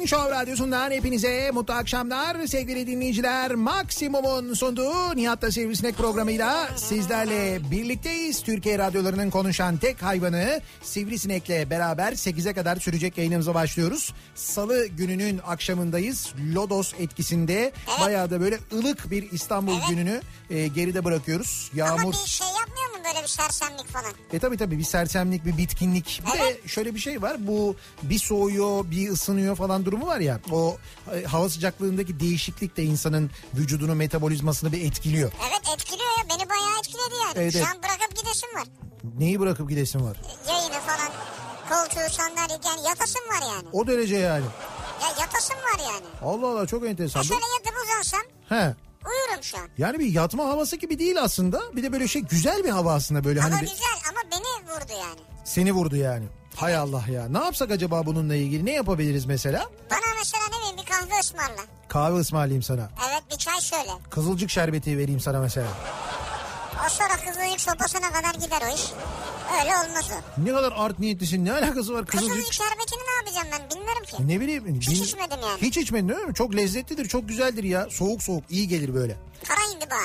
[0.00, 3.54] Modern Show Radyosu'ndan hepinize mutlu akşamlar sevgili dinleyiciler.
[3.54, 8.42] Maksimum'un sunduğu Nihat'ta Sivrisinek programıyla sizlerle birlikteyiz.
[8.42, 14.14] Türkiye radyolarının konuşan tek hayvanı Sivrisinek'le beraber 8'e kadar sürecek yayınımıza başlıyoruz.
[14.34, 16.32] Salı gününün akşamındayız.
[16.54, 21.70] Lodos etkisinde bayağı da böyle ılık bir İstanbul gününü e, geride bırakıyoruz.
[21.72, 22.79] Ama Yağmur bir şey yapmıyor
[23.30, 24.12] sersemlik falan?
[24.32, 26.22] e tabi tabi bir sersemlik bir bitkinlik.
[26.26, 30.40] Bir de şöyle bir şey var bu bir soğuyor bir ısınıyor falan durumu var ya.
[30.52, 30.76] O
[31.14, 35.32] e, hava sıcaklığındaki değişiklik de insanın vücudunu metabolizmasını bir etkiliyor.
[35.50, 37.32] Evet etkiliyor ya beni bayağı etkiledi yani.
[37.36, 37.68] Evet, Şu evet.
[37.68, 38.66] an bırakıp gidesim var.
[39.18, 40.16] Neyi bırakıp gidesin var?
[40.48, 41.10] Yayını falan
[41.70, 43.68] koltuğu sandalye yani yatasım var yani.
[43.72, 44.44] O derece yani.
[45.02, 46.06] Ya yatasım var yani.
[46.22, 47.20] Allah Allah çok enteresan.
[47.20, 48.74] Ya şöyle yatıp uzansam He.
[49.06, 49.68] Uyurum şu an.
[49.78, 51.60] Yani bir yatma havası gibi değil aslında.
[51.76, 54.70] Bir de böyle şey güzel bir hava aslında böyle Ama hani bir- güzel ama beni
[54.74, 55.20] vurdu yani.
[55.44, 56.24] seni vurdu yani.
[56.56, 57.28] Hay Allah ya.
[57.28, 58.64] Ne yapsak acaba bununla ilgili?
[58.66, 59.66] Ne yapabiliriz mesela?
[59.90, 61.60] Bana mesela ne bileyim bir kahve ısmarla.
[61.88, 62.90] Kahve ısmarlayayım sana.
[63.10, 63.90] Evet bir çay söyle.
[64.10, 65.66] Kızılcık şerbeti vereyim sana mesela.
[66.88, 68.82] Sonra kızılcık sopasına kadar gider o iş.
[69.60, 70.44] Öyle olmaz o.
[70.44, 71.44] Ne kadar art niyetlisin.
[71.44, 72.32] Ne alakası var kızılcık?
[72.34, 74.16] Kızılcık şerbetini ne yapacağım ben bilmiyorum ki.
[74.28, 74.80] Ne bileyim.
[74.80, 75.60] Hiç bil- içmedim yani.
[75.62, 76.34] Hiç içmedin değil mi?
[76.34, 77.86] Çok lezzetlidir, çok güzeldir ya.
[77.90, 79.16] Soğuk soğuk iyi gelir böyle.
[79.48, 80.02] Kara hindi bağ.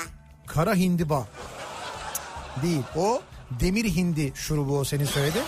[0.47, 1.27] Kara hindiba.
[2.63, 2.81] Değil.
[2.95, 3.21] O
[3.59, 5.39] demir hindi şurubu o senin söyledi.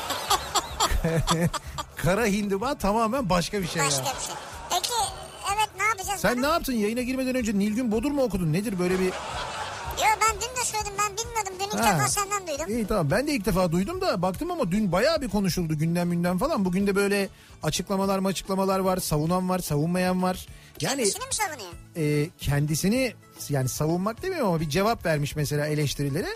[1.96, 4.16] Kara hindiba tamamen başka bir şey Başka ya.
[4.20, 4.36] bir şey.
[4.70, 4.94] Peki
[5.56, 6.22] evet ne yapacağız?
[6.22, 6.42] Sen bunu?
[6.48, 8.54] ne yaptın yayına girmeden önce Nilgün Bodur mu okudun?
[8.54, 9.14] Nedir böyle bir...
[10.28, 11.54] Ben dün de söyledim ben bilmiyordum.
[11.60, 11.96] Dün ilk Ha.
[11.98, 12.66] defa senden duydum.
[12.76, 16.12] İyi tamam ben de ilk defa duydum da baktım ama dün bayağı bir konuşuldu gündem
[16.12, 16.66] gündem falan.
[16.66, 17.30] Bugün de böyle
[17.64, 20.48] açıklamalar mı açıklamalar var, savunan var, savunmayan var.
[20.82, 21.72] Yani Kendisini mi savunuyor?
[22.26, 23.14] e, kendisini
[23.50, 26.28] yani savunmak demiyorum ama bir cevap vermiş mesela eleştirilere.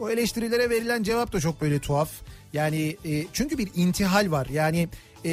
[0.00, 2.10] O eleştirilere verilen cevap da çok böyle tuhaf.
[2.52, 4.46] Yani e, çünkü bir intihal var.
[4.46, 4.88] Yani
[5.24, 5.30] e,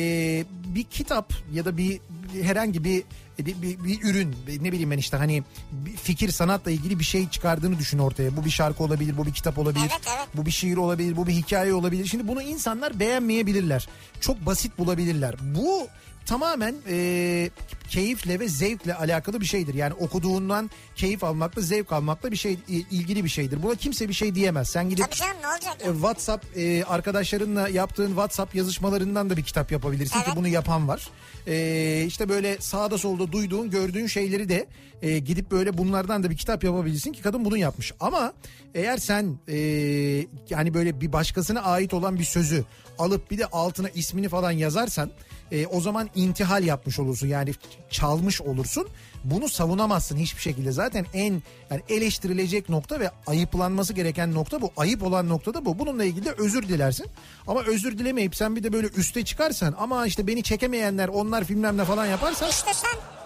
[0.76, 2.00] bir kitap ya da bir,
[2.34, 3.04] bir herhangi bir,
[3.40, 5.44] bir, bir, bir ürün ne bileyim ben işte hani
[6.04, 8.38] fikir sanatla ilgili bir şey çıkardığını düşün ortaya.
[8.38, 10.28] Bu bir şarkı olabilir, bu bir kitap olabilir, Evet, evet.
[10.34, 12.06] bu bir şiir olabilir, bu bir hikaye olabilir.
[12.06, 13.88] Şimdi bunu insanlar beğenmeyebilirler.
[14.22, 15.36] Çok basit bulabilirler.
[15.56, 15.88] Bu
[16.28, 17.50] tamamen e,
[17.90, 19.74] keyifle ve zevkle alakalı bir şeydir.
[19.74, 23.64] Yani okuduğundan keyif almakla zevk almakla bir şey ilgili bir şeydir.
[23.64, 24.70] Buna kimse bir şey diyemez.
[24.70, 29.44] Sen gidip Tabii canım ne olacak e, WhatsApp e, arkadaşlarınla yaptığın WhatsApp yazışmalarından da bir
[29.44, 30.38] kitap yapabilirsin ki Evet.
[30.38, 31.10] bunu yapan var.
[31.48, 34.68] E, işte böyle sağda solda duyduğun gördüğün şeyleri de
[35.02, 37.94] e, gidip böyle bunlardan da bir kitap yapabilirsin ki kadın bunu yapmış.
[38.00, 38.34] Ama
[38.76, 39.58] eğer sen e,
[40.50, 42.66] yani böyle bir başkasına ait olan bir sözü
[43.00, 45.12] alıp bir de altına ismini falan yazarsan
[45.52, 47.54] e, o zaman intihal yapmış olursun yani
[47.90, 48.88] çalmış olursun.
[49.24, 50.72] Bunu savunamazsın hiçbir şekilde.
[50.72, 54.72] Zaten en yani eleştirilecek nokta ve ayıplanması gereken nokta bu.
[54.78, 55.80] Ayıp olan nokta da bu.
[55.80, 57.08] Bununla ilgili de özür dilersin.
[57.48, 61.86] Ama özür dilemeyip sen bir de böyle üste çıkarsan ama işte beni çekemeyenler onlar filmler
[61.86, 63.17] falan yaparsan İşte sen.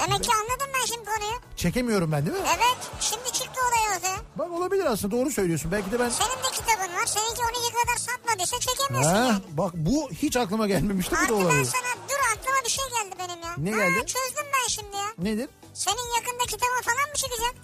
[0.00, 1.38] Demek ki anladım ben şimdi konuyu.
[1.56, 2.42] çekemiyorum ben değil mi?
[2.56, 4.16] Evet şimdi çıktı olay ortaya.
[4.36, 5.72] Bak olabilir aslında doğru söylüyorsun.
[5.72, 7.06] Belki de ben Senin de kitabın var.
[7.06, 9.42] Seninki 12 kadar satmadıysa çekemiyorsun Ha, yani.
[9.50, 11.64] bak bu hiç aklıma gelmemişti bu da Artı ben olabilir.
[11.64, 13.54] sana dur aklıma bir şey geldi benim ya.
[13.58, 14.06] Ne Ha, geldi?
[14.06, 15.06] çözdüm ben şimdi ya.
[15.18, 15.48] Nedir?
[15.80, 17.54] Senin yakında kitabın falan mı çıkacak?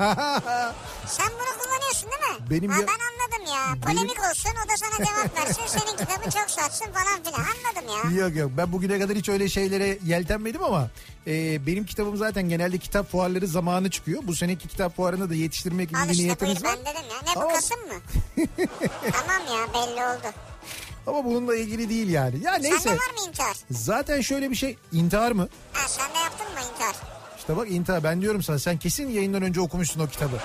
[1.07, 2.51] Sen bunu kullanıyorsun değil mi?
[2.51, 3.81] Benim ha, ya- Ben anladım ya.
[3.87, 5.63] Polemik olsun o da sana cevap versin.
[5.67, 7.41] Senin kitabın çok satsın falan filan.
[7.41, 8.25] Anladım ya.
[8.27, 10.89] Yok yok ben bugüne kadar hiç öyle şeylere yeltenmedim ama
[11.27, 14.23] e, benim kitabım zaten genelde kitap fuarları zamanı çıkıyor.
[14.27, 16.77] Bu seneki kitap fuarını da yetiştirmek gibi işte niyetimiz var.
[16.87, 17.17] ben dedim ya.
[17.33, 17.95] Ne bu Ama- Kasım mı?
[19.13, 20.35] tamam ya belli oldu.
[21.07, 22.43] Ama bununla ilgili değil yani.
[22.45, 23.57] Ya Sende neyse var mı intihar?
[23.71, 25.49] zaten şöyle bir şey intihar mı?
[25.73, 27.16] Ha sen de yaptın mı intihar?
[27.47, 30.37] İşte bak intihar ben diyorum sana sen kesin yayından önce okumuşsun o kitabı.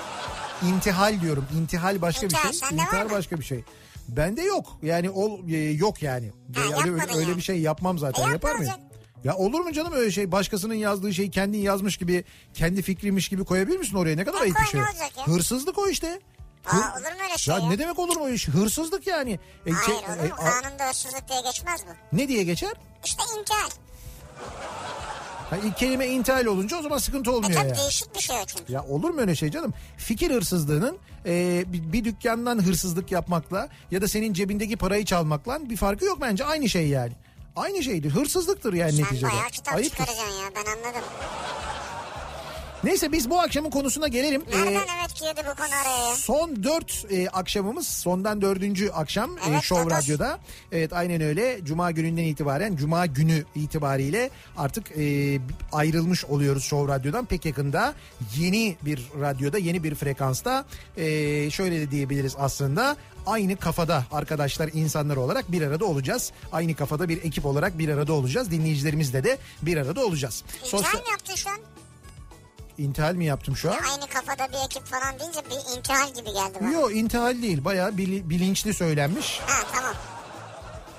[0.66, 1.46] İntihal diyorum.
[1.58, 3.02] İntihal başka İntihar, bir şey.
[3.04, 3.10] mı?
[3.10, 3.64] başka bir şey.
[4.08, 4.78] Bende yok.
[4.82, 6.30] Yani ol, e, yok yani.
[6.54, 7.36] Ha, öyle, yapmadın öyle, yani.
[7.36, 8.28] bir şey yapmam zaten.
[8.28, 8.74] E, Yapar mıyım?
[9.24, 10.32] Ya olur mu canım öyle şey?
[10.32, 14.16] Başkasının yazdığı şeyi kendin yazmış gibi, kendi fikriymiş gibi koyabilir misin oraya?
[14.16, 14.80] Ne kadar ayıp bir şey.
[15.24, 16.20] Hırsızlık o işte.
[16.66, 17.68] Aa, olur mu öyle şey ya, ya?
[17.68, 18.48] ne demek olur mu iş?
[18.48, 19.32] Hırsızlık yani.
[19.66, 20.34] E, Hayır şey- olur e, mu?
[20.38, 22.16] a- Kanunda hırsızlık diye geçmez bu.
[22.16, 22.72] ne diye geçer?
[23.04, 23.70] İşte intihar.
[25.52, 27.76] Ha, ilk kelime intihal olunca o zaman sıkıntı E olmuyor tabii ya.
[27.76, 28.72] değişik bir şey o çünkü.
[28.72, 29.74] Ya olur mu öyle şey canım?
[29.96, 35.76] Fikir hırsızlığının e, bir, bir dükkandan hırsızlık yapmakla ya da senin cebindeki parayı çalmakla bir
[35.76, 36.44] farkı yok bence.
[36.44, 37.12] Aynı şey yani.
[37.56, 38.10] Aynı şeydir.
[38.10, 39.30] Hırsızlıktır yani Sen neticede.
[39.30, 39.90] bayağı kitap Ayıptır.
[40.04, 41.02] çıkaracaksın ya ben anladım.
[42.84, 44.42] Neyse biz bu akşamın konusuna gelelim.
[44.52, 46.16] Nereden Ee, evet girdi bu konu araya?
[46.16, 50.04] Son dört e, akşamımız sondan dördüncü akşam e, Evet, Show Tatos.
[50.04, 50.38] Radyo'da.
[50.72, 51.64] Evet aynen öyle.
[51.64, 55.38] Cuma gününden itibaren Cuma günü itibariyle artık e,
[55.72, 57.24] ayrılmış oluyoruz Show Radyo'dan.
[57.24, 57.94] Pek yakında
[58.36, 60.64] yeni bir radyoda yeni bir frekansta
[60.96, 61.04] e,
[61.50, 62.96] şöyle de diyebiliriz aslında.
[63.26, 66.32] Aynı kafada arkadaşlar insanlar olarak bir arada olacağız.
[66.52, 68.50] Aynı kafada bir ekip olarak bir arada olacağız.
[68.50, 70.44] Dinleyicilerimizle de bir arada olacağız.
[70.64, 71.56] İntihal mi yaptın şu an?
[72.78, 73.76] İntihal mi yaptım şu an?
[73.92, 76.70] Aynı kafada bir ekip falan deyince bir intihal gibi geldi bana.
[76.70, 79.40] Yok intihal değil bayağı bili- bilinçli söylenmiş.
[79.46, 79.94] Ha tamam.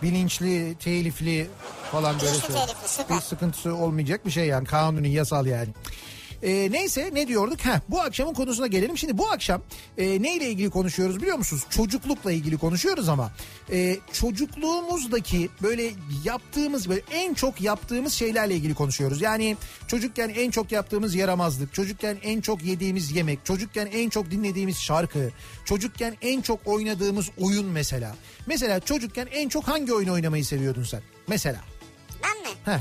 [0.01, 1.49] bilinçli, telifli
[1.91, 3.17] falan böyle Bilinçli, telifli, süper.
[3.17, 5.69] Bir sıkıntısı olmayacak bir şey yani kanuni yasal yani.
[6.43, 7.65] Ee, neyse ne diyorduk?
[7.65, 8.97] Heh, bu akşamın konusuna gelelim.
[8.97, 9.61] Şimdi bu akşam
[9.97, 11.63] e, neyle ilgili konuşuyoruz biliyor musunuz?
[11.69, 13.31] Çocuklukla ilgili konuşuyoruz ama
[13.71, 15.91] e, çocukluğumuzdaki böyle
[16.23, 19.21] yaptığımız böyle en çok yaptığımız şeylerle ilgili konuşuyoruz.
[19.21, 19.57] Yani
[19.87, 25.31] çocukken en çok yaptığımız yaramazlık, çocukken en çok yediğimiz yemek, çocukken en çok dinlediğimiz şarkı,
[25.65, 28.15] çocukken en çok oynadığımız oyun mesela.
[28.47, 31.01] Mesela çocukken en çok hangi oyun oynamayı seviyordun sen?
[31.27, 31.59] Mesela.
[32.23, 32.57] Ben mi?
[32.65, 32.79] Heh.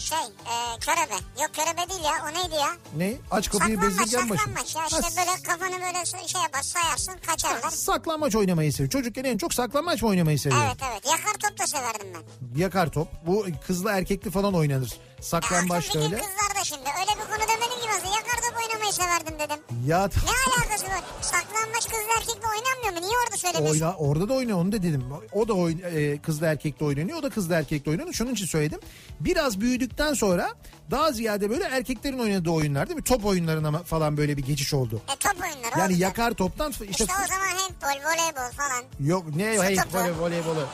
[0.00, 1.14] Şey e, körebe.
[1.42, 2.70] Yok körebe değil ya o neydi ya?
[2.96, 3.14] Ne?
[3.30, 4.38] Aç kapıyı Saklanmaç bezirgen başı.
[4.42, 7.70] saklanmaç ya işte Ha, böyle kafanı böyle şey yapar sayarsın kaçarlar.
[7.70, 8.90] Saklanmaç oynamayı seviyor.
[8.90, 10.62] Çocukken en çok saklanmaç mı oynamayı seviyor?
[10.66, 12.60] Evet evet yakar top da severdim ben.
[12.60, 13.08] Yakar top.
[13.26, 14.92] Bu kızla erkekli falan oynanır.
[15.20, 16.16] Saklambaç da öyle.
[16.16, 18.59] fikir kızlarda şimdi öyle bir konu demedim ki mesela yakar top
[18.90, 19.62] oynamayı severdim dedim.
[19.86, 21.00] Ya Ne alakası var?
[21.20, 23.08] Saklanmaç kızla erkekle oynanmıyor mu?
[23.08, 23.80] Niye orada söylemiyorsun?
[23.84, 25.04] oyna, orada da oynuyor onu da dedim.
[25.32, 27.18] O da oyn, e, kızla erkekle oynanıyor.
[27.18, 28.14] O da kızla erkekle oynanıyor.
[28.14, 28.80] Şunun için söyledim.
[29.20, 30.50] Biraz büyüdükten sonra
[30.90, 33.04] daha ziyade böyle erkeklerin oynadığı oyunlar değil mi?
[33.04, 35.02] Top oyunlarına falan böyle bir geçiş oldu.
[35.12, 36.02] E top oyunları Yani oldu.
[36.02, 38.84] yakar toptan işte, İşte o zaman handbol, voleybol falan.
[39.00, 39.98] yok ne topu.
[39.98, 40.66] voley, voleybolu.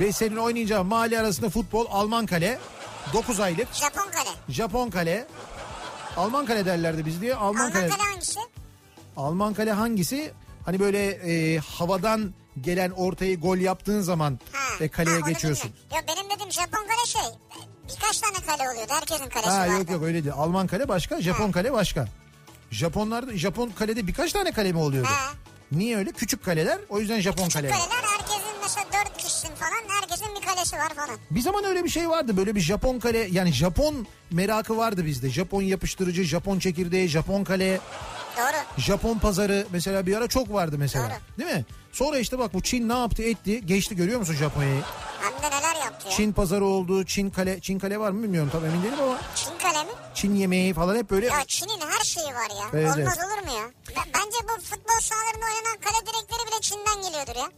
[0.00, 2.58] Ve senin oynayacağın mahalle arasında futbol Alman kale
[3.12, 4.28] 9 aylık Japon kale.
[4.48, 5.26] Japon kale
[6.18, 7.34] Alman kale derlerdi biz diye.
[7.34, 7.88] Alman, Alman kale.
[7.88, 8.40] kale hangisi?
[9.16, 10.32] Alman kale hangisi?
[10.64, 14.84] Hani böyle e, havadan gelen ortayı gol yaptığın zaman Ha.
[14.84, 15.70] e, kaleye ha, geçiyorsun.
[15.94, 17.22] Yok benim dediğim Japon kale şey.
[17.88, 18.92] Birkaç tane kale oluyordu.
[18.92, 19.72] Herkesin kalesi Ha vardı.
[19.72, 20.34] yok yok öyle değil.
[20.34, 22.08] Alman kale başka, Japon kale başka.
[22.70, 25.08] Japonlarda Japon kalede birkaç tane kale mi oluyordu?
[25.10, 25.32] Ha.
[25.72, 26.12] Niye öyle?
[26.12, 26.78] Küçük kaleler.
[26.88, 27.68] O yüzden Japon Küçük kale.
[27.70, 28.37] kaleler herkesin
[28.68, 30.00] mesela dört kişisin falan.
[30.00, 31.18] Herkesin bir kalesi var falan.
[31.30, 32.36] Bir zaman öyle bir şey vardı.
[32.36, 35.30] Böyle bir Japon kale yani Japon merakı vardı bizde.
[35.30, 37.80] Japon yapıştırıcı, Japon çekirdeği, Japon kale,
[38.36, 38.80] Doğru.
[38.80, 41.04] Japon pazarı mesela bir ara çok vardı mesela.
[41.04, 41.38] Doğru.
[41.38, 41.64] Değil mi?
[41.92, 43.66] Sonra işte bak bu Çin ne yaptı etti.
[43.66, 44.82] Geçti görüyor musun Japonya'yı?
[45.20, 46.10] Hem de neler yaptı ya.
[46.10, 47.04] Çin, Çin pazarı oldu.
[47.04, 49.18] Çin kale Çin kale var mı bilmiyorum tam emin değilim ama
[49.62, 49.90] kale mi?
[50.14, 52.66] Çin yemeği falan hep böyle Ya Çin'in her şeyi var ya.
[52.72, 53.94] Evet, Olmaz olur mu ya?
[54.14, 57.48] Bence bu futbol sahalarında oynanan kale direkleri bile Çin'den geliyordur ya.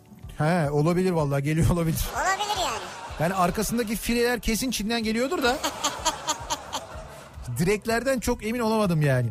[0.41, 2.01] He olabilir vallahi geliyor olabilir.
[2.15, 2.83] Olabilir yani.
[3.21, 5.59] Yani arkasındaki fileler kesin Çin'den geliyordur da.
[7.59, 9.29] Direklerden çok emin olamadım yani.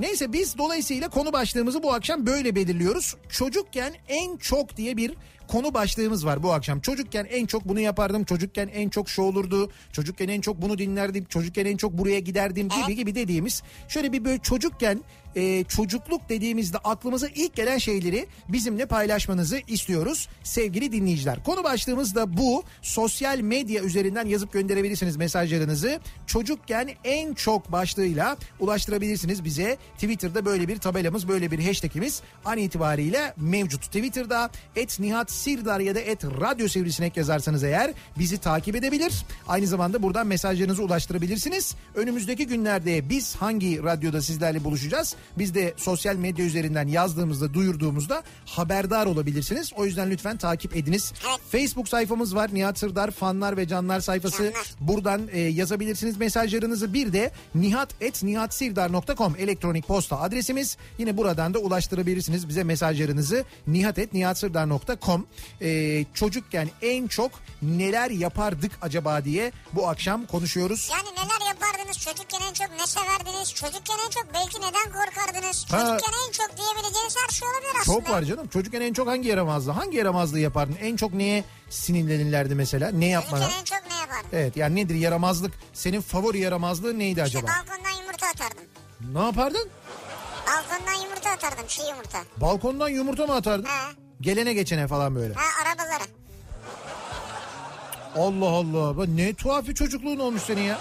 [0.00, 3.16] Neyse biz dolayısıyla konu başlığımızı bu akşam böyle belirliyoruz.
[3.28, 5.14] Çocukken en çok diye bir
[5.50, 6.80] konu başlığımız var bu akşam.
[6.80, 8.24] Çocukken en çok bunu yapardım.
[8.24, 9.70] Çocukken en çok şu olurdu.
[9.92, 11.24] Çocukken en çok bunu dinlerdim.
[11.24, 13.62] Çocukken en çok buraya giderdim gibi gibi dediğimiz.
[13.88, 15.00] Şöyle bir böyle çocukken
[15.36, 21.44] e, çocukluk dediğimizde aklımıza ilk gelen şeyleri bizimle paylaşmanızı istiyoruz sevgili dinleyiciler.
[21.44, 22.62] Konu başlığımız da bu.
[22.82, 26.00] Sosyal medya üzerinden yazıp gönderebilirsiniz mesajlarınızı.
[26.26, 29.76] Çocukken en çok başlığıyla ulaştırabilirsiniz bize.
[29.94, 33.82] Twitter'da böyle bir tabelamız, böyle bir hashtagimiz an itibariyle mevcut.
[33.82, 39.12] Twitter'da et Nihat Sirdar ya da et Radyo Sivrisinek yazarsanız eğer bizi takip edebilir.
[39.48, 41.74] Aynı zamanda buradan mesajlarınızı ulaştırabilirsiniz.
[41.94, 45.16] Önümüzdeki günlerde biz hangi radyoda sizlerle buluşacağız?
[45.38, 49.72] Biz de sosyal medya üzerinden yazdığımızda, duyurduğumuzda haberdar olabilirsiniz.
[49.76, 51.12] O yüzden lütfen takip ediniz.
[51.50, 52.50] Facebook sayfamız var.
[52.52, 54.42] Nihat Sırdar fanlar ve canlar sayfası.
[54.42, 54.74] Canlar.
[54.80, 56.94] Buradan e, yazabilirsiniz mesajlarınızı.
[56.94, 60.76] Bir de nihat.nihatsirdar.com elektronik posta adresimiz.
[60.98, 63.44] Yine buradan da ulaştırabilirsiniz bize mesajlarınızı.
[63.66, 65.26] nihat.nihatsirdar.com
[65.60, 67.30] e, Çocukken en çok
[67.62, 70.90] neler yapardık acaba diye bu akşam konuşuyoruz.
[70.92, 71.98] Yani neler yapardınız?
[71.98, 73.54] Çocukken en çok ne severdiniz?
[73.54, 75.66] Çocukken en çok belki neden korkardınız?
[75.70, 75.78] Ha.
[75.78, 77.98] Çocukken en çok diyebileceğiniz her şey olabilir aslında.
[78.00, 78.48] Çok var canım.
[78.48, 79.72] Çocukken en çok hangi yaramazlığı?
[79.72, 80.76] Hangi yaramazlığı yapardın?
[80.80, 82.90] En çok neye sinirlenirlerdi mesela?
[82.90, 83.42] Ne yapmana?
[83.44, 84.28] Çocukken en çok ne yapardın?
[84.32, 85.52] Evet yani nedir yaramazlık?
[85.72, 87.46] Senin favori yaramazlığın neydi İşte acaba?
[87.46, 88.64] balkondan yumurta atardım.
[89.12, 89.68] Ne yapardın?
[90.46, 91.66] Balkondan yumurta atardım.
[91.68, 92.18] Çiğ yumurta.
[92.36, 93.64] Balkondan yumurta mı atardın?
[93.64, 93.90] Ha.
[94.20, 95.34] Gelene geçene falan böyle.
[95.34, 96.04] Ha arabalara.
[98.16, 99.06] Allah Allah.
[99.06, 100.78] Ne tuhaf bir çocukluğun olmuş senin ya.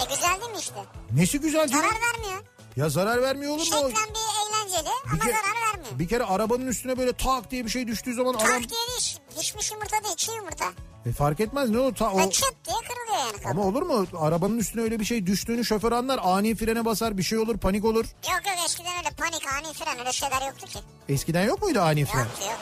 [0.00, 0.74] E güzel değil mi işte?
[1.12, 1.84] Nesi güzel canım.
[1.84, 2.42] Zarar vermiyor.
[2.76, 3.64] Ya zarar vermiyor olur mu?
[3.64, 5.98] Şeklen bir eğlenceli ama ke- zarar vermiyor.
[5.98, 8.32] bir kere arabanın üstüne böyle tak diye bir şey düştüğü zaman.
[8.38, 10.14] Tak diye diş, düşmüş yumurta değil.
[10.14, 10.64] içi yumurta.
[11.06, 13.48] E fark etmez ne o ta o çıt diye kırılıyor yani kapı.
[13.48, 14.06] ama olur mu?
[14.20, 16.20] Arabanın üstüne öyle bir şey düştüğünü şoför anlar.
[16.22, 18.04] Ani frene basar bir şey olur panik olur.
[18.04, 20.78] Yok yok eskiden öyle panik ani fren öyle şeyler yoktu ki.
[21.08, 22.18] Eskiden yok muydu ani fren?
[22.20, 22.58] Yoktu yok.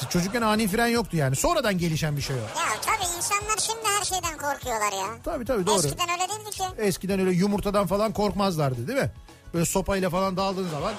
[0.00, 1.36] Siz çocukken ani fren yoktu yani.
[1.36, 2.38] Sonradan gelişen bir şey o.
[2.38, 5.06] Ya tabii insanlar şimdi her şeyden korkuyorlar ya.
[5.24, 5.76] Tabii tabii doğru.
[5.86, 6.62] Eskiden öyle değildi ki.
[6.78, 9.10] Eskiden öyle yumurtadan falan korkmazlardı değil mi?
[9.54, 10.94] Böyle sopayla falan daldığın zaman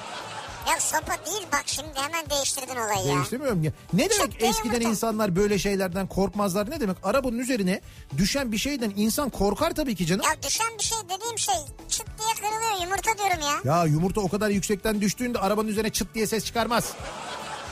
[0.71, 3.15] Ya sopa değil bak şimdi hemen değiştirdin olayı ya.
[3.15, 3.71] değiştirmiyorum ya.
[3.93, 4.89] Ne demek Çok eskiden yumurta.
[4.89, 6.69] insanlar böyle şeylerden korkmazlar?
[6.71, 6.97] Ne demek?
[7.03, 7.81] Arabanın üzerine
[8.17, 10.25] düşen bir şeyden insan korkar tabii ki canım.
[10.25, 11.55] Ya düşen bir şey dediğim şey
[11.89, 13.75] çıt diye kırılıyor yumurta diyorum ya.
[13.77, 16.93] Ya yumurta o kadar yüksekten düştüğünde arabanın üzerine çıt diye ses çıkarmaz.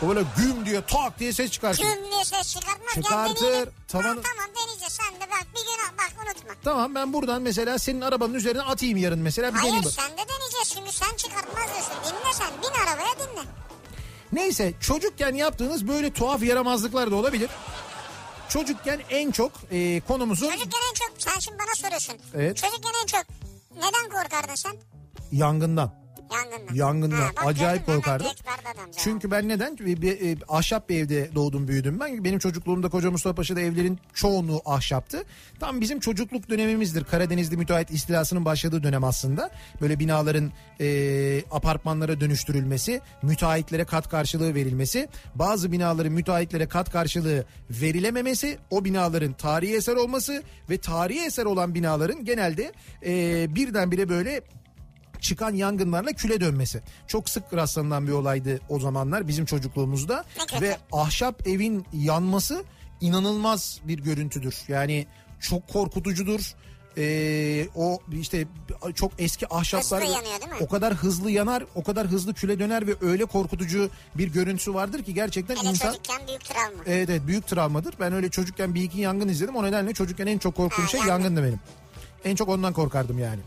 [0.04, 1.84] O böyle güm diye tak diye ses çıkartır.
[1.84, 2.94] Güm diye ses çıkartmaz.
[2.94, 3.70] Çıkartır.
[3.88, 4.18] Tamam.
[4.18, 6.54] Ha, tamam deneyeceğiz sen de bak bir gün bak unutma.
[6.64, 9.92] Tamam ben buradan mesela senin arabanın üzerine atayım yarın mesela bir Hayır deneyeyim.
[9.92, 11.94] sen de deneyeceğiz şimdi sen çıkartmaz diyorsun.
[12.06, 13.50] Dinle sen bin arabaya dinle.
[14.34, 17.50] Neyse çocukken yaptığınız böyle tuhaf yaramazlıklar da olabilir.
[18.50, 22.16] Çocukken en çok e, konumuzun Çocukken en çok sen şimdi bana soruyorsun.
[22.36, 22.58] Evet.
[22.58, 23.24] Çocukken en çok
[23.76, 24.76] neden korkardın sen?
[25.32, 26.00] yangından.
[26.34, 26.76] Yangından.
[26.76, 27.18] Yangından.
[27.18, 28.28] Ha, bak Acayip korkardım.
[28.98, 29.78] Çünkü ben neden?
[29.78, 32.24] Bir, bir, e, ahşap bir evde doğdum büyüdüm ben.
[32.24, 35.24] Benim çocukluğumda Koca Mustafa Paşa'da evlerin çoğunluğu ahşaptı.
[35.60, 37.04] Tam bizim çocukluk dönemimizdir.
[37.04, 39.50] Karadenizli müteahhit istilasının başladığı dönem aslında.
[39.82, 48.58] Böyle binaların e, apartmanlara dönüştürülmesi, müteahhitlere kat karşılığı verilmesi, bazı binaların müteahhitlere kat karşılığı verilememesi,
[48.70, 52.74] o binaların tarihi eser olması ve tarihi eser olan binaların genelde
[53.06, 54.42] e, birdenbire böyle
[55.22, 56.82] çıkan yangınlarla küle dönmesi.
[57.08, 60.26] Çok sık rastlanılan bir olaydı o zamanlar bizim çocukluğumuzda
[60.62, 62.64] ve ahşap evin yanması
[63.02, 64.56] inanılmaz bir görüntüdür.
[64.68, 65.08] Yani
[65.40, 66.56] çok korkutucudur.
[66.98, 68.48] Ee, o işte
[68.96, 70.04] çok eski ahşaplar
[70.60, 75.04] o kadar hızlı yanar, o kadar hızlı küle döner ve öyle korkutucu bir görüntüsü vardır
[75.04, 76.84] ki gerçekten Hele insan çocukken büyük travma.
[76.86, 77.94] Evet evet büyük travmadır.
[78.00, 79.56] Ben öyle çocukken bir iki yangın izledim.
[79.56, 81.12] O nedenle çocukken en çok korktuğum Ha, şey yangın.
[81.14, 81.60] yangındı benim.
[82.26, 83.40] En çok ondan korkardım yani.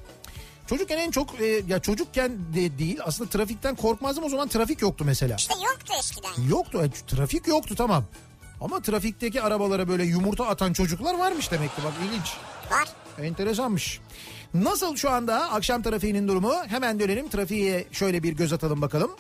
[0.67, 5.05] Çocukken en çok e, ya çocukken de değil aslında trafikten korkmazdım o zaman trafik yoktu
[5.07, 5.37] mesela.
[5.37, 6.49] İşte yoktu eskiden.
[6.49, 8.05] Yoktu e, trafik yoktu tamam.
[8.61, 12.33] Ama trafikteki arabalara böyle yumurta atan çocuklar varmış demek ki bak ilginç.
[12.71, 12.89] Var.
[13.25, 14.01] Enteresanmış.
[14.55, 16.55] Nasıl şu anda akşam trafiğinin durumu?
[16.67, 19.11] Hemen dönelim trafiğe şöyle bir göz atalım bakalım.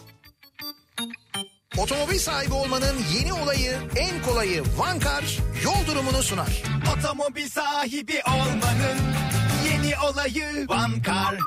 [1.78, 6.62] Otomobil sahibi olmanın yeni olayı, en kolayı Vankar yol durumunu sunar.
[6.98, 8.98] Otomobil sahibi olmanın
[9.92, 11.38] yeni olayı Vankar.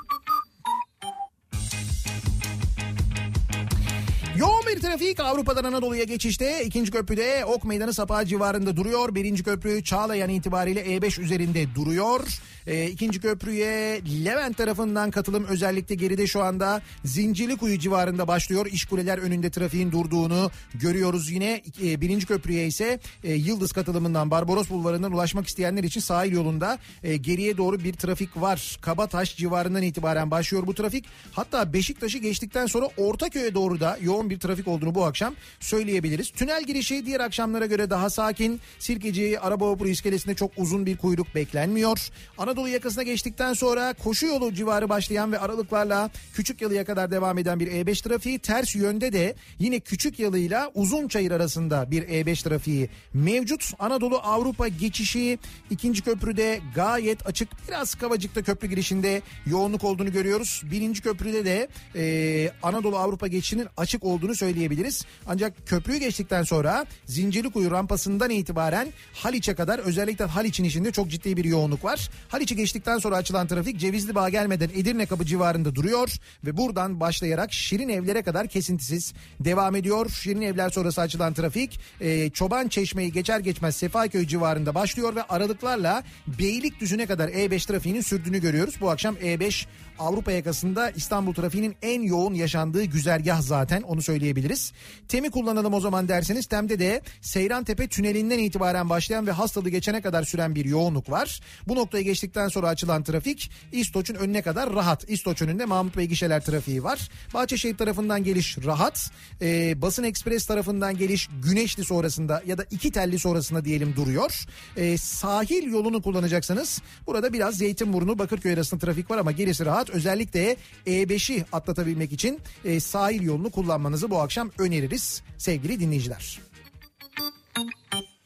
[4.38, 9.16] Yoğun bir trafik Avrupa'dan Anadolu'ya geçişte ikinci köprüde Ok Meydanı Sapağı civarında duruyor.
[9.16, 12.22] Birinci köprü Çağlayan itibariyle E5 üzerinde duruyor.
[12.68, 18.66] Ee, ikinci köprüye Levent tarafından katılım özellikle geride şu anda Zincirlikuyu civarında başlıyor.
[18.72, 21.62] İşkuleler önünde trafiğin durduğunu görüyoruz yine.
[21.84, 27.18] Ee, birinci köprüye ise e, Yıldız katılımından Barbaros Bulvarı'ndan ulaşmak isteyenler için sahil yolunda e,
[27.18, 28.78] geriye doğru bir trafik var.
[28.82, 31.06] Kabataş civarından itibaren başlıyor bu trafik.
[31.32, 36.30] Hatta Beşiktaş'ı geçtikten sonra Ortaköy'e doğru da yoğun bir trafik olduğunu bu akşam söyleyebiliriz.
[36.30, 38.62] Tünel girişi diğer akşamlara göre daha sakin.
[38.80, 42.10] Sirkeci araba vapuru iskelesinde çok uzun bir kuyruk beklenmiyor.
[42.56, 47.60] Anadolu yakasına geçtikten sonra koşu yolu civarı başlayan ve aralıklarla küçük yalıya kadar devam eden
[47.60, 52.90] bir E5 trafiği ters yönde de yine küçük yalıyla uzun çayır arasında bir E5 trafiği
[53.14, 53.72] mevcut.
[53.80, 57.50] Anadolu Avrupa geçişi ikinci köprüde gayet açık.
[57.68, 60.62] Biraz Kavacık'ta köprü girişinde yoğunluk olduğunu görüyoruz.
[60.72, 65.06] Birinci köprüde de e, Anadolu Avrupa geçişinin açık olduğunu söyleyebiliriz.
[65.28, 71.46] Ancak köprüyü geçtikten sonra Zincirlikuyu rampasından itibaren Haliç'e kadar özellikle Haliç'in içinde çok ciddi bir
[71.46, 72.10] yoğunluk var.
[72.46, 76.10] Haliç'i geçtikten sonra açılan trafik Cevizli Bağ gelmeden Edirne kapı civarında duruyor
[76.46, 80.10] ve buradan başlayarak Şirin Evler'e kadar kesintisiz devam ediyor.
[80.10, 86.04] Şirin Evler sonrası açılan trafik e, Çoban Çeşme'yi geçer geçmez Sefaköy civarında başlıyor ve aralıklarla
[86.28, 88.76] Beylikdüzü'ne kadar E5 trafiğinin sürdüğünü görüyoruz.
[88.82, 89.66] Bu akşam E5
[90.00, 94.74] Avrupa yakasında İstanbul trafiğinin en yoğun yaşandığı güzergah zaten onu söyleyebiliriz.
[95.08, 100.24] TEM'i kullanalım o zaman derseniz TEM'de de Seyrantepe tünelinden itibaren başlayan ve hastalığı geçene kadar
[100.24, 101.40] süren bir yoğunluk var.
[101.68, 105.10] Bu noktayı geçtikten sonra açılan trafik İstoç'un önüne kadar rahat.
[105.10, 107.10] İstoç önünde Mahmut Bey gişeler trafiği var.
[107.34, 109.12] Bahçeşehir tarafından geliş rahat.
[109.42, 114.46] Ee, Basın Ekspres tarafından geliş Güneşli sonrasında ya da iki telli sonrasında diyelim duruyor.
[114.78, 119.90] Ee, sahil yolunu kullanacaksanız burada biraz Zeytinburnu Bakırköy arasında trafik var ama gerisi rahat.
[119.90, 126.40] Özellikle E5'i atlatabilmek için e, sahil yolunu kullanmanızı bu akşam öneririz sevgili dinleyiciler.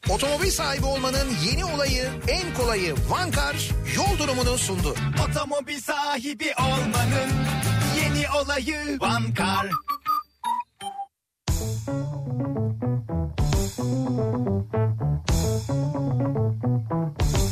[0.09, 3.55] Otomobil sahibi olmanın yeni olayı, en kolayı Vankar
[3.95, 4.95] yol durumunu sundu.
[5.29, 7.29] Otomobil sahibi olmanın
[8.01, 9.69] yeni olayı Vankar.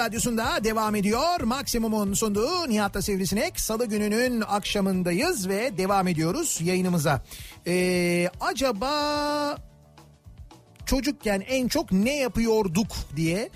[0.00, 1.40] Radyosu'nda devam ediyor.
[1.40, 3.60] Maksimum'un sunduğu Nihat'ta Sivrisinek.
[3.60, 7.22] Salı gününün akşamındayız ve devam ediyoruz yayınımıza.
[7.66, 8.90] Ee, acaba
[10.94, 13.50] çocukken en çok ne yapıyorduk diye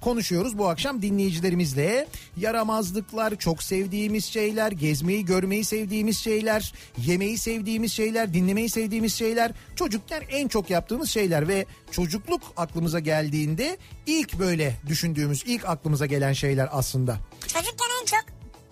[0.00, 2.08] konuşuyoruz bu akşam dinleyicilerimizle.
[2.36, 10.22] Yaramazlıklar, çok sevdiğimiz şeyler, gezmeyi, görmeyi sevdiğimiz şeyler, yemeyi sevdiğimiz şeyler, dinlemeyi sevdiğimiz şeyler, çocukken
[10.30, 16.68] en çok yaptığımız şeyler ve çocukluk aklımıza geldiğinde ilk böyle düşündüğümüz, ilk aklımıza gelen şeyler
[16.72, 17.18] aslında.
[17.40, 18.24] Çocukken en çok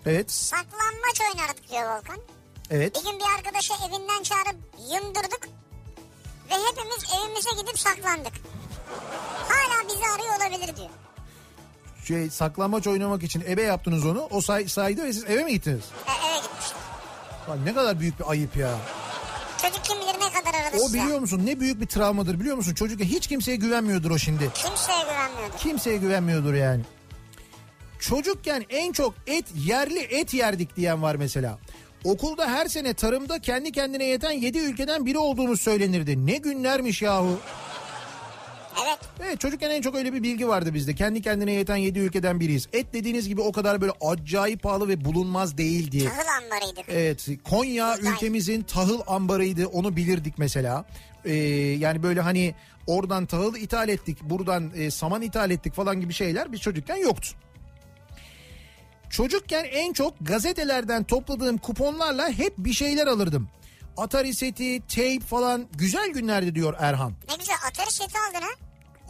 [0.05, 2.17] Evet, saklanmaç oynardık diyor Volkan.
[2.71, 2.95] evet.
[2.95, 4.55] Bir gün bir arkadaşı evinden çağırıp
[4.93, 5.60] yumdurduk.
[6.51, 8.33] Ve hepimiz evimize gidip saklandık.
[9.49, 10.89] Hala bizi arıyor olabilir diyor.
[12.07, 14.27] Şey, saklambaç oynamak için ebe yaptınız onu.
[14.31, 15.83] O say, saydı ve siz eve mi gittiniz?
[16.07, 16.77] E, eve gitmişler.
[17.49, 18.77] Lan ne kadar büyük bir ayıp ya.
[19.61, 20.97] Çocuk kim bilir ne kadar aradı O size.
[21.01, 22.73] biliyor musun ne büyük bir travmadır biliyor musun?
[22.73, 24.49] Çocuk hiç kimseye güvenmiyordur o şimdi.
[24.53, 25.57] Kimseye güvenmiyordu.
[25.57, 26.81] Kimseye güvenmiyordur yani.
[27.99, 31.59] Çocukken en çok et yerli et yerdik diyen var mesela.
[32.03, 36.25] Okulda her sene tarımda kendi kendine yeten 7 ülkeden biri olduğumuz söylenirdi.
[36.25, 37.39] Ne günlermiş yahu.
[38.85, 38.99] Evet.
[39.23, 40.95] Evet çocukken en çok öyle bir bilgi vardı bizde.
[40.95, 42.67] Kendi kendine yeten 7 ülkeden biriyiz.
[42.73, 46.09] Et dediğiniz gibi o kadar böyle acayip pahalı ve bulunmaz değil diye.
[46.09, 46.85] Tahıl ambarıydık.
[46.89, 48.11] Evet Konya Buğday.
[48.11, 50.85] ülkemizin tahıl ambarıydı onu bilirdik mesela.
[51.25, 51.33] Ee,
[51.79, 52.55] yani böyle hani
[52.87, 57.29] oradan tahıl ithal ettik buradan e, saman ithal ettik falan gibi şeyler biz çocukken yoktu.
[59.11, 63.49] Çocukken en çok gazetelerden topladığım kuponlarla hep bir şeyler alırdım.
[63.97, 67.13] Atari seti, tape falan güzel günlerdi diyor Erhan.
[67.29, 68.51] Ne güzel Atari seti aldın ha.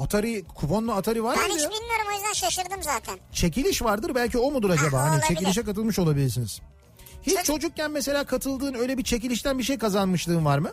[0.04, 1.70] Atari kuponlu Atari var Ben mıydı hiç ya?
[1.70, 3.20] bilmiyorum o yüzden şaşırdım zaten.
[3.32, 4.98] Çekiliş vardır belki o mudur acaba?
[4.98, 5.28] Ha, hani olabilir.
[5.28, 6.62] çekilişe katılmış olabilirsiniz.
[7.24, 10.72] Hiç Çocuk- çocukken mesela katıldığın öyle bir çekilişten bir şey kazanmışlığın var mı?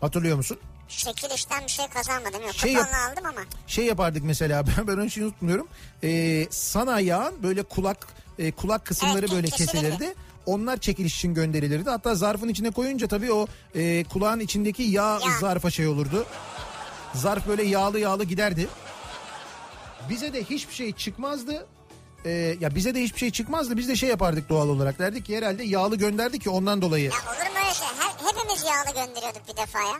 [0.00, 0.58] Hatırlıyor musun?
[0.96, 2.54] Çekilişten bir şey kazanmadım yok.
[2.54, 3.40] Şey yap- aldım ama.
[3.66, 5.68] Şey yapardık mesela ben, ben onu hiç unutmuyorum.
[6.04, 8.06] Ee, sana yağan böyle kulak
[8.38, 9.72] e, kulak kısımları Evet, böyle kesilirdi.
[9.90, 10.14] kesilirdi.
[10.46, 11.90] Onlar çekiliş için gönderilirdi.
[11.90, 15.38] Hatta zarfın içine koyunca tabii o e, kulağın içindeki yağ Yağ.
[15.40, 16.26] zarfa şey olurdu.
[17.14, 18.68] Zarf böyle yağlı yağlı giderdi.
[20.10, 21.66] Bize de hiçbir şey çıkmazdı.
[22.24, 23.76] Ee, ya bize de hiçbir şey çıkmazdı.
[23.76, 24.98] Biz de şey yapardık doğal olarak.
[24.98, 27.04] Derdik ki herhalde yağlı gönderdi ki ondan dolayı.
[27.04, 27.86] Ya olur mu öyle şey?
[27.98, 29.94] Her, hepimiz yağlı gönderiyorduk bir defa ya.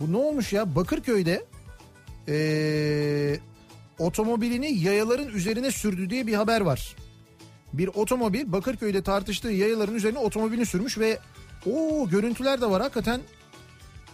[0.00, 0.74] Bu ne olmuş ya?
[0.74, 1.44] Bakırköy'de
[2.28, 3.38] ee,
[3.98, 6.96] otomobilini yayaların üzerine sürdü diye bir haber var.
[7.72, 11.18] Bir otomobil Bakırköy'de tartıştığı yayaların üzerine otomobilini sürmüş ve
[11.66, 13.20] o görüntüler de var hakikaten.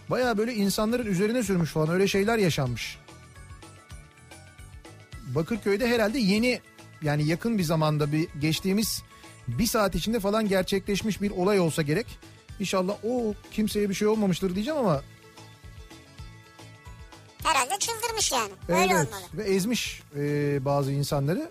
[0.09, 2.97] Baya böyle insanların üzerine sürmüş falan öyle şeyler yaşanmış.
[5.35, 6.59] Bakırköy'de herhalde yeni
[7.01, 9.03] yani yakın bir zamanda bir geçtiğimiz
[9.47, 12.19] bir saat içinde falan gerçekleşmiş bir olay olsa gerek.
[12.61, 15.01] İnşallah o kimseye bir şey olmamıştır diyeceğim ama
[17.43, 18.51] Herhalde çıldırmış yani.
[18.67, 19.21] Öyle Evet olmalı.
[19.33, 20.21] ve ezmiş e,
[20.65, 21.49] bazı insanları.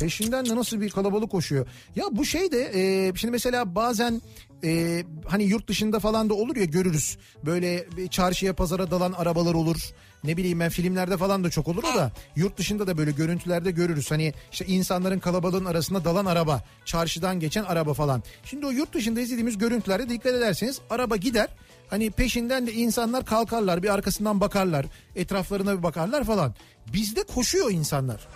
[0.00, 1.66] Peşinden de nasıl bir kalabalık koşuyor.
[1.96, 4.22] Ya bu şey de e, şimdi mesela bazen
[4.64, 7.18] e, hani yurt dışında falan da olur ya görürüz.
[7.46, 9.90] Böyle çarşıya pazara dalan arabalar olur.
[10.24, 12.12] Ne bileyim ben filmlerde falan da çok olur o da.
[12.36, 14.10] Yurt dışında da böyle görüntülerde görürüz.
[14.10, 16.64] Hani işte insanların kalabalığın arasında dalan araba.
[16.84, 18.22] Çarşıdan geçen araba falan.
[18.44, 21.48] Şimdi o yurt dışında izlediğimiz görüntülerde dikkat ederseniz araba gider.
[21.90, 24.86] Hani peşinden de insanlar kalkarlar bir arkasından bakarlar.
[25.16, 26.54] Etraflarına bir bakarlar falan.
[26.92, 28.28] Bizde koşuyor insanlar.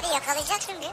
[0.00, 0.86] Abi yakalayacak şimdi.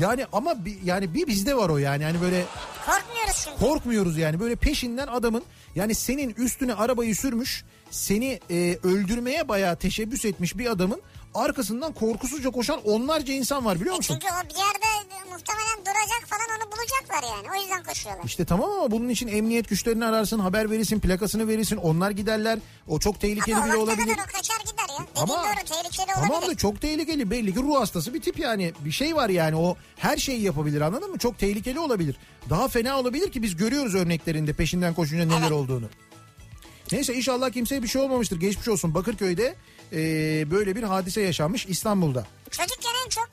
[0.00, 2.04] Yani ama bir, yani bir bizde var o yani.
[2.04, 2.44] Hani böyle
[2.86, 3.58] Korkmuyoruz çünkü.
[3.58, 4.40] korkmuyoruz yani.
[4.40, 5.42] Böyle peşinden adamın
[5.74, 11.02] yani senin üstüne arabayı sürmüş seni e, öldürmeye bayağı teşebbüs etmiş bir adamın
[11.34, 14.18] arkasından korkusuzca koşan onlarca insan var biliyor musun?
[14.20, 17.58] Çünkü o bir yerde muhtemelen duracak falan onu bulacaklar yani.
[17.58, 18.24] O yüzden koşuyorlar.
[18.24, 21.76] İşte tamam ama bunun için emniyet güçlerini ararsın, haber verirsin, plakasını verirsin.
[21.76, 22.58] Onlar giderler.
[22.88, 24.12] O çok tehlikeli Ama bile olabilir.
[24.16, 25.06] kadar o kaçar gider ya.
[25.10, 26.50] Dediğin Ama doğru tehlikeli tamam olabilir.
[26.50, 27.30] da çok tehlikeli.
[27.30, 28.72] Belli ki ruh hastası bir tip yani.
[28.84, 31.18] Bir şey var yani o her şeyi yapabilir anladın mı?
[31.18, 32.16] Çok tehlikeli olabilir.
[32.50, 35.52] Daha fena olabilir ki biz görüyoruz örneklerinde peşinden koşunca neler Evet.
[35.52, 35.86] olduğunu.
[36.92, 38.40] Neyse inşallah kimseye bir şey olmamıştır.
[38.40, 38.94] Geçmiş olsun.
[38.94, 39.54] Bakırköy'de
[39.92, 39.98] e,
[40.50, 42.26] böyle bir hadise yaşanmış İstanbul'da.
[42.50, 43.28] Çocukken en çok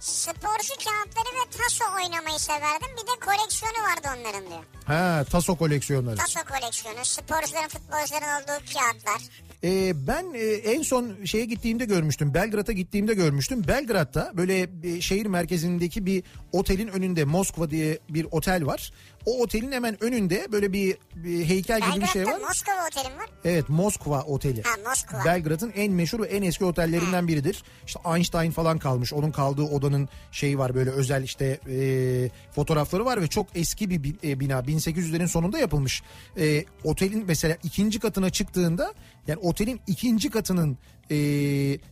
[0.00, 2.88] sporcu kağıtları ve taso oynamayı severdim.
[2.92, 4.64] Bir de koleksiyonu vardı onların diyor.
[4.84, 6.16] Ha taso koleksiyonları.
[6.16, 9.22] Taso koleksiyonu, sporcuların, futbolcuların olduğu kağıtlar.
[9.64, 12.34] Ee, ben e, en son şeye gittiğimde görmüştüm.
[12.34, 13.64] Belgrad'a gittiğimde görmüştüm.
[13.68, 18.92] Belgrad'da böyle bir şehir merkezindeki bir otelin önünde Moskva diye bir otel var.
[19.26, 22.40] O otelin hemen önünde böyle bir, bir heykel gibi bir şey var.
[22.40, 23.28] Moskova otelim var.
[23.44, 24.62] Evet Moskva Oteli.
[24.62, 25.24] Ha, Moskva.
[25.24, 27.62] Belgrad'ın en meşhur ve en eski otellerinden biridir.
[27.86, 29.12] İşte Einstein falan kalmış.
[29.12, 34.02] Onun kaldığı odanın şeyi var böyle özel işte e, fotoğrafları var ve çok eski bir
[34.04, 34.58] bi- e, bina.
[34.58, 36.02] 1800'lerin sonunda yapılmış.
[36.38, 38.94] E, otelin mesela ikinci katına çıktığında
[39.26, 40.78] yani otelin ikinci katının
[41.10, 41.16] e,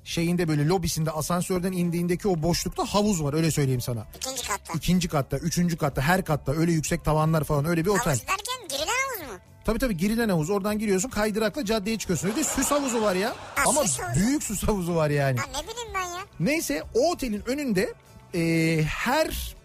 [0.05, 4.07] şeyinde böyle lobisinde asansörden indiğindeki o boşlukta havuz var öyle söyleyeyim sana.
[4.17, 4.73] İkinci katta.
[4.77, 8.05] İkinci katta, üçüncü katta, her katta öyle yüksek tavanlar falan öyle bir otel.
[8.05, 9.39] Havuz derken girilen havuz mu?
[9.65, 10.51] Tabii tabii girilen havuz.
[10.51, 12.29] Oradan giriyorsun kaydırakla caddeye çıkıyorsun.
[12.29, 13.29] Öyle süs havuzu var ya.
[13.55, 14.21] Ha, Ama süs havuzu.
[14.21, 15.39] büyük süs havuzu var yani.
[15.39, 16.21] Ha ne bileyim ben ya.
[16.41, 17.95] Neyse o otelin önünde
[18.35, 19.57] e, her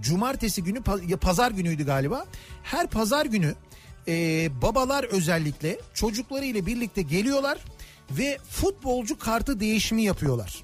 [0.00, 0.82] cumartesi günü
[1.20, 2.26] pazar günüydü galiba.
[2.62, 3.54] Her pazar günü
[4.08, 7.58] e, babalar özellikle çocuklarıyla birlikte geliyorlar
[8.10, 10.62] ve futbolcu kartı değişimi yapıyorlar.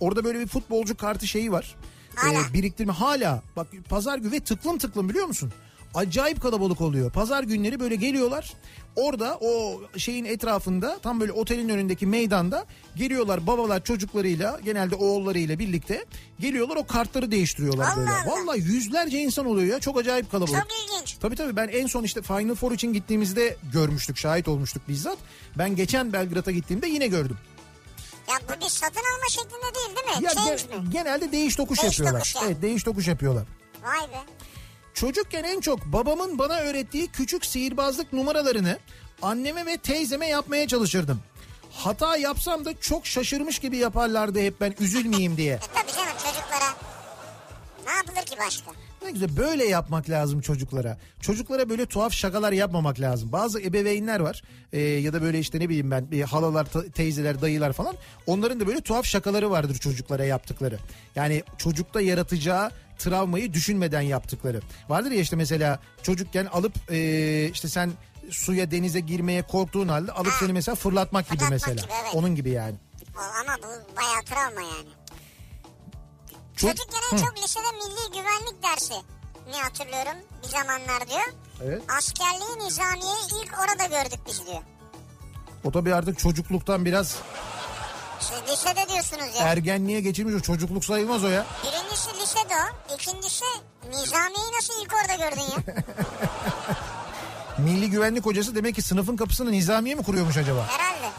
[0.00, 1.76] Orada böyle bir futbolcu kartı şeyi var.
[2.14, 2.48] Hala.
[2.50, 3.42] E, biriktirme hala.
[3.56, 5.52] Bak pazar günü ve tıklım tıklım biliyor musun?
[5.94, 7.10] Acayip kalabalık oluyor.
[7.12, 8.52] Pazar günleri böyle geliyorlar.
[8.96, 16.04] Orada o şeyin etrafında tam böyle otelin önündeki meydanda geliyorlar babalar çocuklarıyla genelde oğullarıyla birlikte
[16.40, 18.10] geliyorlar o kartları değiştiriyorlar Allah böyle.
[18.10, 18.26] Allah.
[18.26, 20.60] Vallahi yüzlerce insan oluyor ya çok acayip kalabalık.
[20.62, 21.16] Çok ilginç.
[21.20, 25.18] Tabii tabii ben en son işte Final Four için gittiğimizde görmüştük şahit olmuştuk bizzat.
[25.58, 27.36] Ben geçen Belgrad'a gittiğimde yine gördüm.
[28.28, 30.24] Ya bu bir satın alma şeklinde değil değil mi?
[30.24, 30.90] Ya Change ge- mi?
[30.90, 32.20] genelde değiş tokuş Değiş yapıyorlar.
[32.20, 32.46] tokuş yani.
[32.46, 33.44] Evet değiş tokuş yapıyorlar.
[33.82, 34.20] Vay be.
[34.94, 38.78] Çocukken en çok babamın bana öğrettiği küçük sihirbazlık numaralarını
[39.22, 41.20] anneme ve teyzeme yapmaya çalışırdım.
[41.72, 45.54] Hata yapsam da çok şaşırmış gibi yaparlardı hep ben üzülmeyeyim diye.
[45.54, 46.74] E tabii canım çocuklara.
[47.86, 48.70] Ne yapılır ki başka?
[49.04, 50.98] Ne güzel böyle yapmak lazım çocuklara.
[51.20, 53.32] Çocuklara böyle tuhaf şakalar yapmamak lazım.
[53.32, 57.72] Bazı ebeveynler var e, ya da böyle işte ne bileyim ben bir halalar, teyzeler, dayılar
[57.72, 57.94] falan.
[58.26, 60.78] Onların da böyle tuhaf şakaları vardır çocuklara yaptıkları.
[61.16, 64.60] Yani çocukta yaratacağı travmayı düşünmeden yaptıkları.
[64.88, 67.92] Vardır ya işte mesela çocukken alıp e, işte sen
[68.30, 71.82] suya denize girmeye korktuğun halde alıp seni mesela fırlatmak gibi Fırlatmak mesela.
[71.82, 72.14] gibi, evet.
[72.14, 72.74] Onun gibi yani.
[73.16, 74.88] Ama bu bayağı travma yani.
[76.56, 78.94] Çok- Çocukken en çok lisede milli güvenlik dersi
[79.50, 81.32] ne hatırlıyorum bir zamanlar diyor.
[81.64, 81.82] Evet.
[81.98, 84.62] Askerliği nizamiyeyi ilk orada gördük biz diyor.
[85.64, 87.16] O tabii artık çocukluktan biraz
[88.20, 89.46] Siz lisede diyorsunuz ya.
[89.46, 91.46] ergenliğe geçirmiş o çocukluk sayılmaz o ya.
[91.62, 92.94] Birincisi lisede o.
[92.94, 93.44] İkincisi
[93.90, 95.84] nizamiyeyi nasıl ilk orada gördün ya?
[97.58, 100.66] Milli güvenlik hocası demek ki sınıfın kapısını nizamiye mi kuruyormuş acaba?
[100.68, 101.10] Herhalde.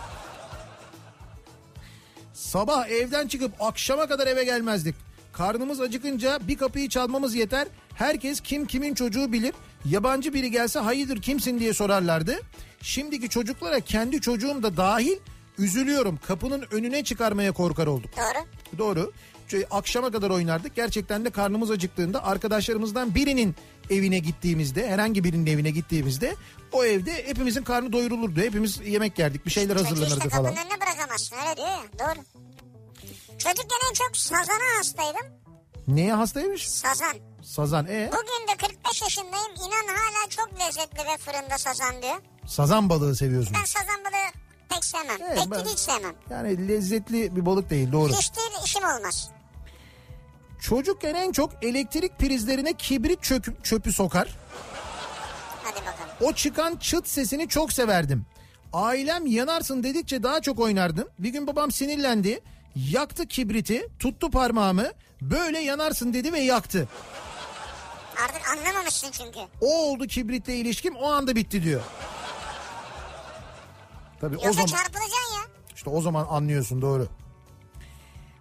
[2.33, 4.95] Sabah evden çıkıp akşama kadar eve gelmezdik.
[5.33, 7.67] Karnımız acıkınca bir kapıyı çalmamız yeter.
[7.95, 9.53] Herkes kim kimin çocuğu bilir.
[9.85, 12.39] Yabancı biri gelse hayırdır kimsin diye sorarlardı.
[12.81, 15.17] Şimdiki çocuklara kendi çocuğum da dahil
[15.57, 16.19] üzülüyorum.
[16.27, 18.11] Kapının önüne çıkarmaya korkar olduk.
[18.17, 18.45] Doğru.
[18.77, 19.13] Doğru.
[19.47, 20.75] Çünkü akşama kadar oynardık.
[20.75, 23.55] Gerçekten de karnımız acıktığında arkadaşlarımızdan birinin
[23.89, 26.35] evine gittiğimizde, herhangi birinin evine gittiğimizde
[26.71, 28.39] o evde hepimizin karnı doyurulurdu.
[28.41, 30.43] Hepimiz yemek yerdik, bir şeyler hazırlanırdı işte falan.
[30.55, 31.79] kapının önüne bırakamazsın öyle diyor ya.
[31.99, 32.23] Doğru.
[33.37, 35.41] Çocukken en çok sazana hastaydım.
[35.87, 36.69] Neye hastaymış?
[36.69, 37.13] Sazan.
[37.43, 37.85] Sazan.
[37.87, 39.51] E Bugün de 45 yaşındayım.
[39.57, 42.15] İnan hala çok lezzetli ve fırında sazan diyor.
[42.47, 43.53] sazan balığı seviyorsun.
[43.59, 44.31] Ben sazan balığı
[44.73, 45.17] pek sevmem.
[45.21, 46.15] Evet, de hiç sevmem.
[46.29, 48.13] Yani lezzetli bir balık değil doğru.
[48.13, 49.29] Hiç değil işim olmaz.
[50.61, 54.27] Çocukken en çok elektrik prizlerine kibrit çökü- çöpü sokar.
[55.63, 56.09] Hadi bakalım.
[56.21, 58.25] O çıkan çıt sesini çok severdim.
[58.73, 61.07] Ailem yanarsın dedikçe daha çok oynardım.
[61.19, 62.39] Bir gün babam sinirlendi.
[62.75, 64.87] Yaktı kibriti, tuttu parmağımı.
[65.21, 66.87] Böyle yanarsın dedi ve yaktı.
[68.25, 69.39] Artık anlamamışsın çünkü.
[69.61, 71.81] O oldu kibritle ilişkim o anda bitti diyor.
[74.21, 75.41] Tabii o Yoksa zaman çarpılacaksın ya.
[75.75, 77.07] işte o zaman anlıyorsun doğru.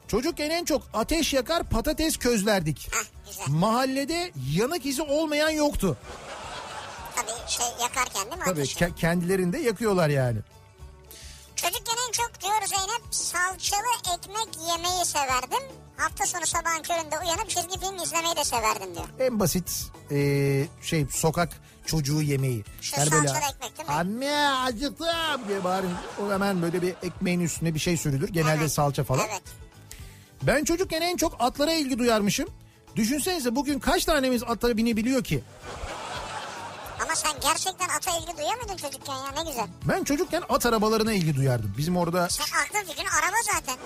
[0.08, 2.90] Çocukken en çok ateş yakar patates közlerdik.
[3.28, 3.44] Güzel.
[3.48, 5.96] Mahallede yanık izi olmayan yoktu.
[7.16, 8.78] Tabii şey yakarken değil mi Tabii ateşi?
[8.78, 10.38] ke- kendilerinde yakıyorlar yani.
[11.56, 15.68] Çocukken en çok diyor Zeynep salçalı ekmek yemeyi severdim.
[15.96, 19.06] Hafta sonu sabahın köründe uyanıp çizgi film izlemeyi de severdim diyor.
[19.18, 20.16] En basit e,
[20.82, 21.48] şey sokak
[21.86, 22.64] çocuğu yemeği.
[22.80, 23.94] Şu salçalı ekmek değil mi?
[23.94, 25.92] Anne acıktım diye bağırın.
[26.26, 28.28] O hemen böyle bir ekmeğin üstüne bir şey sürülür.
[28.28, 29.26] Genelde Evet, salça falan.
[29.30, 29.42] Evet.
[30.42, 32.48] Ben çocukken en çok atlara ilgi duyarmışım.
[32.96, 35.42] Düşünsenize bugün kaç tanemiz atlara binebiliyor ki?
[37.02, 39.66] Ama sen gerçekten ata ilgi duyuyor muydun çocukken ya ne güzel.
[39.84, 41.74] Ben çocukken at arabalarına ilgi duyardım.
[41.78, 43.76] Bizim orada Sen aklın fikrin araba zaten.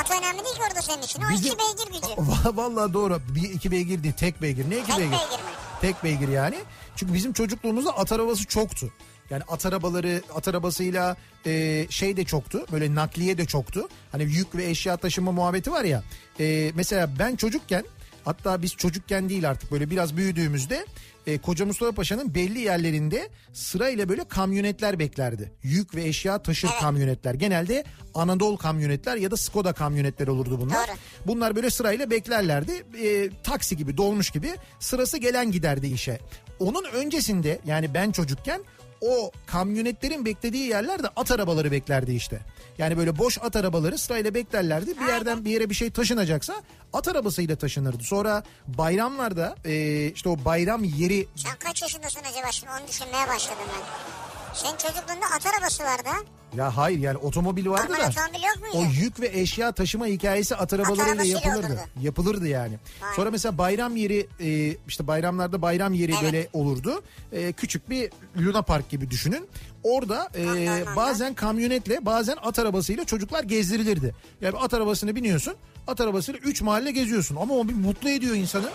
[0.00, 1.22] At önemli değil ki orada senin için.
[1.22, 2.12] O Bizim- iki beygir gücü.
[2.14, 3.20] Va- Vallahi doğru.
[3.28, 4.70] Bir iki beygir değil tek beygir.
[4.70, 5.12] Ne iki Tek beygir?
[5.12, 5.50] beygir mi?
[5.84, 6.56] Tek beygir yani.
[6.96, 8.92] Çünkü bizim çocukluğumuzda at arabası çoktu.
[9.30, 11.16] Yani at arabaları at arabasıyla
[11.46, 12.66] e, şey de çoktu.
[12.72, 13.88] Böyle nakliye de çoktu.
[14.12, 16.02] Hani yük ve eşya taşıma muhabbeti var ya.
[16.40, 17.84] E, mesela ben çocukken
[18.24, 20.86] hatta biz çocukken değil artık böyle biraz büyüdüğümüzde
[21.26, 25.52] e, Koca Mustafa Paşa'nın belli yerlerinde sırayla böyle kamyonetler beklerdi.
[25.62, 27.34] Yük ve eşya taşır kamyonetler.
[27.34, 27.84] Genelde
[28.14, 30.88] Anadolu kamyonetler ya da Skoda kamyonetler olurdu bunlar.
[30.88, 30.96] Doğru.
[31.26, 32.72] Bunlar böyle sırayla beklerlerdi.
[33.02, 36.20] E, taksi gibi dolmuş gibi sırası gelen giderdi işe.
[36.58, 38.60] Onun öncesinde yani ben çocukken
[39.04, 42.40] o kamyonetlerin beklediği yerlerde at arabaları beklerdi işte.
[42.78, 45.00] Yani böyle boş at arabaları sırayla beklerlerdi.
[45.00, 46.54] Bir yerden bir yere bir şey taşınacaksa
[46.92, 48.04] at arabasıyla taşınırdı.
[48.04, 53.64] Sonra bayramlarda e, işte o bayram yeri Sen kaç yaşındasın acaba şimdi onu düşünmeye başladım
[53.68, 54.43] ben.
[54.54, 56.16] Senin çocukluğunda at arabası vardı ha.
[56.56, 58.74] ya hayır yani otomobil vardı Normal da otomobil yok muydu?
[58.76, 61.66] o yük ve eşya taşıma hikayesi at arabalarıyla arabasıyla yapılırdı.
[61.66, 61.80] olurdu.
[62.02, 62.78] Yapılırdı yani.
[63.02, 63.14] Vay.
[63.16, 66.22] Sonra mesela bayram yeri e, işte bayramlarda bayram yeri Evet.
[66.22, 67.02] böyle olurdu.
[67.32, 69.48] E, küçük bir Luna Park gibi düşünün.
[69.82, 70.96] Orada e, Anladım.
[70.96, 74.14] bazen kamyonetle bazen at arabasıyla çocuklar gezdirilirdi.
[74.40, 75.54] Yani at arabasını biniyorsun.
[75.86, 78.70] At arabasıyla 3 mahalle geziyorsun ama o bir mutlu ediyor insanı.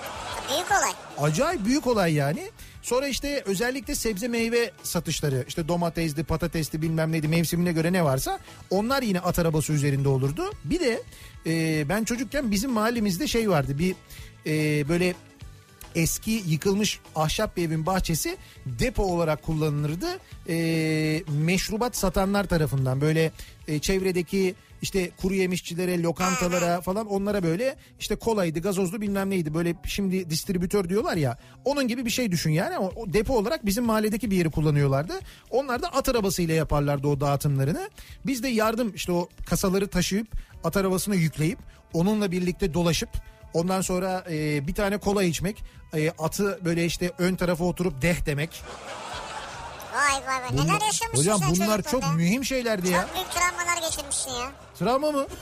[0.49, 0.91] Büyük olay.
[1.29, 2.49] Acayip büyük olay yani.
[2.89, 8.39] Sonra işte özellikle sebze meyve satışları işte domatesli patatesli bilmem neydi mevsimine göre ne varsa
[8.69, 10.51] onlar yine at arabası üzerinde olurdu.
[10.63, 11.01] Bir de
[11.45, 13.95] e, ben çocukken bizim mahallemizde şey vardı bir
[14.45, 15.15] e, böyle
[15.95, 20.07] eski yıkılmış ahşap bir evin bahçesi depo olarak kullanılırdı.
[20.49, 23.31] E, meşrubat satanlar tarafından böyle
[23.67, 29.75] e, çevredeki işte kuru yemişçilere, lokantalara falan onlara böyle işte kolaydı, gazozlu bilmem neydi böyle
[29.85, 31.37] şimdi distribütör diyorlar ya.
[31.65, 32.77] Onun gibi bir şey düşün yani.
[32.77, 35.13] O, o depo olarak bizim mahalledeki bir yeri kullanıyorlardı.
[35.49, 37.89] Onlar da at arabasıyla yaparlardı o dağıtımlarını.
[38.25, 40.27] Biz de yardım işte o kasaları taşıyıp
[40.63, 41.59] at arabasına yükleyip
[41.93, 43.09] onunla birlikte dolaşıp
[43.53, 45.63] Ondan sonra e, bir tane kola içmek,
[45.93, 48.63] e, atı böyle işte ön tarafa oturup deh demek.
[49.99, 50.49] Vay vay vay.
[50.51, 53.01] Bunlar- Neler yaşamışsın Hocam bunlar çok mühim şeylerdi ya.
[53.01, 54.51] Çok büyük travmalar geçirmişsin ya.
[54.79, 55.25] Travma mı?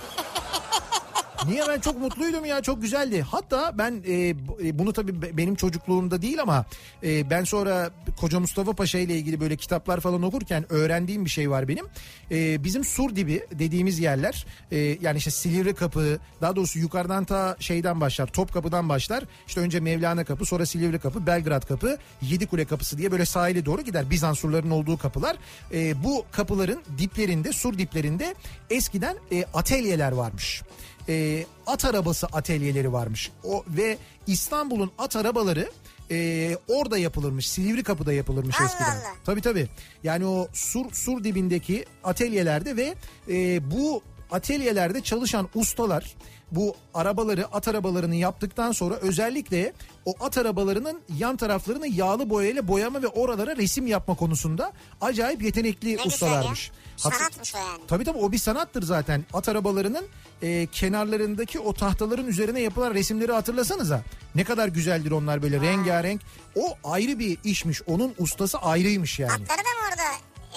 [1.46, 3.22] Niye ben çok mutluydum ya çok güzeldi.
[3.22, 4.36] Hatta ben e, e,
[4.80, 6.66] bunu tabii be- benim çocukluğumda değil ama
[7.04, 11.50] e, ben sonra Koca Mustafa Paşa ile ilgili böyle kitaplar falan okurken öğrendiğim bir şey
[11.50, 11.86] var benim.
[12.32, 17.56] E, bizim sur dibi dediğimiz yerler e, yani işte Silivri Kapı daha doğrusu yukarıdan ta
[17.60, 19.24] şeyden başlar Topkapı'dan başlar.
[19.48, 23.82] İşte önce Mevlana Kapı sonra Silivri Kapı Belgrad Kapı Yedikule Kapısı diye böyle sahile doğru
[23.82, 24.10] gider.
[24.10, 25.38] Bizans surlarının olduğu kapılar.
[25.74, 28.36] E, bu kapıların diplerinde sur diplerinde
[28.70, 30.62] eskiden e, atölyeler varmış
[31.10, 33.32] e, at arabası atölyeleri varmış.
[33.44, 35.70] O ve İstanbul'un at arabaları
[36.12, 37.50] e, orada yapılırmış.
[37.50, 38.92] Silivri Kapı'da yapılırmış Allah eskiden.
[38.92, 39.16] Allah.
[39.26, 39.68] Tabii tabii.
[40.04, 42.96] Yani o sur sur dibindeki atölyelerde ve
[43.30, 46.16] e, bu atölyelerde çalışan ustalar
[46.52, 49.74] bu arabaları at arabalarını yaptıktan sonra özellikle
[50.06, 55.98] o at arabalarının yan taraflarını yağlı boyayla boyama ve oralara resim yapma konusunda acayip yetenekli
[55.98, 56.54] Ne güzel ya.
[57.02, 57.80] Hatır- Sanatmış o yani.
[57.88, 59.26] Tabii tabii o bir sanattır zaten.
[59.34, 60.06] At arabalarının
[60.42, 64.02] e, kenarlarındaki o tahtaların üzerine yapılan resimleri hatırlasanıza.
[64.36, 66.22] Ne kadar güzeldir onlar böyle rengarenk.
[66.56, 67.82] O ayrı bir işmiş.
[67.88, 69.32] Onun ustası ayrıymış yani.
[69.32, 70.04] Atları da mı orada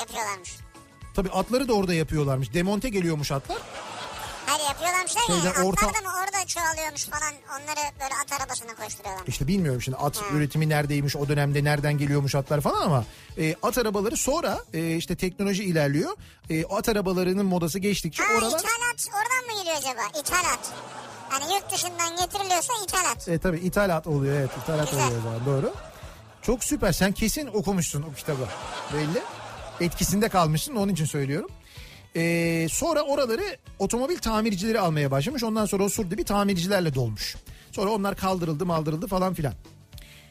[0.00, 0.56] yapıyorlarmış?
[1.14, 2.54] Tabii atları da orada yapıyorlarmış.
[2.54, 3.58] Demonte geliyormuş atlar.
[4.50, 5.20] Hayır yapıyorlarmış mi?
[5.26, 9.28] Şeyde Atlar orta- da mı orada çoğalıyormuş falan onları böyle at arabasına koşturuyorlarmış.
[9.28, 13.04] İşte bilmiyorum şimdi at üretimi neredeymiş o dönemde nereden geliyormuş atlar falan ama
[13.38, 16.16] e, at arabaları sonra e, işte teknoloji ilerliyor.
[16.50, 20.20] E, at arabalarının modası geçtikçe Ha oralar ithalat oradan mı geliyor acaba?
[20.20, 20.72] İthalat.
[21.28, 23.28] Hani yurt dışından getiriliyorsa ithalat.
[23.28, 25.06] E tabii ithalat oluyor evet ithalat Güzel.
[25.06, 25.74] oluyor o zaman, doğru.
[26.42, 28.48] Çok süper sen kesin okumuşsun o kitabı
[28.94, 29.22] belli.
[29.80, 31.50] Etkisinde kalmışsın onun için söylüyorum.
[32.16, 35.44] E, sonra oraları otomobil tamircileri almaya başlamış.
[35.44, 37.36] Ondan sonra o sur bir tamircilerle dolmuş.
[37.72, 39.54] Sonra onlar kaldırıldı maldırıldı falan filan.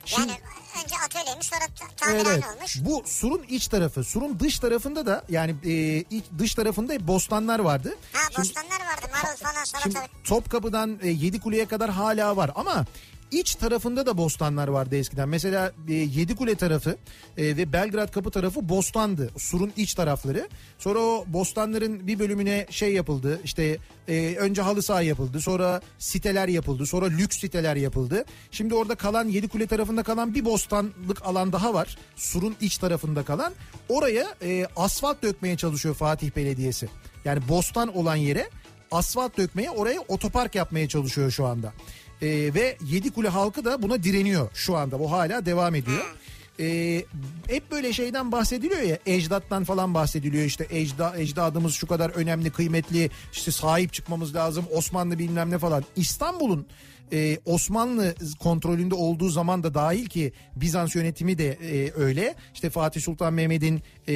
[0.05, 0.39] Şimdi, Yani
[0.85, 1.59] önce atölyeymiş sonra
[1.97, 2.43] tamirhane evet.
[2.57, 2.77] olmuş.
[2.81, 4.03] Bu surun iç tarafı.
[4.03, 7.95] Surun dış tarafında da yani e, iç- dış tarafında bostanlar vardı.
[8.13, 10.25] Ha Şimdi- bostanlar vardı marul falan Şimdi salatalık.
[10.25, 12.85] Topkapı'dan e, Yedikule'ye kadar hala var ama
[13.31, 15.29] iç tarafında da bostanlar vardı eskiden.
[15.29, 16.97] Mesela e, Yedikule tarafı
[17.37, 19.29] e, ve Belgrad kapı tarafı bostandı.
[19.37, 20.49] Surun iç tarafları.
[20.77, 23.39] Sonra o bostanların bir bölümüne şey yapıldı.
[23.43, 25.41] İşte e, önce halı saha yapıldı.
[25.41, 26.85] Sonra siteler yapıldı.
[26.85, 28.25] Sonra lüks siteler yapıldı.
[28.51, 31.97] Şimdi orada kalan Yedikule tarafında kalan bir bostanlık alan daha var.
[32.15, 33.53] Surun iç tarafında kalan.
[33.89, 36.89] Oraya e, asfalt dökmeye çalışıyor Fatih Belediyesi.
[37.25, 38.49] Yani bostan olan yere
[38.91, 41.73] asfalt dökmeye oraya otopark yapmaya çalışıyor şu anda.
[42.21, 44.99] Ee, ve Yedikule halkı da buna direniyor şu anda.
[44.99, 46.15] Bu hala devam ediyor.
[46.59, 47.03] e,
[47.47, 53.09] hep böyle şeyden bahsediliyor ya ecdattan falan bahsediliyor işte ecda, ecdadımız şu kadar önemli kıymetli
[53.33, 55.83] işte sahip çıkmamız lazım Osmanlı bilmem ne falan.
[55.95, 56.67] İstanbul'un
[57.13, 62.35] e, Osmanlı kontrolünde olduğu zaman da dahil ki Bizans yönetimi de e, öyle.
[62.53, 64.13] İşte Fatih Sultan Mehmet'in e,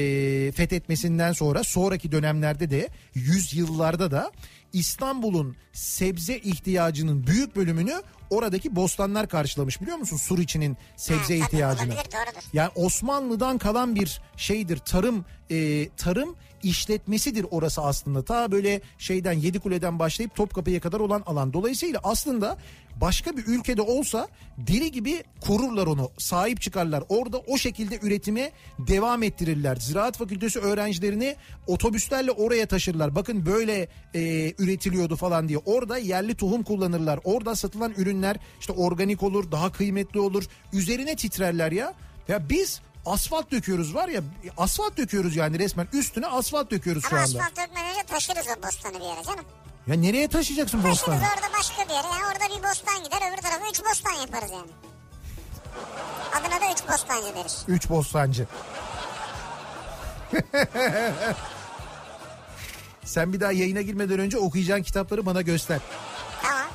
[0.51, 4.31] fethetmesinden sonra sonraki dönemlerde de yüzyıllarda da
[4.73, 10.17] İstanbul'un sebze ihtiyacının büyük bölümünü oradaki bostanlar karşılamış biliyor musun?
[10.17, 11.93] Sur içinin sebze Ha, ihtiyacını.
[11.93, 12.47] olabilir, doğrudur.
[12.53, 18.25] Yani Osmanlı'dan kalan bir şeydir tarım e, tarım işletmesidir orası aslında.
[18.25, 21.53] Ta böyle şeyden Yedikule'den başlayıp Topkapı'ya kadar olan alan.
[21.53, 22.57] Dolayısıyla aslında
[23.01, 24.27] başka bir ülkede olsa
[24.57, 27.03] deli gibi korurlar onu sahip çıkarlar.
[27.09, 29.75] Orada o şekilde üretime devam ettirirler.
[29.75, 31.35] Ziraat Fakültesi öğrencilerini
[31.67, 33.15] otobüslerle oraya taşırlar.
[33.15, 35.57] Bakın böyle e, üretiliyordu falan diye.
[35.57, 37.19] Orada yerli tohum kullanırlar.
[37.23, 40.43] Orada satılan ürünler işte organik olur daha kıymetli olur.
[40.73, 41.93] Üzerine titrerler ya.
[42.27, 44.21] Ya biz asfalt döküyoruz var ya
[44.57, 47.39] asfalt döküyoruz yani resmen üstüne asfalt döküyoruz şu Ama anda.
[47.39, 49.45] asfalt dökmeden önce taşırız o bostanı bir yere canım.
[49.87, 51.19] Ya nereye taşıyacaksın bostanı?
[51.19, 52.07] Taşırız orada başka bir yere.
[52.07, 54.71] Yani orada bir bostan gider öbür tarafa üç bostan yaparız yani.
[56.35, 57.63] Adına da üç bostancı deriz.
[57.67, 58.47] Üç bostancı.
[63.05, 65.79] Sen bir daha yayına girmeden önce okuyacağın kitapları bana göster.
[66.43, 66.67] Tamam.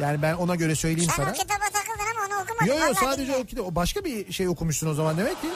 [0.00, 1.30] Yani ben ona göre söyleyeyim Sen sana.
[1.30, 1.64] o kitaba
[2.44, 2.66] okumadın.
[2.66, 3.42] Yok yok sadece billahi.
[3.42, 3.66] o kitap.
[3.70, 5.48] Başka bir şey okumuşsun o zaman demek ki.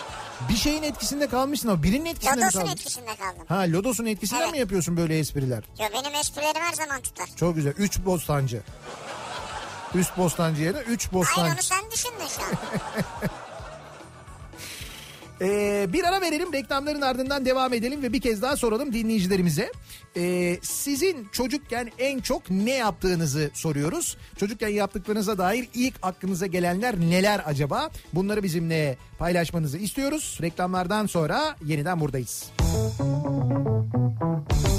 [0.48, 2.72] Bir şeyin etkisinde kalmışsın ama birinin etkisinde mi Lodos'un kaldın?
[2.72, 3.44] etkisinde kaldım.
[3.48, 4.52] Ha Lodos'un etkisinden Evet.
[4.52, 5.64] mi yapıyorsun böyle espriler?
[5.80, 7.28] Yo benim esprilerim her zaman tutar.
[7.36, 7.72] Çok güzel.
[7.78, 8.60] Üç bostancı.
[9.94, 11.52] Üst bostancı yerine üç Hayır bostancı.
[11.52, 12.50] onu sen düşündün şu an.
[15.40, 19.72] Ee, bir ara verelim reklamların ardından devam edelim ve bir kez daha soralım dinleyicilerimize.
[20.16, 24.16] Ee, sizin çocukken en çok ne yaptığınızı soruyoruz.
[24.36, 27.90] Çocukken yaptıklarınıza dair ilk aklınıza gelenler neler acaba?
[28.12, 30.38] Bunları bizimle paylaşmanızı istiyoruz.
[30.42, 32.50] Reklamlardan sonra yeniden buradayız.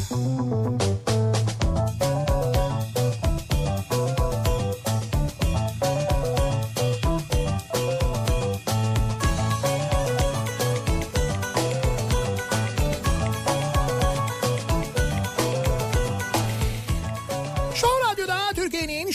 [0.10, 0.89] Show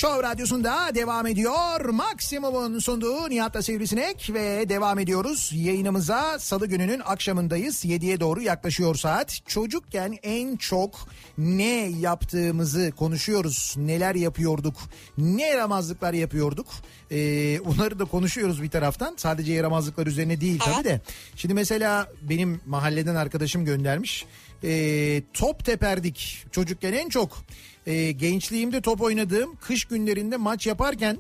[0.05, 1.85] Show Radyosu'nda devam ediyor.
[1.85, 5.51] Maksimum'un sunduğu Nihat'la Sivrisinek ve devam ediyoruz.
[5.55, 7.85] Yayınımıza salı gününün akşamındayız.
[7.85, 9.41] 7'ye doğru yaklaşıyor saat.
[9.47, 13.75] Çocukken en çok ne yaptığımızı konuşuyoruz.
[13.77, 14.77] Neler yapıyorduk,
[15.19, 16.67] ne yaramazlıklar yapıyorduk.
[17.11, 17.17] Ee,
[17.65, 19.15] bunları da konuşuyoruz bir taraftan.
[19.17, 21.01] Sadece yaramazlıklar üzerine değil tabii de.
[21.37, 24.27] Şimdi mesela benim mahalleden arkadaşım göndermiş.
[24.65, 27.39] Ee, top teperdik çocukken en çok.
[27.87, 31.19] Ee, gençliğimde top oynadığım kış günlerinde maç yaparken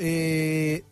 [0.00, 0.82] ee,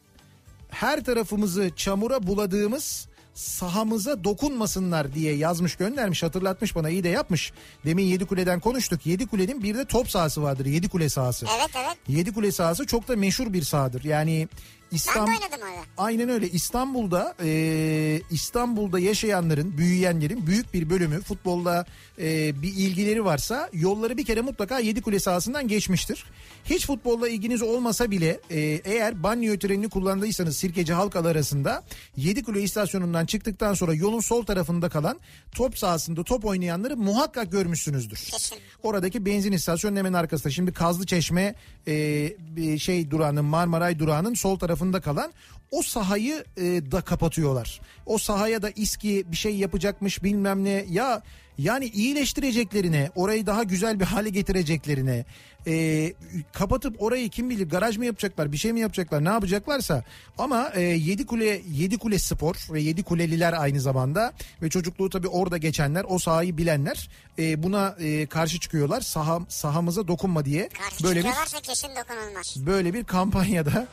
[0.71, 7.53] her tarafımızı çamura buladığımız sahamıza dokunmasınlar diye yazmış göndermiş hatırlatmış bana iyi de yapmış.
[7.85, 9.07] Demin Yedikule'den konuştuk.
[9.07, 11.47] Yedikule'nin bir de top sahası vardır Yedikule sahası.
[11.59, 11.97] Evet evet.
[12.09, 14.05] Yedikule sahası çok da meşhur bir sahadır.
[14.05, 14.49] Yani
[14.93, 15.27] Ben İstanbul...
[15.27, 15.87] de oynadım orada.
[15.99, 21.87] Aynen öyle İstanbul'da e, İstanbul'da yaşayanların büyüyenlerin büyük bir bölümü futbolla
[22.19, 26.25] e, bir ilgileri varsa yolları bir kere mutlaka Yedikule sahasından geçmiştir.
[26.65, 31.85] Hiç futbolla ilginiz olmasa bile e, eğer banyo trenini kullandıysanız Sirkeci Halkalı arasında
[32.17, 35.21] Yedikule istasyonundan çıktıktan sonra yolun sol tarafında kalan
[35.53, 38.17] top sahasında top oynayanları muhakkak görmüşsünüzdür.
[38.19, 38.59] Kesin.
[38.83, 40.53] Oradaki benzin istasyonunun hemen arkasında.
[40.53, 41.55] Şimdi Kazlı Çeşme
[41.87, 45.33] e, şey durağının Marmaray durağının sol tarafında kalan
[45.71, 47.81] o sahayı e, da kapatıyorlar.
[48.07, 50.85] O sahaya da İSKİ bir şey yapacakmış bilmem ne.
[50.91, 51.23] Ya
[51.59, 55.25] yani iyileştireceklerine, orayı daha güzel bir hale getireceklerine,
[55.67, 56.13] e,
[56.53, 60.05] kapatıp orayı kim bilir garaj mı yapacaklar, bir şey mi yapacaklar, ne yapacaklarsa.
[60.39, 66.19] Ama e, Yedikule Yedikule Spor ve Yedikuleliler aynı zamanda ve çocukluğu tabii orada geçenler, o
[66.19, 69.01] sahayı bilenler e, buna e, karşı çıkıyorlar.
[69.01, 72.67] Saha, sahamıza dokunma diye Karşı böyle bir kesin dokunulmaz.
[72.67, 73.87] böyle bir kampanyada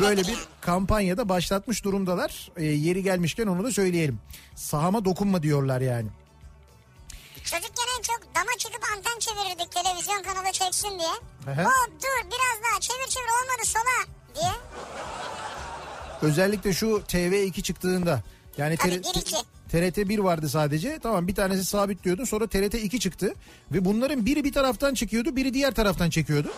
[0.00, 2.50] Böyle bir kampanyada başlatmış durumdalar.
[2.56, 4.20] E, yeri gelmişken onu da söyleyelim.
[4.54, 6.08] Sahama dokunma diyorlar yani.
[7.44, 11.54] Çocukken en çok dama çıkıp anten çevirirdik televizyon kanalı çeksin diye.
[11.54, 11.62] Hı.
[11.62, 14.52] Hop dur biraz daha çevir çevir olmadı sola diye.
[16.22, 18.22] Özellikle şu TV2 çıktığında
[18.58, 19.36] yani Tabii, iki.
[19.70, 20.98] TRT 1 vardı sadece.
[21.02, 23.34] Tamam bir tanesi sabitliyordun sonra TRT 2 çıktı.
[23.72, 26.48] Ve bunların biri bir taraftan çekiyordu biri diğer taraftan çekiyordu.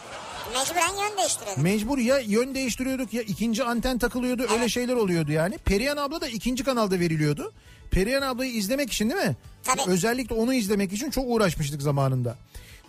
[0.55, 1.63] Mecburen yön değiştiriyorduk.
[1.63, 5.59] Mecbur ya yön değiştiriyorduk ya ikinci anten takılıyordu öyle şeyler oluyordu yani.
[5.59, 7.53] Perihan abla da ikinci kanalda veriliyordu.
[7.91, 9.37] Perihan ablayı izlemek için değil mi?
[9.65, 9.81] Tabii.
[9.87, 12.37] Özellikle onu izlemek için çok uğraşmıştık zamanında.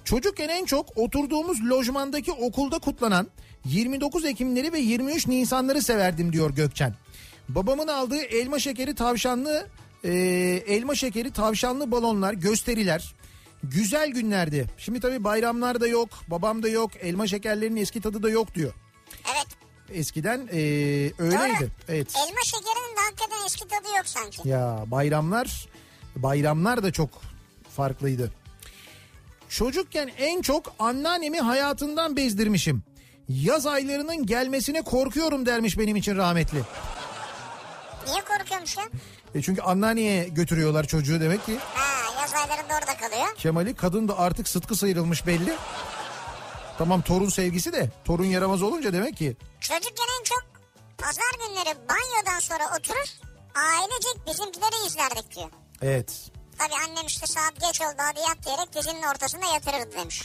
[0.06, 3.28] Çocukken en çok oturduğumuz lojmandaki okulda kutlanan
[3.66, 6.94] 29 Ekimleri ve 23 Nisanları severdim diyor Gökçen.
[7.50, 9.68] Babamın aldığı elma şekeri tavşanlı
[10.04, 10.12] e,
[10.68, 13.16] elma şekeri tavşanlı balonlar gösteriler.
[13.64, 14.68] Güzel günlerdi.
[14.78, 18.74] Şimdi tabii bayramlar da yok, babam da yok, elma şekerlerinin eski tadı da yok diyor.
[19.34, 19.48] Evet.
[19.94, 20.58] Eskiden e,
[21.18, 21.60] öyleydi.
[21.60, 21.70] Doğru.
[21.88, 22.14] Evet.
[22.16, 24.50] Elma şekerinin de hakikaten eski tadı yok sanki.
[24.50, 25.68] Ya bayramlar
[26.16, 27.10] bayramlar da çok
[27.76, 28.32] farklıydı.
[29.50, 32.84] Çocukken en çok anneannemi hayatından bezdirmişim.
[33.30, 36.60] Yaz aylarının gelmesine korkuyorum dermiş benim için rahmetli.
[38.08, 38.84] Niye korkuyormuş ya?
[39.36, 41.58] E çünkü anneanneye götürüyorlar çocuğu demek ki.
[41.74, 43.36] Ha yaz aylarında orada kalıyor.
[43.38, 45.54] Kemal'i kadın da artık sıtkı sıyrılmış belli.
[46.78, 49.38] Tamam torun sevgisi de torun yaramaz olunca demek ki.
[49.60, 50.44] Çocukken en çok
[50.98, 53.10] pazar günleri banyodan sonra oturur
[53.56, 55.50] ailecek bizimkileri izlerdik diyor.
[55.82, 56.32] Evet.
[56.58, 60.22] Tabii annem işte saat geç oldu hadi yat diyerek dizinin ortasında yatırırdı demiş.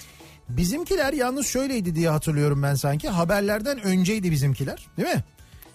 [0.48, 3.08] Bizimkiler yalnız şöyleydi diye hatırlıyorum ben sanki.
[3.08, 5.24] Haberlerden önceydi bizimkiler değil mi?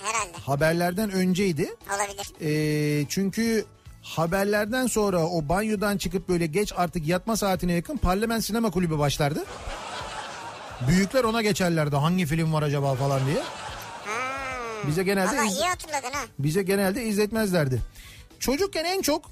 [0.04, 1.76] Herhalde Haberlerden önceydi.
[1.95, 2.28] olabilir.
[2.41, 3.66] Ee, çünkü
[4.01, 9.43] haberlerden sonra o banyodan çıkıp böyle geç artık yatma saatine yakın parlament sinema kulübü başlardı.
[10.88, 13.39] Büyükler ona geçerlerdi hangi film var acaba falan diye.
[14.06, 14.12] Ha.
[14.88, 16.22] Bize genelde Valla iz- iyi hatırladın ha.
[16.39, 17.82] bize genelde izletmezlerdi.
[18.39, 19.26] Çocukken en çok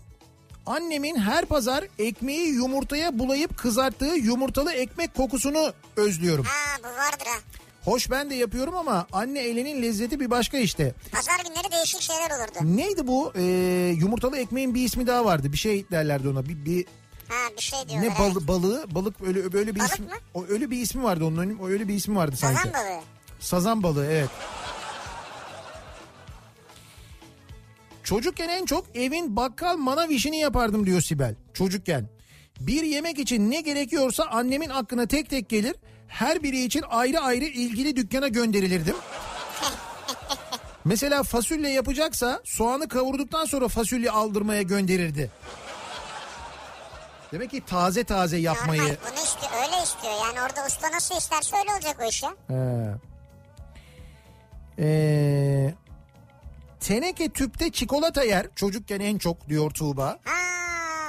[0.66, 6.46] annemin her pazar ekmeği yumurtaya bulayıp kızarttığı yumurtalı ekmek kokusunu özlüyorum.
[6.46, 7.40] Ha bu vardır ha.
[7.84, 10.94] Hoş ben de yapıyorum ama anne elinin lezzeti bir başka işte.
[11.12, 12.78] Pazar günleri değişik şeyler olurdu.
[12.78, 13.34] Neydi bu?
[13.36, 13.42] Ee,
[13.98, 15.52] yumurtalı ekmeğin bir ismi daha vardı.
[15.52, 16.46] Bir şey derlerdi ona.
[16.46, 16.86] Bir, bir
[17.28, 18.10] Ha bir şey diyorlar.
[18.10, 20.06] ne balı, balığı balık öyle böyle bir Balık ismi.
[20.06, 20.12] mı?
[20.34, 21.58] O öyle bir ismi vardı onun.
[21.58, 22.58] O öyle bir ismi vardı sanki.
[22.62, 23.02] Sazan balığı.
[23.40, 24.30] Sazan balığı evet.
[28.04, 31.36] Çocukken en çok evin bakkal manav işini yapardım diyor Sibel.
[31.54, 32.10] Çocukken.
[32.60, 35.76] Bir yemek için ne gerekiyorsa annemin aklına tek tek gelir.
[36.12, 38.96] Her biri için ayrı ayrı ilgili dükkana gönderilirdim.
[40.86, 45.32] Mesela fasulye yapacaksa soğanı kavurduktan sonra fasulye aldırmaya gönderirdi.
[47.32, 48.82] Demek ki taze taze yapmayı...
[48.82, 52.34] Normal bunu istiyor öyle istiyor yani orada usta nasıl isterse öyle olacak o iş ya.
[52.48, 52.96] He.
[54.80, 55.74] Ee,
[56.80, 60.20] teneke tüpte çikolata yer çocukken en çok diyor Tuğba.
[60.24, 60.51] Ha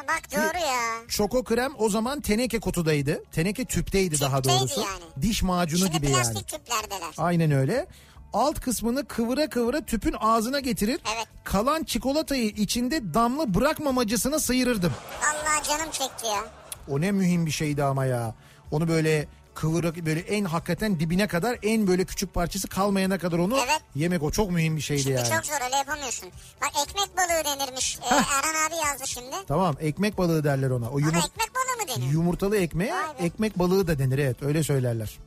[0.08, 1.08] bak doğru ya.
[1.08, 3.22] Çoko krem o zaman teneke kutudaydı.
[3.32, 4.80] Teneke tüpteydi daha Tüpteydi doğrusu.
[4.80, 5.22] yani.
[5.22, 6.14] Diş macunu Şimdi gibi yani.
[6.14, 7.14] plastik tüplerdeler.
[7.18, 7.86] Aynen öyle.
[8.32, 11.00] Alt kısmını kıvıra kıvıra tüpün ağzına getirir.
[11.16, 11.26] Evet.
[11.44, 14.92] Kalan çikolatayı içinde damla bırakmamacısına sıyırırdım.
[15.22, 16.44] Allah canım çekti ya.
[16.88, 18.34] O ne mühim bir şeydi ama ya.
[18.70, 23.56] Onu böyle kıvırak böyle en hakikaten dibine kadar en böyle küçük parçası kalmayana kadar onu
[23.58, 23.80] Evet.
[23.94, 25.28] yemek o çok mühim bir şeydi Şimdi yani.
[25.28, 26.28] çok zor öyle yapamıyorsun.
[26.62, 27.98] Bak ekmek balığı denirmiş.
[28.02, 29.36] Ee, Erhan abi yazdı şimdi.
[29.48, 30.86] Tamam ekmek balığı derler ona.
[30.88, 32.12] O Ona yumur- ekmek balığı mı deniyor?
[32.12, 35.18] yumurtalı ekmeğe ekmek balığı da denir evet öyle söylerler.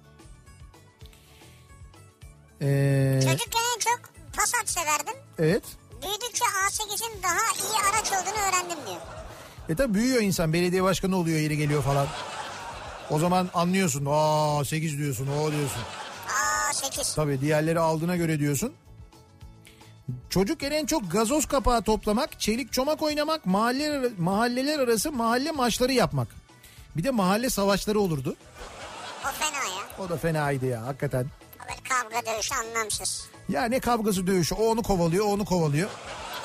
[2.61, 3.99] Ee, Çocukken en çok
[4.35, 5.13] Passat severdim.
[5.39, 5.63] evet.
[6.01, 9.01] Büyüdükçe A8'in daha iyi araç olduğunu öğrendim diyor.
[9.69, 12.07] E tabi büyüyor insan belediye başkanı oluyor yeri geliyor falan.
[13.09, 14.05] O zaman anlıyorsun.
[14.09, 15.81] Aa 8 diyorsun o diyorsun.
[16.71, 17.15] A8.
[17.15, 18.73] Tabii diğerleri aldığına göre diyorsun.
[20.29, 26.27] Çocukken en çok gazoz kapağı toplamak, çelik çomak oynamak, mahalle, mahalleler arası mahalle maçları yapmak.
[26.97, 28.35] Bir de mahalle savaşları olurdu.
[29.23, 30.05] O fena ya.
[30.05, 31.25] O da fenaydı ya hakikaten.
[31.59, 33.27] Böyle kavga dövüş anlamsız.
[33.49, 35.89] Ya ne kavgası dövüşü o onu kovalıyor o onu kovalıyor.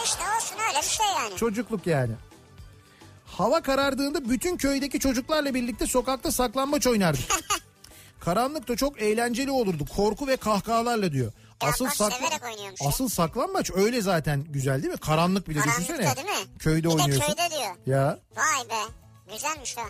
[0.05, 1.37] İşte olsun öyle bir şey yani.
[1.37, 2.13] Çocukluk yani.
[3.41, 7.25] Hava karardığında bütün köydeki çocuklarla birlikte sokakta saklambaç oynardık.
[8.21, 9.85] Karanlıkta çok eğlenceli olurdu.
[9.97, 11.33] Korku ve kahkahalarla diyor.
[11.61, 12.29] Asıl sakla.
[12.87, 14.99] Asıl saklambaç öyle zaten güzel değil mi?
[14.99, 16.17] Karanlık bir de Karanlıkta düşünsene.
[16.17, 16.59] değil mi?
[16.59, 17.21] Köyde bir oynuyorsun.
[17.21, 17.77] de köyde diyor.
[17.87, 18.93] Ya Vay be.
[19.33, 19.83] Güzelmiş ha.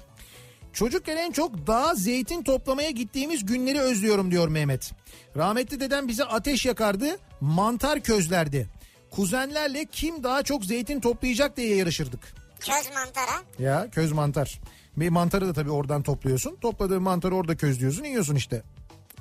[0.72, 4.92] çocukken en çok dağa zeytin toplamaya gittiğimiz günleri özlüyorum diyor Mehmet.
[5.36, 8.68] Rahmetli dedem bize ateş yakardı, mantar közlerdi.
[9.10, 12.39] Kuzenlerle kim daha çok zeytin toplayacak diye yarışırdık.
[12.60, 13.42] Köz mantara.
[13.58, 14.60] Ya köz mantar.
[14.96, 16.56] Bir mantarı da tabii oradan topluyorsun.
[16.60, 18.62] Topladığın mantarı orada közlüyorsun, yiyorsun işte.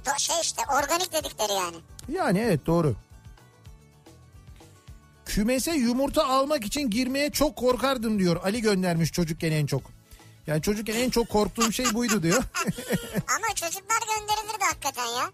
[0.05, 1.77] Do- şey işte organik dedikleri yani.
[2.09, 2.95] Yani evet doğru.
[5.25, 8.43] Kümese yumurta almak için girmeye çok korkardım diyor.
[8.43, 9.81] Ali göndermiş çocukken en çok.
[10.47, 12.43] Yani çocukken en çok korktuğum şey buydu diyor.
[13.15, 15.31] Ama çocuklar gönderilirdi hakikaten ya.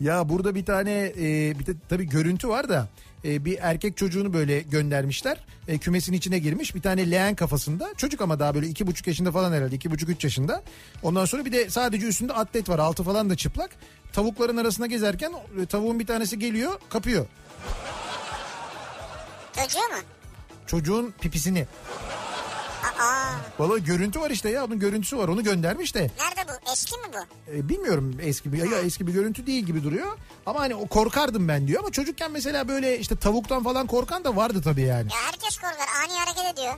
[0.00, 2.88] ya burada bir tane e, bir de tabii görüntü var da
[3.26, 5.38] e, bir erkek çocuğunu böyle göndermişler.
[5.68, 7.94] E, kümesin içine girmiş bir tane leğen kafasında.
[7.96, 10.62] Çocuk ama daha böyle iki buçuk yaşında falan herhalde iki buçuk üç yaşında.
[11.02, 13.70] Ondan sonra bir de sadece üstünde atlet var altı falan da çıplak.
[14.12, 17.26] Tavukların arasına gezerken e, tavuğun bir tanesi geliyor kapıyor.
[19.56, 20.02] Çocuğu mu?
[20.66, 21.66] Çocuğun pipisini.
[23.00, 26.00] Aa, Valla görüntü var işte ya onun görüntüsü var onu göndermiş de.
[26.00, 26.72] nerede bu?
[26.72, 27.52] Eski mi bu?
[27.52, 30.18] E, bilmiyorum eski bir ya eski bir görüntü değil gibi duruyor.
[30.46, 34.36] Ama hani o korkardım ben diyor ama çocukken mesela böyle işte tavuktan falan korkan da
[34.36, 35.08] vardı tabii yani.
[35.12, 35.88] Ya herkes korkar.
[36.04, 36.74] Ani hareket ediyor.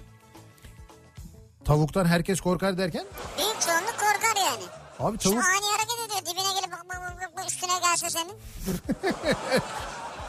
[1.64, 3.04] Tavuktan herkes korkar derken
[3.38, 4.62] Büyük çoğunluk korkar yani.
[5.00, 6.20] abi Şu tavuk ani hareket ediyor.
[6.34, 6.78] Dibine gelip
[7.48, 8.32] üstüne gelse senin.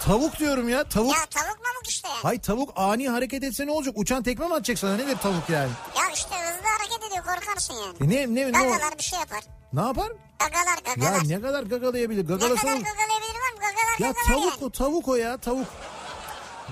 [0.05, 1.13] tavuk diyorum ya tavuk.
[1.13, 2.19] Ya tavuk mamuk işte yani.
[2.21, 3.93] Hay tavuk ani hareket etse ne olacak?
[3.97, 4.95] Uçan tekme mi atacak sana?
[4.95, 5.69] Nedir tavuk yani?
[5.97, 7.95] Ya işte hızlı hareket ediyor korkarsın yani.
[8.01, 9.43] E ne ne ne, o- Gagalar bir şey yapar.
[9.73, 10.11] ne yapar?
[10.39, 11.23] Gagalar Ya gagalar.
[11.29, 12.27] ne, ne kadar gagalayabilir?
[12.27, 12.71] kadar Gagalasana.
[12.75, 13.59] gagalayabilir var mı?
[13.59, 14.65] Gagalar Ya gagalar tavuk yani.
[14.65, 15.67] o tavuk o ya tavuk.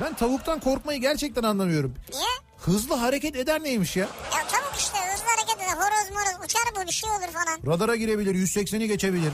[0.02, 1.96] Ben tavuktan korkmayı gerçekten anlamıyorum.
[2.14, 2.24] Niye?
[2.58, 4.08] Hızlı hareket eder neymiş ya?
[4.36, 5.74] Ya tavuk işte hızlı hareket eder.
[5.78, 7.74] Horoz moroz uçar bu bir şey olur falan.
[7.76, 9.32] Radara girebilir 180'i geçebilir.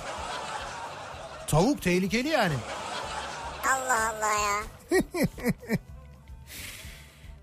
[1.48, 2.54] Tavuk tehlikeli yani.
[3.68, 4.64] Allah Allah ya.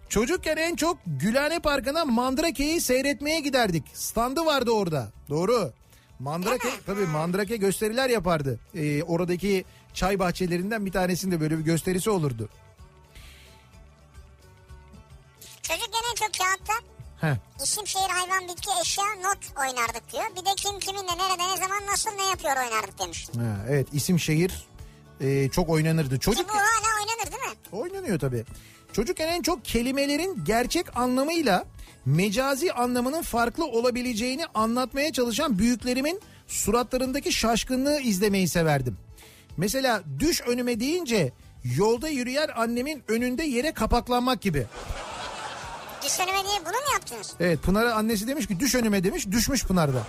[0.09, 3.85] Çocukken en çok Gülhane Parkı'na Mandrake'yi seyretmeye giderdik.
[3.95, 5.12] Standı vardı orada.
[5.29, 5.73] Doğru.
[6.18, 8.61] Mandrake tabii Mandrake gösteriler yapardı.
[8.75, 9.64] Ee, oradaki
[9.95, 12.49] çay bahçelerinden bir tanesinde böyle bir gösterisi olurdu.
[15.62, 16.73] Çocukken en çok kağıtta
[17.21, 17.62] Heh.
[17.64, 20.25] isim şehir hayvan bitki eşya not oynardık diyor.
[20.37, 23.29] Bir de kim kiminle nerede ne zaman nasıl ne yapıyor oynardık demiş.
[23.37, 24.66] Ha, evet isim şehir
[25.21, 26.18] e, çok oynanırdı.
[26.18, 27.59] Çocuk bu hala oynanır değil mi?
[27.73, 28.45] oynanıyor tabii.
[28.93, 31.64] Çocukken en çok kelimelerin gerçek anlamıyla
[32.07, 38.97] mecazi anlamının farklı olabileceğini anlatmaya çalışan büyüklerimin suratlarındaki şaşkınlığı izlemeyi severdim.
[39.57, 41.33] Mesela düş önüme deyince
[41.77, 44.66] yolda yürüyen annemin önünde yere kapaklanmak gibi.
[46.05, 47.35] Düş önüme diye bunu mu yaptınız?
[47.41, 50.03] Evet Pınar'a annesi demiş ki düş önüme demiş düşmüş Pınar'da.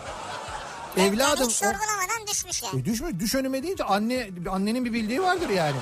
[0.97, 2.81] Evladım Hiç sorgulamadan düşmüş yani.
[2.81, 5.77] E düşmüş düş önüme deyince anne annenin bir bildiği vardır yani.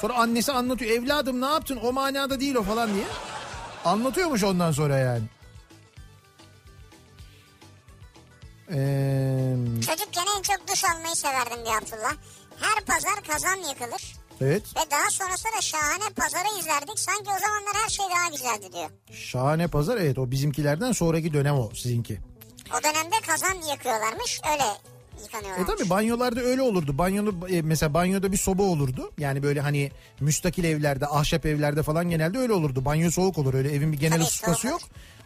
[0.00, 3.04] Sonra annesi anlatıyor evladım ne yaptın o manada değil o falan diye.
[3.84, 5.22] Anlatıyormuş ondan sonra yani.
[8.70, 9.56] Ee,
[9.86, 12.14] Çocukken en çok duş almayı severdim diyor Abdullah.
[12.60, 14.14] Her pazar kazan yakılır.
[14.40, 16.98] evet Ve daha sonrasında da şahane pazarı izlerdik.
[16.98, 18.90] Sanki o zamanlar her şey daha güzeldi diyor.
[19.12, 22.20] şahane pazar evet o bizimkilerden sonraki dönem o sizinki.
[22.70, 24.40] O dönemde kazan yakıyorlarmış.
[24.52, 25.78] Öyle E yıkanıyorlarmış.
[25.78, 26.98] tabi banyolarda öyle olurdu.
[26.98, 29.10] Banyonu e, mesela banyoda bir soba olurdu.
[29.18, 29.90] Yani böyle hani
[30.20, 32.84] müstakil evlerde, ahşap evlerde falan genelde öyle olurdu.
[32.84, 34.80] Banyo soğuk olur öyle evin bir genel Tabii, ısıtması yok.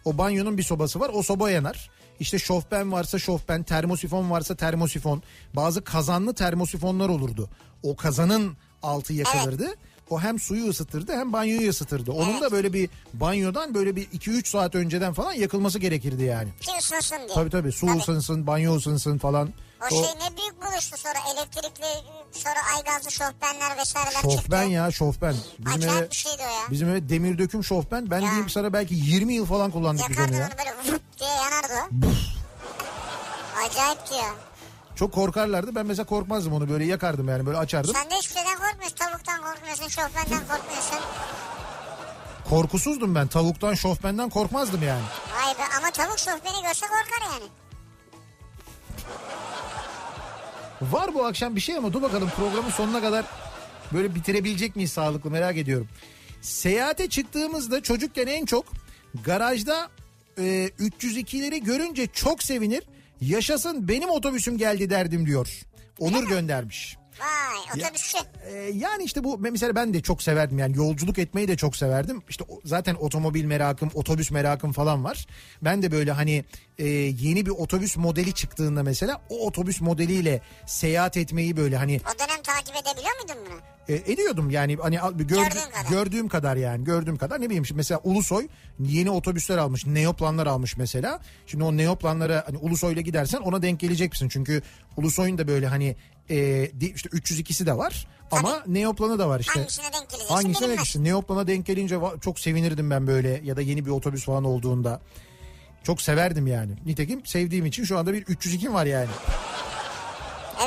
[0.04, 1.10] O banyonun bir sobası var.
[1.14, 1.90] O soba yanar.
[2.20, 5.22] İşte şofben varsa şofben, termosifon varsa termosifon.
[5.56, 7.50] Bazı kazanlı termosifonlar olurdu.
[7.82, 9.74] O kazanın altı yakılırdı.
[10.10, 12.12] O hem suyu ısıtırdı hem banyoyu ısıtırdı.
[12.12, 12.42] Onun Evet.
[12.42, 16.48] da böyle bir banyodan böyle bir 2-3 saat önceden falan yakılması gerekirdi yani.
[16.60, 17.34] Ki ısınsın diye.
[17.34, 17.98] Tabii tabii su Tabii.
[17.98, 19.48] ısınsın, banyo ısınsın falan.
[19.86, 21.84] O şey ne büyük buluştu sonra elektrikli
[22.32, 24.30] sonra aygazlı şofbenler vesaireler çıktı.
[24.36, 25.34] Şofben ya şofben.
[25.58, 26.70] Bizim Acayip eve, bir şeydi o ya.
[26.70, 28.10] bizim eve demir döküm şofben.
[28.10, 28.26] Ben Ya.
[28.30, 30.48] diyeyim sana belki 20 yıl falan kullandık biz Yakardın onu ya.
[30.48, 32.08] onu böyle vırt diye yanardı o.
[33.66, 34.30] Acayipti ya.
[34.98, 35.74] Çok korkarlardı.
[35.74, 37.94] Ben mesela korkmazdım onu böyle yakardım yani böyle açardım.
[37.94, 38.96] Sen de hiçbir şeyden korkmuyorsun.
[38.96, 39.88] Tavuktan korkmuyorsun.
[39.88, 40.98] Şofbenden korkmuyorsun.
[42.48, 43.26] Korkusuzdum ben.
[43.26, 45.02] Tavuktan şofbenden korkmazdım yani.
[45.34, 47.50] Vay be ama tavuk şofbeni görse korkar yani.
[50.82, 53.24] Var bu akşam bir şey ama dur bakalım programın sonuna kadar
[53.92, 55.88] böyle bitirebilecek miyiz sağlıklı merak ediyorum.
[56.42, 58.64] Seyahate çıktığımızda çocukken en çok
[59.24, 59.88] garajda
[60.38, 60.42] e,
[60.80, 62.82] 302'leri görünce çok sevinir.
[63.20, 65.60] Yaşasın benim otobüsüm geldi derdim diyor.
[65.98, 66.97] Onur göndermiş.
[67.20, 68.18] Vay otobüsçü.
[68.46, 72.22] Ee, yani işte bu mesela ben de çok severdim yani yolculuk etmeyi de çok severdim.
[72.28, 75.26] İşte zaten otomobil merakım, otobüs merakım falan var.
[75.62, 76.44] Ben de böyle hani
[76.78, 82.18] e, yeni bir otobüs modeli çıktığında mesela o otobüs modeliyle seyahat etmeyi böyle hani O
[82.18, 83.60] dönem takip edebiliyor muydun bunu?
[83.96, 85.90] e, ediyordum yani hani al- gör- Gördüğün kadar.
[85.90, 88.48] gördüğüm kadar yani gördüğüm kadar ne bileyim şimdi mesela Ulusoy
[88.80, 94.10] yeni otobüsler almış neoplanlar almış mesela şimdi o neoplanlara hani Ulusoy'la gidersen ona denk gelecek
[94.12, 94.62] misin çünkü
[94.96, 95.96] Ulusoy'un da böyle hani
[96.30, 100.78] e, işte 302'si de var ama neoplanı da var işte Hangisine denk geleceksin hangisine denk
[100.78, 105.00] gitsin neoplana denk gelince çok sevinirdim ben böyle ya da yeni bir otobüs falan olduğunda
[105.82, 109.10] çok severdim yani nitekim sevdiğim için şu anda bir 302 var yani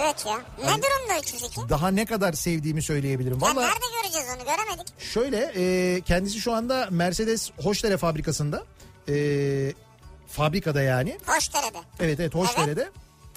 [0.01, 0.41] Evet ya.
[0.59, 1.69] Ne durumda 302?
[1.69, 4.99] daha ne kadar sevdiğimi söyleyebilirim Ya valla nerede göreceğiz onu göremedik.
[4.99, 8.63] Şöyle e, kendisi şu anda Mercedes Hoşdere fabrikasında.
[9.09, 9.73] E,
[10.27, 11.17] fabrikada yani.
[11.25, 11.77] Hoşdere'de.
[11.99, 12.89] Evet evet Hoşdere'de.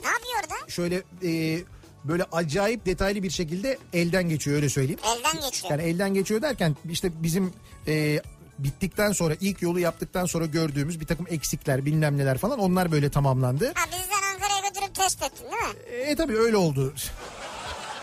[0.05, 0.71] Ne yapıyor orada?
[0.71, 1.61] Şöyle e,
[2.05, 5.01] böyle acayip detaylı bir şekilde elden geçiyor öyle söyleyeyim.
[5.05, 5.71] Elden geçiyor.
[5.71, 7.53] Yani elden geçiyor derken işte bizim
[7.87, 8.21] e,
[8.59, 13.11] bittikten sonra ilk yolu yaptıktan sonra gördüğümüz bir takım eksikler bilmem neler falan onlar böyle
[13.11, 13.73] tamamlandı.
[13.75, 16.11] Ha bizden Ankara'ya götürüp test ettin değil mi?
[16.11, 16.95] E tabii öyle oldu.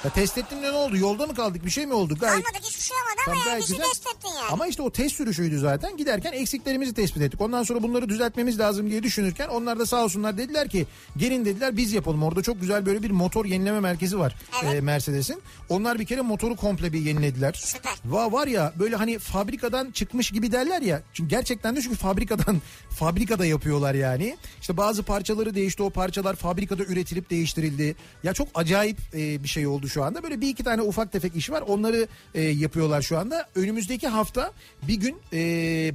[0.03, 0.97] Ya test ettin de ne oldu?
[0.97, 1.65] Yolda mı kaldık?
[1.65, 2.17] Bir şey mi oldu?
[2.19, 4.51] Gayet Kalmadık hiçbir şey olmadı ama yani bizi test ettin yani.
[4.51, 5.97] Ama işte o test sürüşüydü zaten.
[5.97, 7.41] Giderken eksiklerimizi tespit ettik.
[7.41, 10.87] Ondan sonra bunları düzeltmemiz lazım diye düşünürken onlar da sağ olsunlar dediler ki
[11.17, 12.23] gelin dediler biz yapalım.
[12.23, 14.75] Orada çok güzel böyle bir motor yenileme merkezi var Evet.
[14.75, 15.41] e, Mercedes'in.
[15.69, 17.53] Onlar bir kere motoru komple bir yenilediler.
[17.53, 17.93] Süper.
[18.05, 21.01] Va var ya böyle hani fabrikadan çıkmış gibi derler ya.
[21.13, 24.37] Çünkü gerçekten de çünkü fabrikadan fabrikada yapıyorlar yani.
[24.61, 25.83] İşte bazı parçaları değişti.
[25.83, 27.95] O parçalar fabrikada üretilip değiştirildi.
[28.23, 30.23] Ya çok acayip e, bir şey oldu şu anda.
[30.23, 31.61] Böyle bir iki tane ufak tefek iş var.
[31.61, 33.47] Onları e, yapıyorlar şu anda.
[33.55, 34.51] Önümüzdeki hafta
[34.83, 35.37] bir gün e,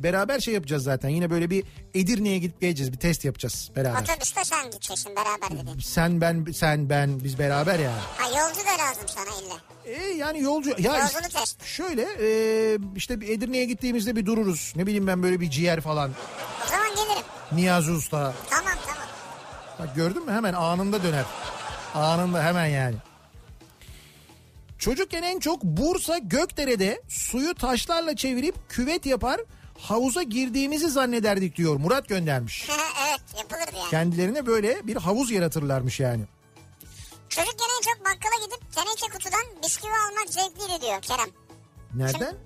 [0.03, 1.09] beraber şey yapacağız zaten.
[1.09, 2.93] Yine böyle bir Edirne'ye gidip geleceğiz.
[2.93, 4.03] Bir test yapacağız beraber.
[4.03, 5.79] Otobüste sen gideceksin beraber dedin.
[5.81, 8.01] Sen ben sen ben biz beraber yani.
[8.19, 9.61] Ha yolcu da lazım sana illa.
[9.85, 11.65] E, yani yolcu ya Yolculuk test.
[11.65, 14.73] şöyle e, işte bir Edirne'ye gittiğimizde bir dururuz.
[14.77, 16.11] Ne bileyim ben böyle bir ciğer falan.
[16.67, 17.27] O zaman gelirim.
[17.53, 18.35] Niyazi Usta.
[18.51, 19.09] Tamam tamam.
[19.79, 21.25] Bak gördün mü hemen anında döner.
[21.95, 22.97] Anında hemen yani.
[24.79, 29.41] Çocukken en çok Bursa Gökdere'de suyu taşlarla çevirip küvet yapar
[29.79, 32.69] havuza girdiğimizi zannederdik diyor Murat göndermiş.
[33.09, 33.91] evet yapılırdı yani.
[33.91, 36.23] Kendilerine böyle bir havuz yaratırlarmış yani.
[37.29, 41.29] Çocukken en çok bakkala gidip teneke kutudan bisküvi almak zevkliydi diyor Kerem.
[41.95, 42.37] Nereden?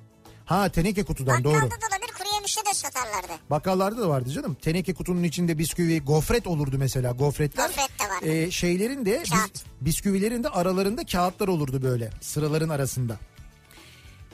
[0.50, 1.70] Ha teneke kutudan Bakkalda doğru.
[1.70, 3.32] da olabilir kuru yemişte de satarlardı.
[3.50, 4.54] Bakkallarda da vardı canım.
[4.54, 7.66] Teneke kutunun içinde bisküvi, gofret olurdu mesela gofretler.
[7.66, 8.34] Gofret de var.
[8.34, 13.16] Ee, şeylerin de bis- bisküvilerin de aralarında kağıtlar olurdu böyle sıraların arasında.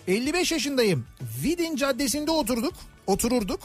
[0.08, 1.06] 55 yaşındayım.
[1.42, 2.74] Vidin Caddesi'nde oturduk,
[3.06, 3.60] otururduk.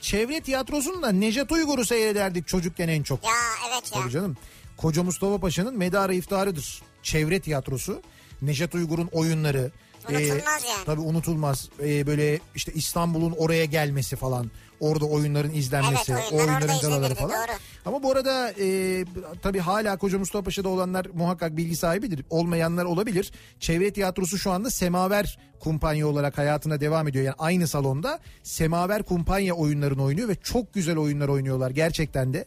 [0.00, 3.24] Çevre tiyatrosunda Nejat Uygur'u seyrederdik çocukken en çok.
[3.24, 3.30] Ya
[3.70, 4.00] evet ya.
[4.00, 4.36] Tabii canım.
[4.76, 6.82] Koca Mustafa Paşa'nın medarı iftarıdır.
[7.02, 8.02] Çevre tiyatrosu.
[8.42, 9.70] Nejat Uygur'un oyunları.
[10.10, 10.84] Unutulmaz yani.
[10.86, 11.68] Tabii unutulmaz.
[11.82, 14.50] Ee, böyle işte İstanbul'un oraya gelmesi falan.
[14.80, 16.12] Orada oyunların izlenmesi.
[16.12, 17.30] Evet, oyunlar oyunların galaları falan.
[17.30, 17.56] doğru.
[17.84, 19.04] Ama bu arada e,
[19.42, 22.24] tabii hala Koca Mustafa Paşa'da olanlar muhakkak bilgi sahibidir.
[22.30, 23.32] Olmayanlar olabilir.
[23.60, 27.24] Çevre tiyatrosu şu anda Semaver kumpanya olarak hayatına devam ediyor.
[27.24, 32.44] Yani aynı salonda Semaver kumpanya oyunlarını oynuyor ve çok güzel oyunlar oynuyorlar gerçekten de.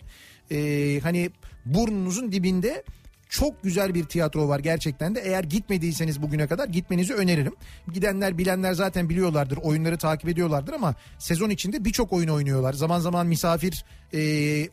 [0.52, 1.32] E, hani
[1.66, 2.84] burnunuzun dibinde
[3.30, 5.22] çok güzel bir tiyatro var gerçekten de.
[5.22, 7.56] Eğer gitmediyseniz bugüne kadar gitmenizi öneririm.
[7.94, 9.58] Gidenler bilenler zaten biliyorlardır.
[9.58, 12.74] Oyunları takip ediyorlardır ama sezon içinde birçok oyun oynuyorlar.
[12.74, 14.20] Zaman zaman misafir e,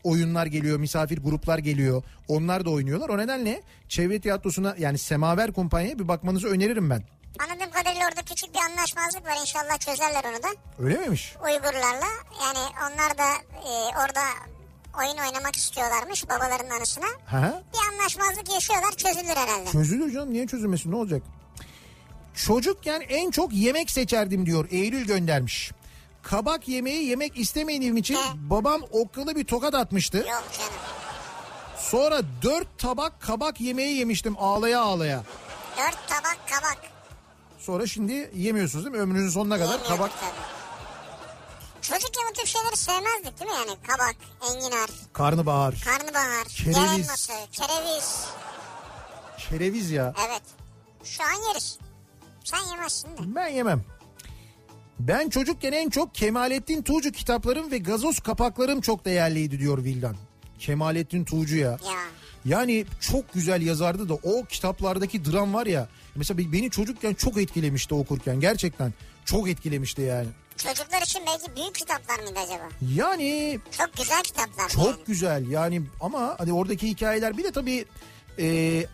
[0.03, 2.03] oyunlar geliyor, misafir gruplar geliyor.
[2.27, 3.09] Onlar da oynuyorlar.
[3.09, 7.03] O nedenle çevre tiyatrosuna yani Semaver Kumpanya'ya bir bakmanızı öneririm ben.
[7.39, 9.37] Anladığım kadarıyla orada küçük bir anlaşmazlık var.
[9.41, 10.47] İnşallah çözerler onu da.
[10.79, 11.35] Öyle miymiş?
[11.45, 12.07] Uygurlarla.
[12.41, 14.21] Yani onlar da e, orada
[14.99, 17.05] oyun oynamak istiyorlarmış babaların anısına.
[17.05, 17.63] Hı.
[17.73, 19.71] Bir anlaşmazlık yaşıyorlar çözülür herhalde.
[19.71, 21.21] Çözülür canım niye çözülmesin ne olacak?
[22.35, 25.71] Çocukken en çok yemek seçerdim diyor Eylül göndermiş.
[26.23, 28.19] Kabak yemeği yemek istemediğim için He.
[28.35, 30.17] babam okkalı bir tokat atmıştı.
[30.17, 30.73] Yok canım.
[31.77, 35.23] Sonra dört tabak kabak yemeği yemiştim ağlaya ağlaya.
[35.77, 36.77] Dört tabak kabak.
[37.59, 39.01] Sonra şimdi yemiyorsunuz değil mi?
[39.01, 40.11] Ömrünüzün sonuna kadar Yemiyorduk kabak.
[40.21, 40.56] tabii.
[41.89, 43.77] Çocukken bu tip şeyleri sevmezdik değil mi yani?
[43.87, 44.15] Kabak,
[44.51, 46.77] enginar, Karnabahar, karnabahar, Kereviz.
[46.77, 48.25] elması, kereviz.
[49.37, 50.13] kereviz ya.
[50.27, 50.41] Evet.
[51.03, 51.79] Şu an yeriz.
[52.43, 53.35] Sen yemezsin de.
[53.35, 53.83] Ben yemem.
[54.99, 60.15] Ben çocukken en çok Kemalettin Tuğcu kitaplarım ve gazoz kapaklarım çok değerliydi diyor Vildan.
[60.59, 61.69] Kemalettin Tuğcu ya.
[61.71, 61.77] Ya.
[62.45, 65.87] Yani çok güzel yazardı da o kitaplardaki dram var ya.
[66.15, 68.93] Mesela beni çocukken çok etkilemişti okurken gerçekten.
[69.25, 70.27] Çok etkilemişti yani.
[70.57, 72.69] Çocuklar için belki büyük kitaplar mıydı acaba?
[72.95, 74.69] Yani Çok güzel kitaplar.
[74.69, 75.03] çok yani.
[75.07, 77.85] güzel yani ama hani oradaki hikayeler bir de tabii
[78.39, 78.85] e,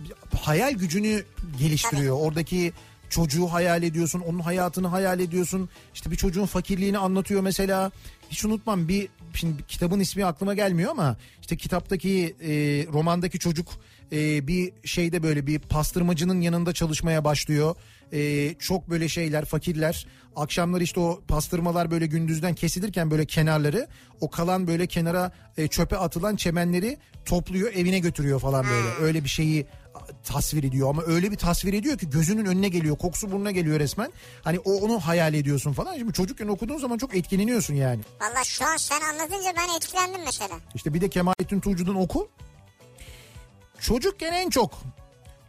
[0.41, 1.25] hayal gücünü
[1.59, 2.17] geliştiriyor.
[2.19, 2.73] Oradaki
[3.09, 5.69] çocuğu hayal ediyorsun, onun hayatını hayal ediyorsun.
[5.93, 7.91] İşte bir çocuğun fakirliğini anlatıyor mesela.
[8.29, 12.51] Hiç unutmam bir şimdi kitabın ismi aklıma gelmiyor ama işte kitaptaki e,
[12.93, 13.67] romandaki çocuk
[14.11, 17.75] e, bir şeyde böyle bir pastırmacının yanında çalışmaya başlıyor.
[18.13, 20.07] E, çok böyle şeyler fakirler.
[20.35, 23.87] Akşamlar işte o pastırmalar böyle gündüzden kesilirken böyle kenarları
[24.21, 29.05] o kalan böyle kenara e, çöpe atılan çemenleri topluyor evine götürüyor falan böyle.
[29.07, 29.65] Öyle bir şeyi
[30.23, 30.89] tasvir ediyor.
[30.89, 34.11] Ama öyle bir tasvir ediyor ki gözünün önüne geliyor kokusu burnuna geliyor resmen.
[34.43, 35.97] Hani o onu hayal ediyorsun falan.
[35.97, 38.01] Şimdi çocukken okuduğun zaman çok etkileniyorsun yani.
[38.21, 40.55] Valla şu an sen anlatınca ben etkilendim mesela.
[40.75, 42.29] işte bir de Kemalettin Tuğcu'dan oku.
[43.79, 44.81] Çocukken en çok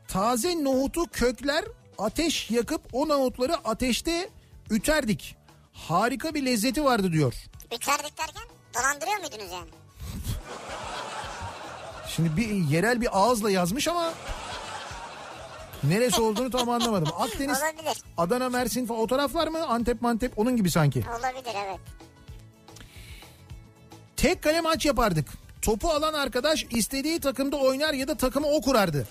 [0.08, 1.64] taze nohutu kökler
[1.98, 4.28] ateş yakıp o nohutları ateşte
[4.70, 5.36] üterdik
[5.72, 7.34] harika bir lezzeti vardı diyor
[7.70, 8.42] Biterdik derken
[8.74, 9.68] dolandırıyor muydunuz yani?
[12.08, 14.12] Şimdi bir yerel bir ağızla yazmış ama
[15.84, 17.08] neresi olduğunu tam anlamadım.
[17.18, 18.02] Akdeniz, Olabilir.
[18.16, 19.66] Adana, Mersin falan o taraflar mı?
[19.66, 21.04] Antep, Mantep onun gibi sanki.
[21.18, 21.80] Olabilir evet.
[24.16, 25.28] Tek kale maç yapardık.
[25.62, 29.06] Topu alan arkadaş istediği takımda oynar ya da takımı o kurardı.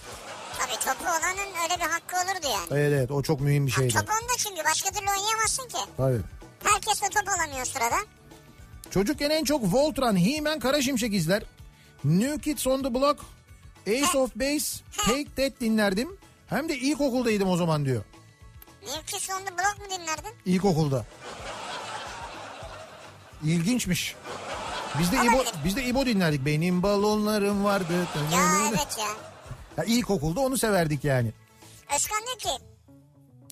[0.65, 2.67] Tabii topu olanın öyle bir hakkı olurdu yani.
[2.81, 3.93] Evet evet o çok mühim bir Ha, şeydi.
[3.93, 5.77] top onda çünkü başka türlü oynayamazsın ki.
[5.97, 6.21] Tabii.
[6.63, 7.95] Herkes de top alamıyor sırada.
[8.91, 11.43] Çocukken en çok Voltron, He-Man, Kara Şimşek izler.
[12.03, 13.19] New Kids on the Block,
[13.87, 16.17] Ace of Base, Take That dinlerdim.
[16.47, 18.03] Hem de ilkokuldaydım o zaman diyor.
[18.81, 20.35] New Kids on the Block mu dinlerdin?
[20.45, 21.05] İlkokulda.
[23.43, 24.15] İlginçmiş.
[24.99, 25.53] Biz de İbo, Olabilir.
[25.65, 26.45] biz de İbo dinlerdik.
[26.45, 27.93] Benim balonlarım vardı.
[28.33, 28.39] Ya
[28.69, 29.07] evet ya.
[29.77, 31.31] Ya ilkokulda onu severdik yani.
[31.95, 32.63] Özkan diyor ki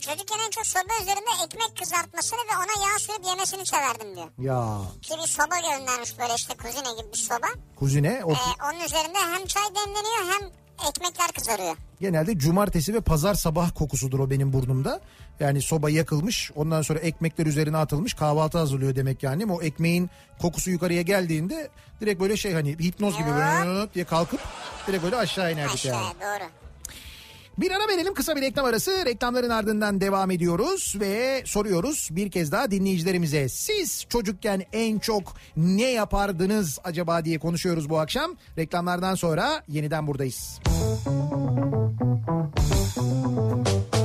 [0.01, 4.28] çocukken en çok soba üzerinde ekmek kızartmasını ve ona yağ sürüp yemesini severdim diyor.
[4.39, 7.47] Ya Ki bir soba göndermiş böyle işte kuzine gibi bir soba.
[7.80, 8.36] kuzine o Ee,
[8.72, 10.49] onun üzerinde hem çay demleniyor hem
[10.89, 11.78] ekmekler kızarıyor.
[12.01, 15.01] Genelde cumartesi ve pazar sabah kokusudur o benim burnumda.
[15.39, 19.45] Yani soba yakılmış ondan sonra ekmekler üzerine atılmış kahvaltı hazırlıyor demek yani.
[19.45, 20.09] O ekmeğin
[20.41, 21.69] kokusu yukarıya geldiğinde
[22.01, 24.39] direkt böyle şey hani hipnoz gibi böyle diye kalkıp
[24.87, 25.97] direkt böyle aşağı inerdik yani.
[25.97, 26.61] Aşağıya doğru.
[27.57, 29.05] Bir ara verelim kısa bir reklam arası.
[29.05, 33.49] Reklamların ardından devam ediyoruz ve soruyoruz bir kez daha dinleyicilerimize.
[33.49, 38.35] Siz çocukken en çok ne yapardınız acaba diye konuşuyoruz bu akşam.
[38.57, 40.59] Reklamlardan sonra yeniden buradayız.
[42.93, 44.00] Show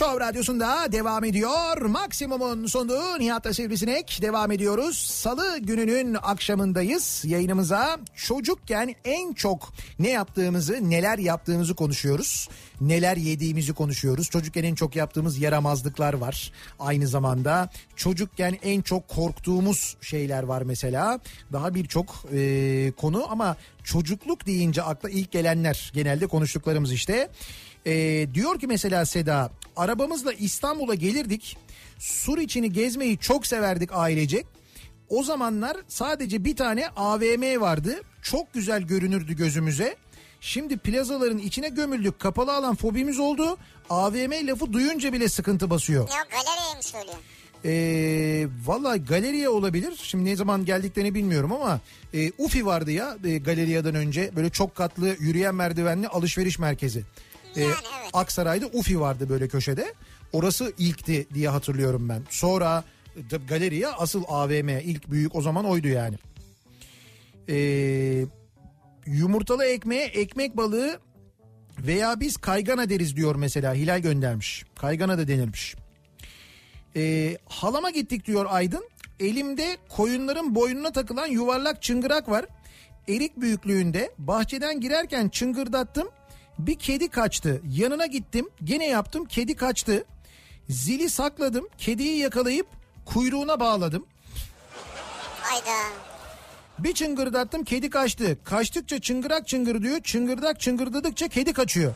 [0.00, 1.82] Show Radyosu'nda devam ediyor.
[1.82, 4.96] Maksimum'un sunduğu Nihat'la Sivrisinek devam ediyoruz.
[4.98, 7.22] Salı gününün akşamındayız.
[7.24, 12.48] Yayınımıza çocukken en çok ne yaptığımızı, neler yaptığımızı konuşuyoruz.
[12.80, 14.30] Neler yediğimizi konuşuyoruz.
[14.30, 16.52] Çocukken en çok yaptığımız yaramazlıklar var.
[16.78, 21.20] Aynı zamanda çocukken en çok korktuğumuz şeyler var mesela.
[21.52, 27.30] Daha birçok e, konu ama çocukluk deyince akla ilk gelenler genelde konuştuklarımız işte.
[27.86, 31.56] Ee, diyor ki mesela Seda arabamızla İstanbul'a gelirdik.
[31.98, 34.46] Sur içini gezmeyi çok severdik ailecek.
[35.08, 38.00] O zamanlar sadece bir tane AVM vardı.
[38.22, 39.96] Çok güzel görünürdü gözümüze.
[40.40, 42.20] Şimdi plazaların içine gömüldük.
[42.20, 43.58] Kapalı alan fobimiz oldu.
[43.90, 46.08] AVM lafı duyunca bile sıkıntı basıyor.
[46.08, 47.16] Ya galeriye mi söylüyor?
[47.64, 50.00] Ee, Valla galeriye olabilir.
[50.02, 51.80] Şimdi ne zaman geldiklerini bilmiyorum ama
[52.14, 54.30] e, UFI vardı ya e, galeriyadan önce.
[54.36, 57.04] Böyle çok katlı yürüyen merdivenli alışveriş merkezi.
[57.56, 58.10] Ee, Yani evet.
[58.12, 59.94] Aksaray'da UFI vardı böyle köşede.
[60.32, 62.22] Orası ilkti diye hatırlıyorum ben.
[62.30, 62.84] Sonra
[63.16, 66.16] e, galeriye asıl AVM ilk büyük o zaman oydu yani.
[67.48, 68.24] Ee,
[69.06, 70.98] yumurtalı ekmeğe ekmek balığı
[71.78, 74.64] veya biz kaygana deriz diyor mesela Hilal göndermiş.
[74.76, 75.74] Kaygana da denirmiş.
[76.96, 78.88] Ee, halama gittik diyor Aydın.
[79.20, 82.46] Elimde koyunların boynuna takılan yuvarlak çıngırak var.
[83.08, 86.08] Erik büyüklüğünde bahçeden girerken çıngırdattım.
[86.66, 87.62] Bir kedi kaçtı.
[87.72, 88.48] Yanına gittim.
[88.64, 89.24] Gene yaptım.
[89.24, 90.04] Kedi kaçtı.
[90.68, 91.68] Zili sakladım.
[91.78, 92.66] Kediyi yakalayıp
[93.06, 94.06] kuyruğuna bağladım.
[95.40, 95.94] Hayda.
[96.78, 98.38] Bir çıngırdattım kedi kaçtı.
[98.44, 100.00] Kaçtıkça çıngırak çıngır diyor.
[100.02, 101.94] Çıngırdak çıngırdadıkça kedi kaçıyor.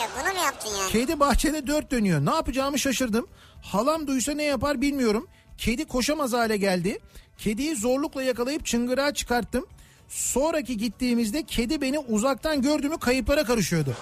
[0.00, 0.90] Ya bunu mu yaptın yani?
[0.92, 2.26] Kedi bahçede dört dönüyor.
[2.26, 3.26] Ne yapacağımı şaşırdım.
[3.62, 5.28] Halam duysa ne yapar bilmiyorum.
[5.58, 6.98] Kedi koşamaz hale geldi.
[7.38, 9.66] Kediyi zorlukla yakalayıp çıngırağa çıkarttım.
[10.08, 13.96] Sonraki gittiğimizde kedi beni uzaktan gördü mü kayıplara karışıyordu.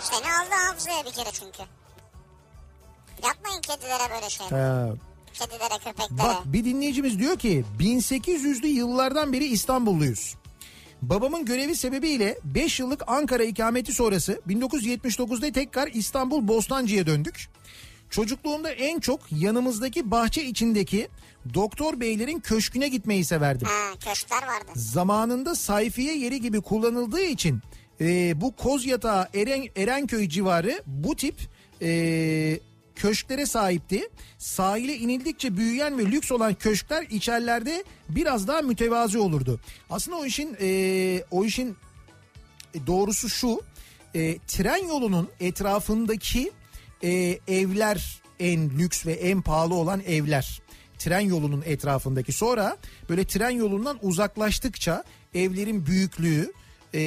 [0.00, 1.62] Seni aldı hafızaya bir kere çünkü.
[3.24, 4.46] Yapmayın kedilere böyle şey.
[4.46, 4.88] Ha.
[5.32, 6.18] Kedilere, köpeklere.
[6.18, 10.34] Bak bir dinleyicimiz diyor ki 1800'lü yıllardan beri İstanbulluyuz.
[11.02, 17.48] Babamın görevi sebebiyle 5 yıllık Ankara ikameti sonrası 1979'da tekrar İstanbul Bostancı'ya döndük.
[18.10, 21.08] Çocukluğumda en çok yanımızdaki bahçe içindeki
[21.54, 23.68] doktor beylerin köşküne gitmeyi severdim.
[23.68, 24.70] Ha köşkler vardı.
[24.74, 27.60] Zamanında sayfiye yeri gibi kullanıldığı için
[28.00, 31.34] e, bu Kozyatağı Eren, Erenköy civarı bu tip
[31.82, 32.60] e,
[32.94, 34.08] köşklere sahipti.
[34.38, 39.60] Sahile inildikçe büyüyen ve lüks olan köşkler içerilerde biraz daha mütevazi olurdu.
[39.90, 41.76] Aslında o işin e, o işin
[42.86, 43.60] doğrusu şu
[44.14, 46.52] e, tren yolunun etrafındaki
[47.02, 50.60] e, evler en lüks ve en pahalı olan evler
[50.98, 52.76] tren yolunun etrafındaki sonra
[53.08, 56.52] böyle tren yolundan uzaklaştıkça evlerin büyüklüğü
[56.94, 57.00] e,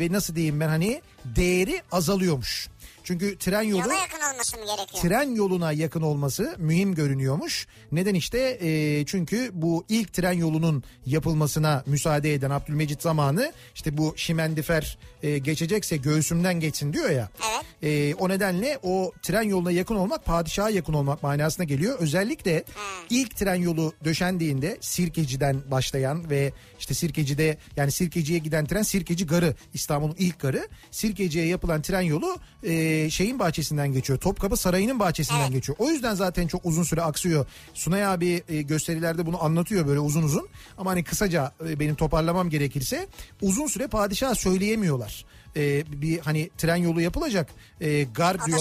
[0.00, 2.68] ve nasıl diyeyim ben hani değeri azalıyormuş.
[3.04, 5.02] Çünkü tren yolu Yola yakın olması mı gerekiyor?
[5.02, 7.66] tren yoluna yakın olması mühim görünüyormuş.
[7.92, 14.14] Neden işte e, çünkü bu ilk tren yolunun yapılmasına müsaade eden Abdülmecit zamanı işte bu
[14.16, 17.30] Şimendifer e, geçecekse göğsümden geçsin diyor ya.
[17.50, 17.64] Evet.
[17.82, 21.98] E, o nedenle o tren yoluna yakın olmak padişaha yakın olmak manasına geliyor.
[21.98, 22.64] Özellikle
[23.10, 29.54] ilk tren yolu döşendiğinde Sirkeci'den başlayan ve işte Sirkeci'de yani Sirkeci'ye giden tren Sirkeci Garı
[29.74, 30.68] İstanbul'un ilk garı.
[30.90, 32.72] Sirkeci'ye yapılan tren yolu e,
[33.10, 34.18] şeyin bahçesinden geçiyor.
[34.18, 35.52] Topkapı Sarayı'nın bahçesinden Evet.
[35.52, 35.78] geçiyor.
[35.80, 37.46] O yüzden zaten çok uzun süre aksıyor.
[37.74, 40.48] Sunay abi e, gösterilerde bunu anlatıyor böyle uzun uzun.
[40.78, 43.06] Ama hani kısaca e, benim toparlamam gerekirse
[43.42, 45.24] uzun süre padişaha söyleyemiyorlar.
[45.56, 47.48] E, bir hani tren yolu yapılacak.
[47.80, 48.58] E, gar diyor.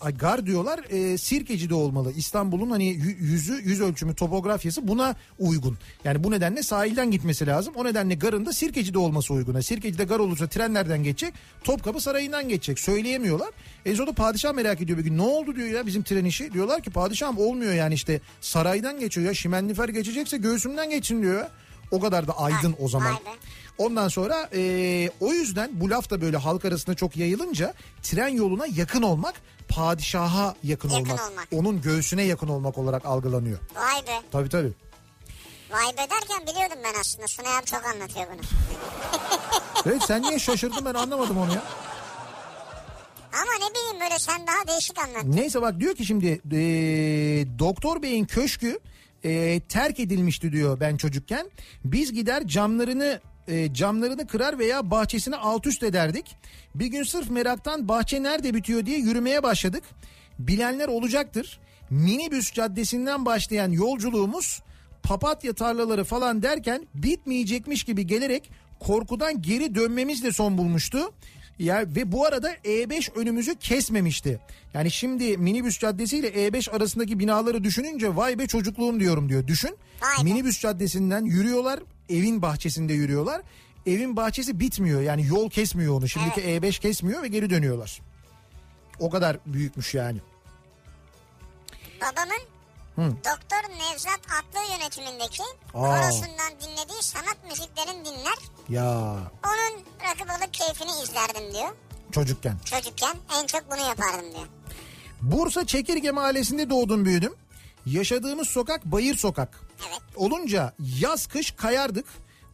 [0.00, 2.12] Ay, Gar diyorlar e, Sirkeci'de olmalı.
[2.16, 5.78] İstanbul'un hani yü- yüzü yüz ölçümü topografyası buna uygun.
[6.04, 7.74] Yani bu nedenle sahilden gitmesi lazım.
[7.76, 9.52] O nedenle garın da Sirkeci'de olması uygun.
[9.52, 11.34] Yani Sirkeci'de gar olursa tren nereden geçecek?
[11.64, 12.78] Topkapı Sarayı'ndan geçecek.
[12.78, 13.50] Söyleyemiyorlar.
[13.96, 15.18] Sonunda padişah merak ediyor bir gün.
[15.18, 16.52] Ne oldu diyor ya bizim tren işi.
[16.52, 19.34] Diyorlar ki padişahım olmuyor yani işte saraydan geçiyor ya.
[19.34, 21.46] Şimenlifer geçecekse göğsümden geçsin diyor.
[21.90, 23.14] O kadar da aydın o zaman.
[23.78, 28.66] Ondan sonra e, o yüzden bu laf da böyle halk arasında çok yayılınca tren yoluna
[28.74, 29.34] yakın olmak
[29.68, 31.48] padişaha yakın, Yakın olmak, olmak.
[31.52, 33.58] onun göğsüne yakın olmak olarak algılanıyor.
[33.74, 34.22] Vay be.
[34.32, 34.72] Tabii tabii.
[35.70, 37.26] Vay be derken biliyordum ben aslında.
[37.28, 38.40] Sunay abi çok anlatıyor bunu.
[39.86, 41.62] Evet sen niye şaşırdın ben anlamadım onu ya.
[43.32, 45.24] Ama ne bileyim böyle sen daha değişik anlat.
[45.24, 46.58] Neyse bak diyor ki şimdi e,
[47.58, 48.78] doktor beyin köşkü
[49.24, 51.50] e, terk edilmişti diyor ben çocukken.
[51.84, 56.36] Biz gider camlarını e, camlarını kırar veya bahçesini alt üst ederdik.
[56.74, 59.84] Bir gün sırf meraktan bahçe nerede bitiyor diye yürümeye başladık.
[60.38, 61.60] Bilenler olacaktır.
[61.90, 64.62] Minibüs caddesinden başlayan yolculuğumuz
[65.02, 68.50] papatya tarlaları falan derken bitmeyecekmiş gibi gelerek
[68.80, 70.98] korkudan geri dönmemizle son bulmuştu.
[71.60, 74.40] Ya ve bu arada E5 önümüzü kesmemişti.
[74.74, 79.46] Yani şimdi minibüs caddesi ile E5 arasındaki binaları düşününce vay be çocukluğum diyorum diyor.
[79.46, 79.76] Düşün.
[80.02, 80.22] Be.
[80.22, 81.80] Minibüs caddesinden yürüyorlar.
[82.08, 83.42] Evin bahçesinde yürüyorlar.
[83.86, 85.00] Evin bahçesi bitmiyor.
[85.00, 86.08] Yani yol kesmiyor onu.
[86.08, 88.00] Şimdiki E5 kesmiyor ve geri dönüyorlar.
[88.98, 90.18] O kadar büyükmüş yani.
[92.00, 92.40] Babamın
[92.96, 93.02] Hı.
[93.02, 95.72] Doktor Nevzat Atlı yönetimindeki Aa.
[95.72, 98.38] korosundan dinlediği sanat müziklerini dinler.
[98.68, 98.90] Ya
[99.46, 101.68] Onun rakı balık keyfini izlerdim diyor.
[102.12, 102.56] çocukken.
[102.64, 104.46] Çocukken en çok bunu yapardım diyor.
[105.22, 107.34] Bursa Çekirge Mahallesi'nde doğdum büyüdüm.
[107.86, 109.60] Yaşadığımız sokak Bayır Sokak.
[109.88, 110.00] Evet.
[110.16, 112.06] Olunca yaz kış kayardık.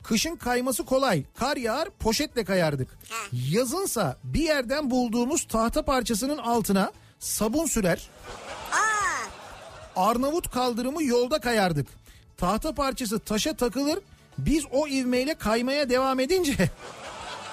[0.02, 1.24] Kışın kayması kolay.
[1.38, 2.88] Kar yağar poşetle kayardık.
[3.10, 3.16] Ha.
[3.32, 8.08] Yazınsa bir yerden bulduğumuz tahta parçasının altına sabun sürer.
[9.96, 11.86] Arnavut kaldırımı yolda kayardık.
[12.36, 13.98] Tahta parçası taşa takılır.
[14.38, 16.70] Biz o ivmeyle kaymaya devam edince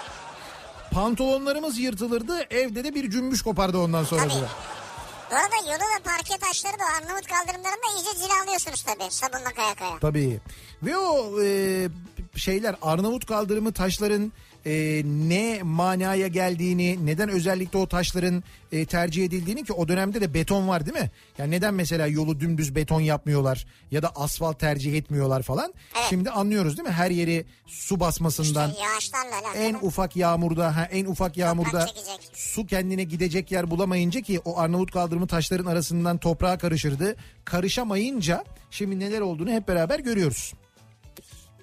[0.92, 2.42] pantolonlarımız yırtılırdı.
[2.50, 4.22] Evde de bir cümbüş kopardı ondan sonra.
[4.22, 5.36] Tabii.
[5.36, 10.00] arada yolu ve parke taşları da Arnavut kaldırımlarında iyice cilalıyorsunuz tabii sabunla kaya kaya.
[10.00, 10.40] Tabii.
[10.84, 11.88] Ve o e,
[12.36, 14.32] şeyler Arnavut kaldırımı taşların
[14.66, 20.34] e, ne manaya geldiğini, neden özellikle o taşların e, tercih edildiğini ki o dönemde de
[20.34, 21.12] beton var değil mi?
[21.38, 25.74] Yani neden mesela yolu dümdüz beton yapmıyorlar ya da asfalt tercih etmiyorlar falan.
[25.96, 26.06] Evet.
[26.10, 26.94] Şimdi anlıyoruz değil mi?
[26.94, 29.64] Her yeri su basmasından İşte yağışlarla alakalı.
[29.64, 31.90] en ufak yağmurda ha, en ufak yağmurda
[32.34, 37.16] su kendine gidecek yer bulamayınca ki o Arnavut kaldırımı taşların arasından toprağa karışırdı.
[37.46, 40.54] Karışamayınca şimdi neler olduğunu hep beraber görüyoruz.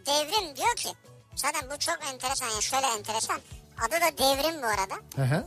[0.06, 0.88] Devrim diyor ki
[1.40, 3.40] zaten bu çok enteresan ya şöyle enteresan.
[3.80, 4.94] Adı da devrim bu arada.
[5.16, 5.46] Hı hı.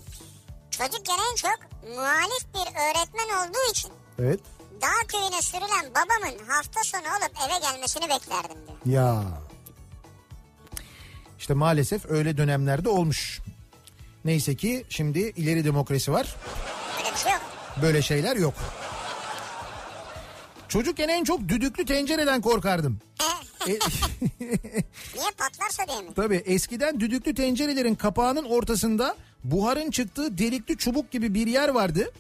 [0.72, 1.60] Çocukken en çok
[1.96, 4.40] muhalif bir öğretmen olduğu için Evet.
[4.82, 8.96] dağ köyüne sürülen babamın hafta sonu olup eve gelmesini beklerdim diyor.
[9.04, 9.24] Ya.
[11.40, 13.40] İşte maalesef öyle dönemlerde olmuş.
[14.26, 16.36] Neyse ki şimdi ileri demokrasi var.
[17.00, 17.42] Öyle bir şey yok.
[17.82, 18.54] Böyle şeyler yok.
[20.68, 23.00] Çocukken en çok düdüklü tencereden korkardım.
[23.22, 23.33] E-
[25.16, 26.14] Niye patlarsa diye mi?
[26.16, 32.12] Tabii eskiden düdüklü tencerelerin kapağının ortasında buharın çıktığı delikli çubuk gibi bir yer vardı.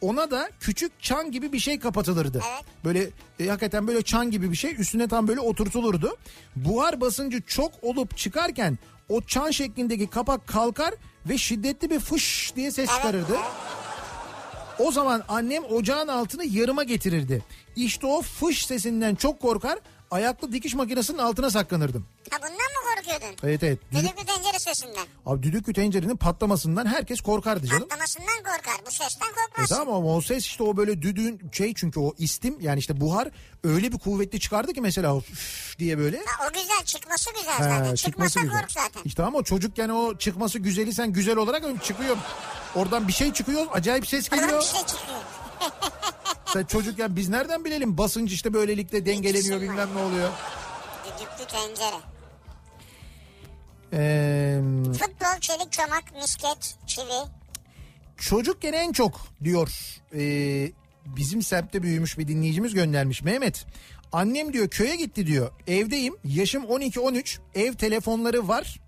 [0.00, 2.42] Ona da küçük çan gibi bir şey kapatılırdı.
[2.52, 2.64] Evet.
[2.84, 6.16] Böyle e, hakikaten böyle çan gibi bir şey üstüne tam böyle oturtulurdu.
[6.56, 8.78] Buhar basıncı çok olup çıkarken
[9.08, 10.94] o çan şeklindeki kapak kalkar
[11.28, 13.36] ve şiddetli bir fış diye ses çıkarırdı.
[14.78, 17.42] O zaman annem ocağın altını yarıma getirirdi.
[17.76, 19.78] İşte o fış sesinden çok korkar
[20.12, 22.06] ayaklı dikiş makinesinin altına saklanırdım.
[22.30, 23.36] Ha bundan mı korkuyordun?
[23.48, 23.78] Evet evet.
[23.92, 25.06] Düdük, Düdüklü tencere sesinden.
[25.26, 27.88] abi düdüklü tencerenin patlamasından herkes korkardı canım.
[27.88, 28.74] Patlamasından korkar.
[28.86, 29.68] Bu sesten E korkmaz.
[29.68, 33.28] tamam ama o ses işte o böyle düdüğün şey çünkü o istim yani işte buhar
[33.64, 36.16] öyle bir kuvvetli çıkardı ki mesela üf diye böyle.
[36.26, 37.94] Ha, o güzel çıkması güzel Ha, zaten.
[37.94, 38.60] çıkması güzel.
[38.60, 39.02] kork zaten.
[39.04, 42.16] İşte ama çocukken o çıkması güzeli sen güzel olarak çıkıyor.
[42.74, 44.62] Oradan bir şey çıkıyor acayip ses Oradan bir geliyor.
[44.62, 45.18] şey çıkıyor.
[46.52, 50.30] Sen çocukken biz nereden bilelim basınç işte böylelikle dengeleniyor bilmem ne oluyor.
[51.04, 51.96] Düdüklü tencere.
[53.92, 54.60] Ee,
[54.92, 57.28] Futbol, çelik çomak, misket, çivi.
[58.16, 60.22] Çocukken en çok diyor e,
[61.06, 63.66] bizim semtte büyümüş bir dinleyicimiz göndermiş Mehmet.
[64.12, 65.50] Annem diyor köye gitti diyor.
[65.66, 68.80] Evdeyim yaşım 12-13 ev telefonları var.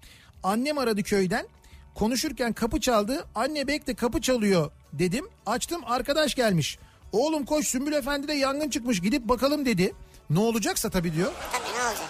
[0.43, 1.47] Annem aradı köyden.
[1.95, 3.27] Konuşurken kapı çaldı.
[3.35, 5.29] Anne bekle kapı çalıyor dedim.
[5.47, 6.79] Açtım arkadaş gelmiş.
[7.15, 9.95] Oğlum koş Sümbül Efendi de yangın çıkmış gidip bakalım dedi.
[10.31, 11.33] Ne olacaksa tabii diyor.
[11.53, 12.09] Tabii ne olacak?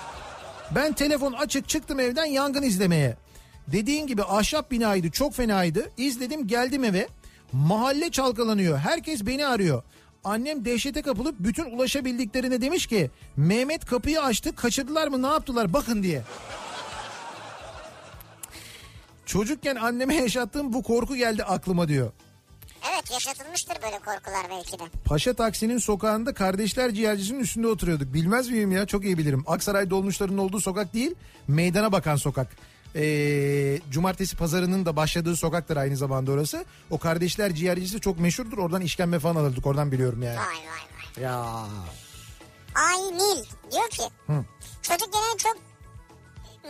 [0.74, 3.16] Ben telefon açık çıktım evden yangın izlemeye.
[3.68, 5.90] Dediğin gibi ahşap binaydı çok fenaydı.
[5.96, 7.08] İzledim geldim eve.
[7.52, 8.78] Mahalle çalkalanıyor.
[8.78, 9.82] Herkes beni arıyor.
[10.24, 16.02] Annem dehşete kapılıp bütün ulaşabildiklerine demiş ki Mehmet kapıyı açtı kaçırdılar mı ne yaptılar bakın
[16.02, 16.22] diye.
[19.26, 22.12] Çocukken anneme yaşattığım bu korku geldi aklıma diyor.
[22.92, 24.82] Evet yaşatılmıştır böyle korkular belki de.
[25.04, 28.14] Paşa Taksi'nin sokağında kardeşler ciğercisinin üstünde oturuyorduk.
[28.14, 29.44] Bilmez miyim ya çok iyi bilirim.
[29.46, 31.14] Aksaray dolmuşlarının olduğu sokak değil
[31.48, 32.56] meydana bakan sokak.
[32.96, 36.64] Ee, cumartesi pazarının da başladığı sokaktır aynı zamanda orası.
[36.90, 38.58] O kardeşler ciğercisi çok meşhurdur.
[38.58, 40.36] Oradan işkembe falan alırdık oradan biliyorum yani.
[40.36, 40.80] Vay vay
[41.16, 41.24] vay.
[41.24, 41.66] Ya.
[42.74, 44.44] Ay Nil diyor ki Hı.
[44.82, 45.56] çocukken en çok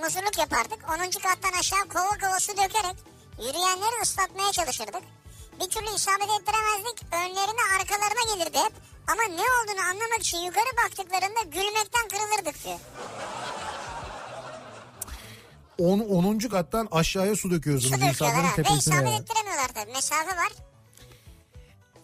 [0.02, 0.78] muzurluk yapardık.
[0.90, 0.96] 10.
[1.20, 2.96] kattan aşağı kova kova su dökerek
[3.38, 5.02] yürüyenleri ıslatmaya çalışırdık.
[5.60, 7.02] Bir türlü isabet ettiremezdik.
[7.12, 8.72] Önlerine arkalarına gelirdi hep.
[9.08, 12.78] Ama ne olduğunu anlamak için yukarı baktıklarında gülmekten kırılırdık diyor.
[15.78, 15.98] 10.
[16.00, 16.38] 10.
[16.38, 18.52] kattan aşağıya su Su döküyorsunuz döküyorlar insanların ha.
[18.58, 18.94] Ve tepesine.
[18.94, 19.16] isabet ya.
[19.18, 19.92] ettiremiyorlar tabii.
[19.92, 20.52] Mesafe var.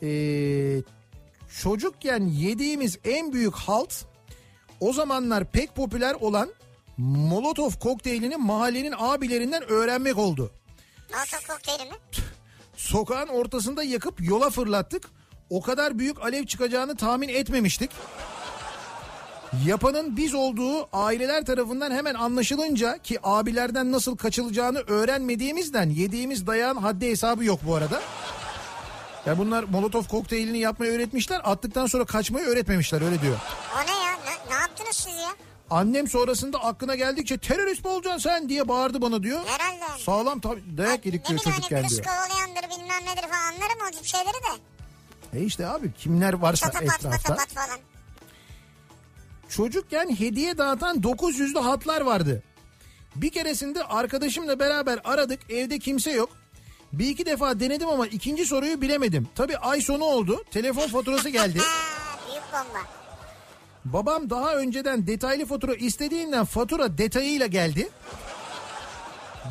[0.03, 0.83] Ee,
[1.63, 3.95] çocukken yediğimiz en büyük halt
[4.81, 6.51] o zamanlar pek popüler olan
[6.97, 10.53] Molotov kokteylini mahallenin abilerinden öğrenmek oldu.
[11.13, 11.97] Molotov kokteyli mi?
[12.81, 15.11] Sokağın ortasında yakıp yola fırlattık.
[15.51, 17.91] O kadar büyük alev çıkacağını tahmin etmemiştik.
[19.67, 27.09] Yapanın biz olduğu aileler tarafından hemen anlaşılınca ki abilerden nasıl kaçılacağını öğrenmediğimizden yediğimiz dayağın haddi
[27.09, 28.01] hesabı yok bu arada.
[29.27, 33.37] Ya bunlar Molotov kokteylini yapmayı öğretmişler attıktan sonra kaçmayı öğretmemişler öyle diyor.
[33.77, 34.13] O ne ya?
[34.13, 35.31] Ne, ne yaptınız siz ya?
[35.71, 39.41] Annem sonrasında aklına geldikçe terörist mi olacaksın sen diye bağırdı bana diyor.
[39.47, 40.03] Herhalde.
[40.03, 42.05] Sağlam tabii dayak yedik ne diyor çocukken hani diyor.
[42.05, 44.61] kovalayandır bilmem nedir falan anlarım o tip şeyleri de.
[45.39, 47.11] E işte abi kimler varsa Çatapat etrafta.
[47.11, 47.79] patapat falan.
[49.49, 52.43] Çocukken hediye dağıtan 900'lü hatlar vardı.
[53.17, 56.31] Bir keresinde arkadaşımla beraber aradık evde kimse yok.
[56.93, 59.29] Bir iki defa denedim ama ikinci soruyu bilemedim.
[59.35, 60.45] Tabii ay sonu oldu.
[60.51, 61.59] Telefon faturası geldi.
[62.29, 63.00] Büyük bomba.
[63.85, 67.89] Babam daha önceden detaylı fatura istediğinden fatura detayıyla geldi.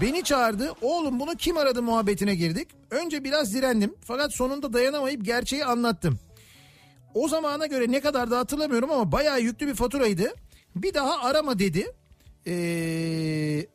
[0.02, 0.74] Beni çağırdı.
[0.82, 2.68] Oğlum bunu kim aradı muhabbetine girdik.
[2.92, 6.20] Önce biraz direndim fakat sonunda dayanamayıp gerçeği anlattım.
[7.14, 10.34] O zamana göre ne kadar da hatırlamıyorum ama bayağı yüklü bir faturaydı.
[10.76, 11.92] Bir daha arama dedi.
[12.48, 13.66] Ee,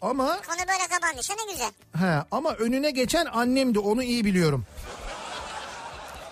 [0.00, 1.70] ama Konu böyle kapandıysa ne güzel.
[1.98, 4.64] he, ama önüne geçen annemdi onu iyi biliyorum.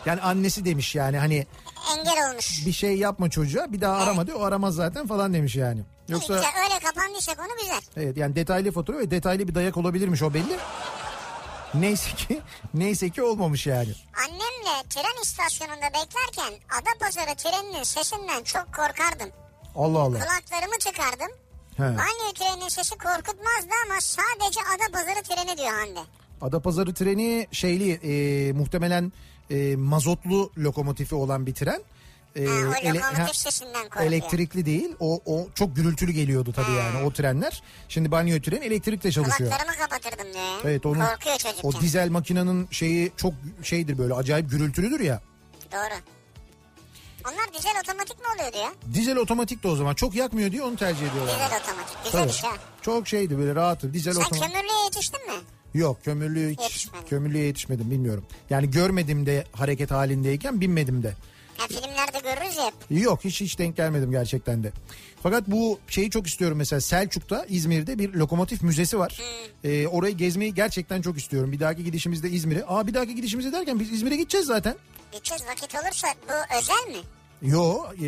[0.06, 1.46] Yani annesi demiş yani hani
[1.98, 2.66] Engel olmuş.
[2.66, 5.80] bir şey yapma çocuğa bir daha arama diyor o aramaz zaten falan demiş yani.
[6.08, 7.80] Yoksa Güzel, öyle kapandıysa konu güzel.
[7.96, 10.58] evet yani detaylı fatura ve detaylı bir dayak olabilirmiş o belli.
[11.74, 12.40] Neyse ki
[12.74, 13.94] neyse ki olmamış yani.
[14.26, 19.28] Annemle tren istasyonunda beklerken Adapazarı treninin sesinden çok korkardım.
[19.76, 20.18] Allah Allah.
[20.18, 21.36] Kulaklarımı tıkardım.
[21.76, 21.82] He.
[21.82, 26.00] Banyo treninin sesi korkutmazdı ama sadece Adapazarı treni diyor Hande.
[26.40, 29.12] Adapazarı treni şeyli e, muhtemelen
[29.50, 31.82] e, mazotlu lokomotifi olan bir tren.
[32.36, 32.98] E, Ha, o ele-
[33.90, 34.88] ha, elektrikli değil.
[35.00, 37.62] O, o çok gürültülü geliyordu tabii yani o trenler.
[37.88, 39.50] Şimdi banyo treni elektrikle çalışıyor.
[39.50, 40.58] Kulaklarımı kapatırdım ya.
[40.64, 41.68] Evet onun Korkuyor çocukken.
[41.68, 45.22] o dizel makinenin şeyi çok şeydir böyle acayip gürültülüdür ya.
[45.72, 45.94] Doğru.
[47.32, 48.72] Onlar dizel otomatik mi oluyordu ya?
[48.94, 51.34] Dizel otomatik de o zaman çok yakmıyor diye onu tercih ediyorlar.
[51.34, 52.04] Dizel otomatik.
[52.04, 52.30] Güzel Tabii.
[52.30, 52.50] iş ha.
[52.82, 53.94] Çok şeydi böyle rahattı.
[53.94, 54.42] Dizel Sen otomatik.
[54.52, 55.34] kömürlüğe yetiştin mi?
[55.74, 57.06] Yok kömürlüğü hiç Yetişmedin.
[57.06, 58.24] kömürlüğe yetişmedim bilmiyorum.
[58.50, 61.14] Yani görmedim de hareket halindeyken binmedim de.
[61.56, 62.72] Ha, filmlerde görürüz ya.
[63.02, 64.72] Yok hiç hiç denk gelmedim gerçekten de.
[65.22, 69.20] Fakat bu şeyi çok istiyorum mesela Selçuk'ta İzmir'de bir lokomotif müzesi var.
[69.64, 71.52] Ee, orayı gezmeyi gerçekten çok istiyorum.
[71.52, 72.64] Bir dahaki gidişimizde İzmir'e.
[72.66, 74.76] Aa bir dahaki gidişimizde derken biz İzmir'e gideceğiz zaten.
[75.12, 77.02] Gideceğiz vakit olursa bu özel mi?
[77.42, 78.06] Yo e,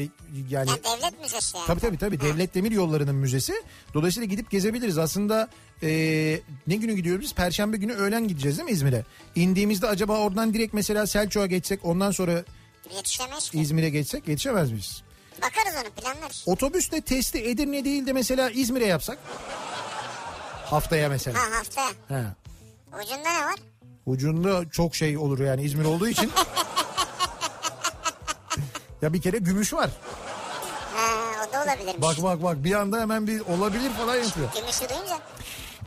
[0.51, 1.67] yani Ya devlet müzesi yani.
[1.67, 2.21] Tabii tabii tabii.
[2.21, 3.53] Devlet Demir Yolları'nın müzesi.
[3.95, 4.99] Dolayısıyla gidip gezebiliriz.
[4.99, 5.49] Aslında
[5.83, 5.89] e,
[6.67, 7.35] ne günü gidiyoruz biz?
[7.35, 9.05] Perşembe günü öğlen gideceğiz değil mi İzmir'e?
[9.35, 12.45] İndiğimizde acaba oradan direkt mesela Selçuk'a geçsek ondan sonra
[13.51, 13.61] ki.
[13.61, 15.03] İzmir'e geçsek yetişemez miyiz?
[15.43, 16.43] Bakarız onu planlarız.
[16.47, 19.19] Otobüsle testi Edirne değil de mesela İzmir'e yapsak?
[20.65, 21.39] Haftaya mesela.
[21.39, 21.89] Ha haftaya.
[22.09, 22.25] He.
[23.03, 23.55] Ucunda ne var?
[24.07, 26.31] Ucunda çok şey olur yani İzmir olduğu için.
[29.03, 29.91] ya bir kere gümüş var.
[30.95, 32.03] Ha o da olabilirmiş.
[32.03, 34.49] Bak bak bak bir anda hemen bir olabilir falan yapıyor.
[34.55, 35.19] Gümüşü duyunca.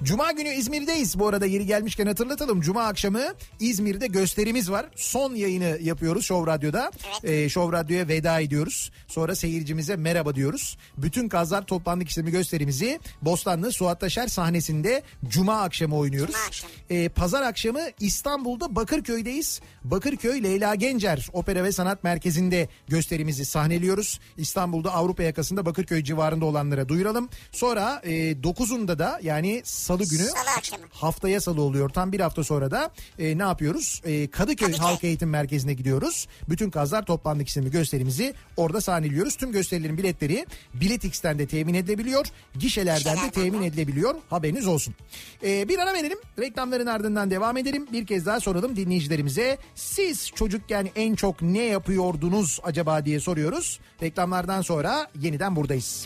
[0.04, 1.20] Cuma günü İzmir'deyiz.
[1.20, 2.62] Bu arada yeri gelmişken hatırlatalım.
[2.62, 3.22] Cuma akşamı
[3.60, 4.86] İzmir'de gösterimiz var.
[4.96, 6.92] Son yayını yapıyoruz Show Radyo'da.
[7.24, 7.32] Evet.
[7.32, 8.92] Ee, Show Radyo'ya veda ediyoruz.
[9.08, 10.78] Sonra seyircimize merhaba diyoruz.
[10.98, 16.36] Bütün kazlar toplandık işlemi gösterimizi Bostanlı Suat Taşer sahnesinde Cuma akşamı oynuyoruz.
[16.36, 16.72] Cuma akşamı.
[16.90, 19.62] Ee, Pazar akşamı İstanbul'da Bakırköy'deyiz.
[19.84, 24.20] Bakırköy Leyla Gencer Opera ve Sanat Merkezi'nde gösterimizi sahneliyoruz.
[24.38, 27.30] İstanbul'da Avrupa yakasında Bakırköy civarında olanlara duyuralım.
[27.52, 30.84] Sonra e, 9'unda da yani salı günü Salı akşamı.
[30.92, 31.90] haftaya salı oluyor.
[31.90, 34.02] Tam bir hafta sonra da e, ne yapıyoruz?
[34.06, 34.86] E, Kadıköy, Kadıköy.
[34.86, 36.28] Halk Eğitim Merkezi'ne gidiyoruz.
[36.50, 39.36] Bütün kazlar toplandık isimli gösterimizi orada sahneliyoruz.
[39.36, 42.26] Tüm gösterilerin biletleri Biletix'ten de temin edilebiliyor.
[42.60, 44.16] Gişelerden de temin edilebiliyor.
[44.30, 44.96] Haberiniz olsun.
[45.44, 46.18] E, bir ara verelim.
[46.40, 47.88] Reklamların ardından devam edelim.
[47.92, 49.58] Bir kez daha soralım dinleyicilerimize.
[49.76, 53.80] Siz çocukken en çok ne yapıyordunuz acaba diye soruyoruz.
[54.02, 56.06] Reklamlardan sonra yeniden buradayız.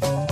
[0.00, 0.23] Show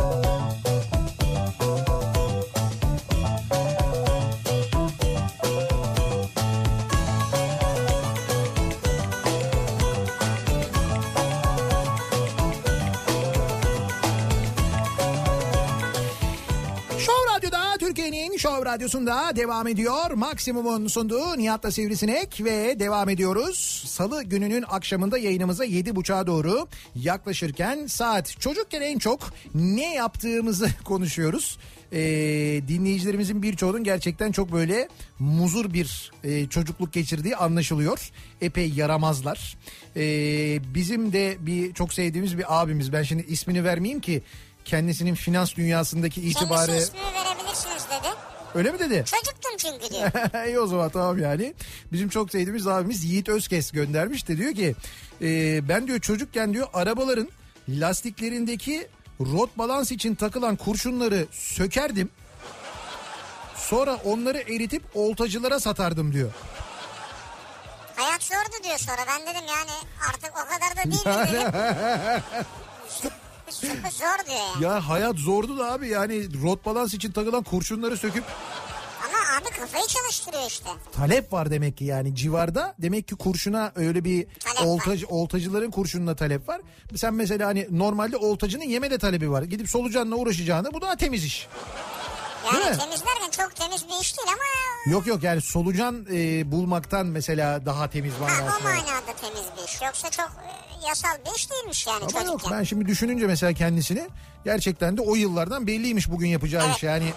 [18.38, 20.10] Show Radyosu'nda devam ediyor.
[20.10, 23.84] Maksimum'un sunduğu Nihat'la Sivrisinek ve devam ediyoruz.
[23.86, 29.20] Salı gününün akşamında yayınımıza 7.30'a doğru yaklaşırken saat çocukken en çok
[29.54, 31.58] ne yaptığımızı konuşuyoruz.
[31.92, 31.98] Ee,
[32.68, 38.10] dinleyicilerimizin birçoğunun gerçekten çok böyle muzur bir e, çocukluk geçirdiği anlaşılıyor.
[38.40, 39.56] Epey yaramazlar.
[39.96, 44.22] Ee, bizim de bir çok sevdiğimiz bir abimiz ben şimdi ismini vermeyeyim ki
[44.64, 47.81] kendisinin finans dünyasındaki itibarı Kendisi ismini verebilirsiniz.
[48.54, 49.04] Öyle mi dedi?
[49.10, 50.10] Çocuktum çünkü diyor.
[50.46, 51.54] İyi o zaman tamam yani.
[51.92, 54.74] Bizim çok sevdiğimiz abimiz Yiğit Özkes göndermiş de diyor ki
[55.22, 57.28] e, ben diyor çocukken diyor arabaların
[57.68, 58.88] lastiklerindeki
[59.20, 62.10] rot balans için takılan kurşunları sökerdim.
[63.56, 66.30] Sonra onları eritip oltacılara satardım diyor.
[67.96, 69.00] Hayat zordu diyor sonra.
[69.08, 69.70] Ben dedim yani
[70.08, 72.22] artık o kadar da değil
[73.52, 74.64] Zor diyor yani.
[74.64, 78.24] Ya hayat zordu da abi yani rot balans için takılan kurşunları söküp
[79.06, 80.70] Ama abi kafayı çalıştırıyor işte.
[80.92, 84.64] talep var demek ki yani civarda demek ki kurşuna öyle bir Talep var.
[84.66, 86.60] oltacı, oltacıların kurşununa talep var.
[86.96, 89.42] Sen mesela hani normalde oltacının yeme de talebi var.
[89.42, 91.48] Gidip solucanla uğraşacağını bu daha temiz iş.
[92.44, 92.78] Yani Değil mi?
[92.78, 97.90] temizlerken çok temiz bir iş değil ama Yok yok yani solucan e, bulmaktan mesela daha
[97.90, 98.24] temiz ha,
[98.60, 99.82] o manada temiz bir iş.
[99.82, 102.58] Yoksa çok e, yasal bir iş değilmiş yani Ama yok çocukken.
[102.58, 104.08] ben şimdi düşününce mesela kendisini
[104.44, 106.76] gerçekten de o yıllardan belliymiş bugün yapacağı Evet.
[106.76, 107.12] iş yani.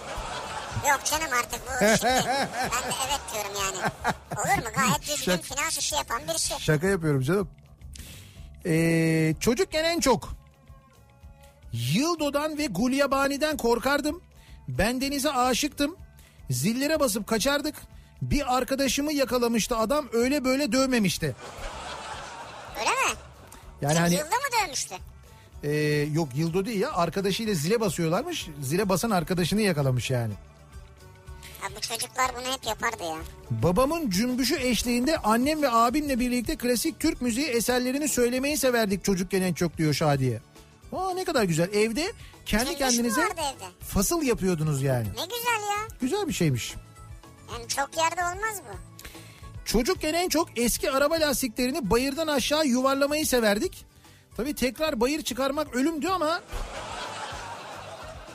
[0.89, 2.03] Yok canım artık bu şimdi.
[2.05, 3.91] ben de evet diyorum yani.
[4.37, 4.69] Olur mu?
[4.75, 6.53] Gayet düzgün Şak- finans işi yapan birisi.
[6.63, 7.49] Şaka yapıyorum canım.
[8.65, 10.29] Ee, çocukken en çok
[11.73, 14.21] Yıldo'dan ve Gulyabani'den korkardım.
[14.67, 15.95] Ben denize aşıktım.
[16.49, 17.75] Zillere basıp kaçardık.
[18.21, 21.35] Bir arkadaşımı yakalamıştı adam öyle böyle dövmemişti.
[22.79, 23.17] Öyle mi?
[23.81, 24.95] Yani Kim hani yılda mı dövmüştü?
[25.63, 25.71] e,
[26.13, 28.47] yok Yıldo değil ya arkadaşıyla zile basıyorlarmış.
[28.61, 30.33] Zile basan arkadaşını yakalamış yani.
[31.61, 33.15] Ha, bu çocuklar bunu hep yapardı ya.
[33.51, 39.53] Babamın cümbüşü eşliğinde annem ve abimle birlikte klasik Türk müziği eserlerini söylemeyi severdik çocukken en
[39.53, 40.39] çok diyor Şadiye.
[40.93, 41.73] Aa ne kadar güzel.
[41.73, 42.11] Evde
[42.45, 43.65] kendi mü kendinize vardı evde?
[43.79, 45.07] fasıl yapıyordunuz yani.
[45.07, 45.87] Ne güzel ya.
[46.01, 46.75] Güzel bir şeymiş.
[47.53, 48.77] Yani çok yerde olmaz bu.
[49.65, 53.85] Çocukken en çok eski araba lastiklerini bayırdan aşağı yuvarlamayı severdik.
[54.37, 56.41] Tabii tekrar bayır çıkarmak ölümdü ama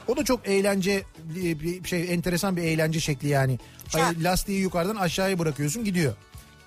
[0.08, 3.58] o da çok eğlence bir şey enteresan bir eğlence şekli yani.
[3.88, 4.00] Çok.
[4.20, 6.14] Lastiği yukarıdan aşağıya bırakıyorsun gidiyor.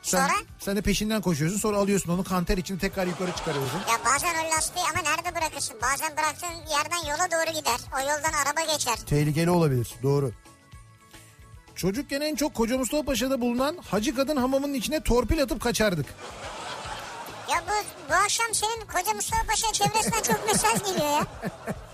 [0.04, 0.34] Sen, Sonra?
[0.60, 3.78] sen de peşinden koşuyorsun sonra alıyorsun onu kanter için tekrar yukarı çıkarıyorsun.
[3.80, 5.78] Ya bazen o lastiği ama nerede bırakırsın?
[5.82, 7.80] Bazen bıraktığın yerden yola doğru gider.
[7.96, 8.96] O yoldan araba geçer.
[8.96, 10.32] Tehlikeli olabilir doğru.
[11.76, 16.06] Çocukken en çok Koca Mustafa Paşa'da bulunan Hacı Kadın hamamının içine torpil atıp kaçardık.
[17.52, 17.72] Ya bu,
[18.10, 21.26] bu akşam senin koca Mustafa Paşa çevresinden çok mesaj geliyor ya.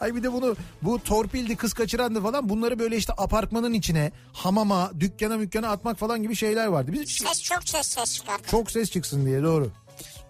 [0.00, 4.90] Ay bir de bunu bu torpildi kız kaçırandı falan bunları böyle işte apartmanın içine hamama
[5.00, 6.92] dükkana mükkana atmak falan gibi şeyler vardı.
[6.92, 8.50] Biz Ses çok ses ses çıkartır.
[8.50, 9.70] çok ses çıksın diye doğru.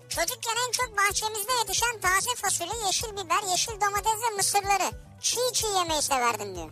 [0.08, 4.90] Çocukken en çok bahçemizde yetişen taze fasulye, yeşil biber, yeşil domates ve mısırları
[5.20, 6.68] çiğ çiğ yemeyi severdim diyor.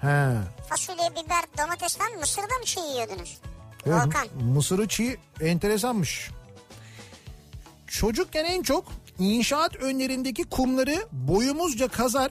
[0.00, 0.36] He.
[0.68, 3.38] Fasulye, biber, domates falan mısırda mı çiğ yiyordunuz?
[3.86, 4.28] Evet, Volkan.
[4.54, 6.30] Mısırı çiğ enteresanmış.
[7.86, 8.84] Çocukken en çok
[9.20, 12.30] inşaat önlerindeki kumları boyumuzca kazar.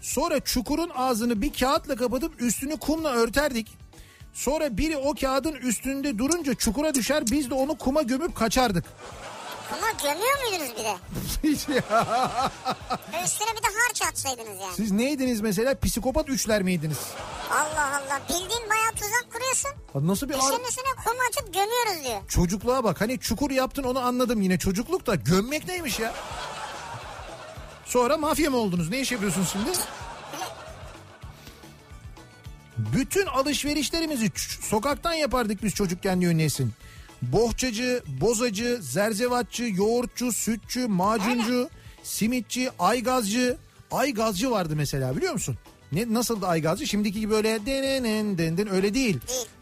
[0.00, 3.68] Sonra çukurun ağzını bir kağıtla kapatıp üstünü kumla örterdik.
[4.32, 8.84] Sonra biri o kağıdın üstünde durunca çukura düşer biz de onu kuma gömüp kaçardık.
[9.72, 10.96] Ama gömüyor muydunuz bir de?
[11.52, 11.82] Hiç ya.
[13.24, 14.74] Üstüne bir de harç atsaydınız yani.
[14.76, 16.98] Siz neydiniz mesela psikopat üçler miydiniz?
[17.50, 19.70] Allah Allah bildiğin bayağı tuzak kuruyorsun.
[20.08, 22.28] Nasıl bir Üstünün üstüne kum atıp gömüyoruz diyor.
[22.28, 26.14] çocukluğa bak hani çukur yaptın onu anladım yine çocukluk da gömmek neymiş ya?
[27.86, 28.90] Sonra mafya mı oldunuz?
[28.90, 29.70] Ne iş yapıyorsunuz şimdi?
[32.78, 34.30] Bütün alışverişlerimizi
[34.60, 36.72] sokaktan yapardık biz çocukken diyor Nesin.
[37.22, 41.68] Bohçacı, bozacı, zerzevatçı, yoğurtçu, sütçü, macuncu,
[42.02, 43.56] simitçi, aygazcı.
[43.90, 45.56] Aygazcı vardı mesela biliyor musun?
[45.92, 46.86] Ne nasıldı aygazcı?
[46.86, 49.18] Şimdiki gibi böyle denen denden öyle değil.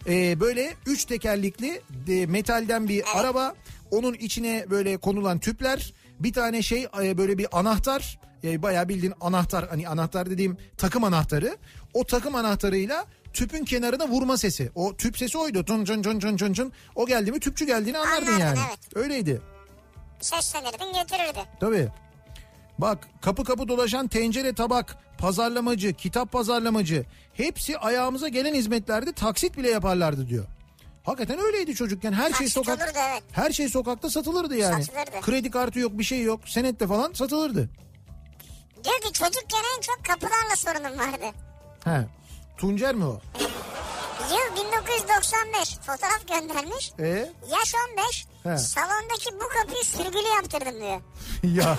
[0.07, 3.55] Ee, böyle üç tekerlikli de, metalden bir araba.
[3.91, 5.93] Onun içine böyle konulan tüpler.
[6.21, 8.21] Bir tane şey e, böyle bir anahtar.
[8.45, 11.57] E, bayağı bildiğin anahtar hani anahtar dediğim takım anahtarı.
[11.95, 14.71] O takım anahtarıyla tüpün kenarına vurma sesi.
[14.75, 15.65] O tüp sesi oydu.
[15.65, 16.73] Tun cun cun cun cun cun.
[16.95, 18.59] O geldi mi tüpçü geldiğini anlardın Anlardın, yani.
[18.69, 18.97] evet.
[18.97, 19.41] Öyleydi.
[20.21, 21.39] Seslenirdin getirirdi.
[21.61, 21.89] Tabii.
[22.79, 27.05] Bak kapı kapı dolaşan tencere tabak, pazarlamacı, kitap pazarlamacı
[27.35, 30.45] hepsi ayağımıza gelen hizmetlerdi taksit bile yaparlardı diyor.
[31.05, 33.23] Hakikaten öyleydi çocukken her şey Taksit sokak olurdu, evet.
[33.33, 34.85] her şey sokakta satılırdı yani.
[34.85, 35.21] Satılırdı.
[35.21, 37.69] Kredi kartı yok bir şey yok senette falan satılırdı.
[38.85, 41.25] Diyor ki çocukken en çok kapılarla sorunum vardı.
[41.85, 42.07] He.
[42.61, 43.21] Tuncer mi o?
[44.31, 46.93] Yıl 1995 fotoğraf göndermiş.
[46.99, 48.59] E Yaş 15 He.
[48.59, 51.01] salondaki bu kapıyı sürgülü yaptırdım diyor.
[51.63, 51.79] ya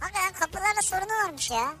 [0.00, 1.74] Hakikaten kapılarla sorunu varmış ya.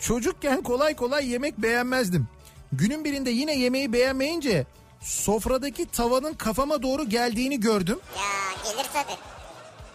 [0.00, 2.28] çocukken kolay kolay yemek beğenmezdim.
[2.72, 4.66] Günün birinde yine yemeği beğenmeyince
[5.00, 7.98] sofradaki tavanın kafama doğru geldiğini gördüm.
[8.16, 8.24] Ya
[8.72, 9.16] gelir tabii.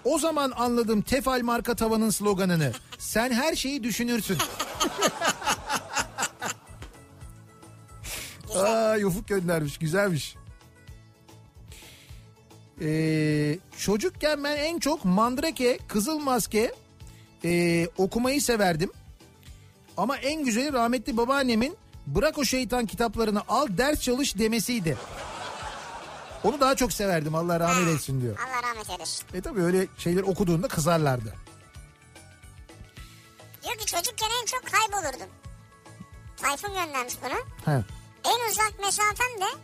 [0.06, 2.72] O zaman anladım Tefal marka tavanın sloganını.
[2.98, 4.38] Sen her şeyi düşünürsün.
[8.56, 10.36] Aa, Ufuk göndermiş güzelmiş.
[12.82, 16.74] Ee, çocukken ben en çok Mandrake, Kızıl Maske
[17.46, 18.92] ee, okumayı severdim.
[19.98, 24.98] Ama en güzeli rahmetli babaannemin bırak o şeytan kitaplarını al ders çalış demesiydi.
[26.44, 28.38] Onu daha çok severdim Allah rahmet etsin diyor.
[28.40, 29.26] Allah rahmet eylesin.
[29.34, 31.36] E tabii öyle şeyler okuduğunda kızarlardı.
[33.64, 35.28] Diyor ki çocukken en çok kaybolurdum.
[36.38, 37.40] Tayfun göndermiş bunu.
[37.66, 37.84] He.
[38.24, 39.58] En uzak mesafem de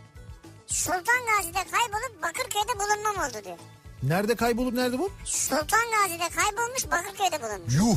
[0.66, 1.02] Sultan
[1.36, 3.58] Gazi'de kaybolup Bakırköy'de bulunmam oldu diyor.
[4.02, 5.10] Nerede kaybolup nerede bu?
[5.24, 7.74] Sultan Gazi'de kaybolmuş Bakırköy'de bulunmuş.
[7.74, 7.96] Yuh.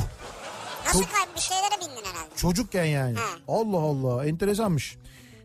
[0.86, 2.36] Nasıl Çok- kayıp bir şeylere bindin herhalde.
[2.36, 3.16] Çocukken yani.
[3.16, 3.22] He.
[3.48, 4.96] Allah Allah enteresanmış.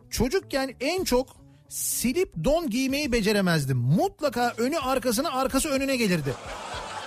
[0.09, 1.27] Çocukken en çok
[1.69, 3.77] silip don giymeyi beceremezdim.
[3.77, 6.34] Mutlaka önü arkasına arkası önüne gelirdi.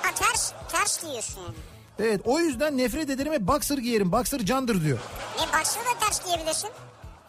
[0.02, 1.54] Ha ters, ters giyiyorsun yani.
[1.98, 4.12] Evet o yüzden nefret ederim ve boxer giyerim.
[4.12, 4.98] Boxer candır diyor.
[5.40, 6.70] Ne baksana da ters giyebilirsin.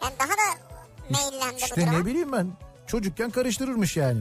[0.02, 0.58] Yani daha da
[1.10, 2.52] meyillendi bu İşte ne bileyim ben.
[2.86, 4.20] Çocukken karıştırırmış yani.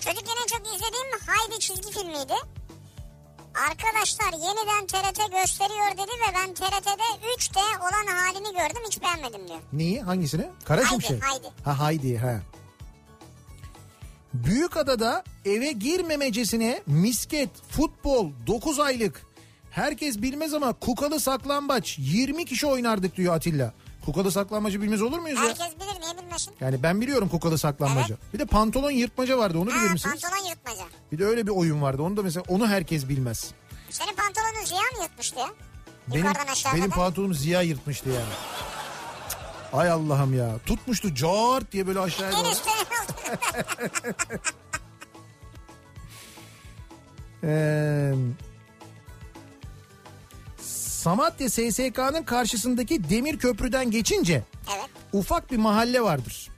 [0.00, 2.34] Çocukken en çok izlediğim Haydi çizgi filmiydi.
[3.54, 9.58] Arkadaşlar yeniden TRT gösteriyor dedi ve ben TRT'de 3D olan halini gördüm hiç beğenmedim diyor.
[9.72, 10.00] Neyi?
[10.00, 10.46] Hangisini?
[10.64, 11.20] Kara Haydi.
[11.20, 11.46] Haydi.
[11.64, 12.40] Ha Haydi ha.
[14.34, 19.22] Büyükada'da eve girmemecesine misket, futbol 9 aylık.
[19.70, 23.72] Herkes bilmez ama kukalı saklambaç 20 kişi oynardık diyor Atilla.
[24.04, 25.44] Kukalı saklambacı bilmez olur muyuz ya?
[25.48, 26.54] Herkes bilir niye bilmesin?
[26.60, 28.16] Yani ben biliyorum kukalı saklambaca.
[28.34, 30.22] Bir de pantolon yırtmaca vardı onu bilir Ha, misiniz?
[30.22, 30.82] pantolon yırtmaca.
[31.12, 32.02] Bir de öyle bir oyun vardı.
[32.02, 33.50] Onu da mesela onu herkes bilmez.
[33.90, 35.46] Senin pantolonun Ziya mı yırtmıştı ya?
[36.14, 36.26] Benim,
[36.74, 38.32] benim pantolonum Ziya yırtmıştı yani.
[39.72, 40.58] Ay Allah'ım ya.
[40.66, 42.48] Tutmuştu cart diye böyle aşağıya doğru.
[42.50, 42.70] üstte
[47.44, 48.12] Ee,
[51.00, 54.42] Samatya SSK'nın karşısındaki demir köprüden geçince
[54.76, 54.90] Evet.
[55.12, 56.48] ufak bir mahalle vardır.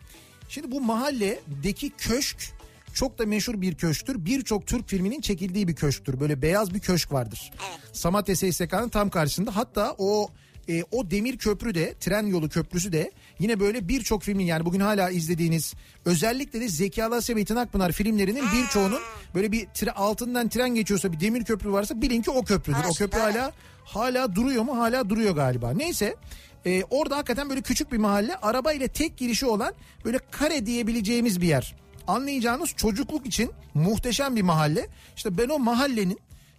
[0.48, 2.52] Şimdi bu mahalledeki köşk
[2.94, 4.24] çok da meşhur bir köşktür.
[4.24, 6.20] Birçok Türk filminin çekildiği bir köşktür.
[6.20, 7.50] Böyle beyaz bir köşk vardır.
[7.70, 7.96] Evet.
[7.96, 9.56] Samatya SSK'nın tam karşısında.
[9.56, 10.28] Hatta o
[10.68, 13.12] e, o demir köprü de tren yolu köprüsü de
[13.42, 15.74] yine böyle birçok filmin yani bugün hala izlediğiniz
[16.04, 19.00] özellikle de Zeki Alasya ve Akpınar filmlerinin birçoğunun
[19.34, 22.78] böyle bir tre, altından tren geçiyorsa bir demir köprü varsa bilin ki o köprüdür.
[22.90, 23.52] O köprü hala
[23.84, 24.78] hala duruyor mu?
[24.78, 25.72] Hala duruyor galiba.
[25.72, 26.16] Neyse
[26.66, 29.74] e, orada hakikaten böyle küçük bir mahalle araba ile tek girişi olan
[30.04, 31.76] böyle kare diyebileceğimiz bir yer.
[32.06, 34.86] Anlayacağınız çocukluk için muhteşem bir mahalle.
[35.16, 36.18] İşte ben o mahallenin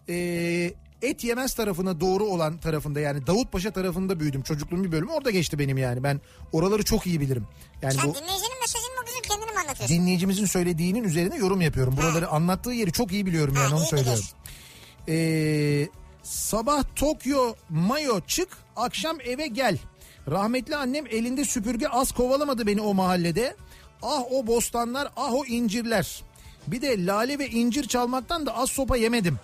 [0.09, 0.73] e,
[1.03, 4.41] et yemez tarafına doğru olan tarafında yani Davutpaşa tarafında büyüdüm.
[4.43, 6.03] Çocukluğum bir bölümü orada geçti benim yani.
[6.03, 6.21] Ben
[6.51, 7.47] oraları çok iyi bilirim.
[7.81, 9.97] Yani Sen bu dinleyicinin mesajını mı okuyorsun kendini mi anlatıyorsun?
[9.97, 11.97] dinleyicimizin söylediğinin üzerine yorum yapıyorum.
[11.97, 14.21] Buraları anlattığı yeri çok iyi biliyorum yani Ha, onu söylüyorum.
[14.21, 14.37] biliyorsun.
[15.07, 15.87] Ee,
[16.23, 19.77] sabah Tokyo mayo çık akşam eve gel.
[20.31, 23.55] Rahmetli annem elinde süpürge az kovalamadı beni o mahallede.
[24.01, 26.23] Ah o bostanlar ah o incirler.
[26.67, 29.39] Bir de lale ve incir çalmaktan da az sopa yemedim.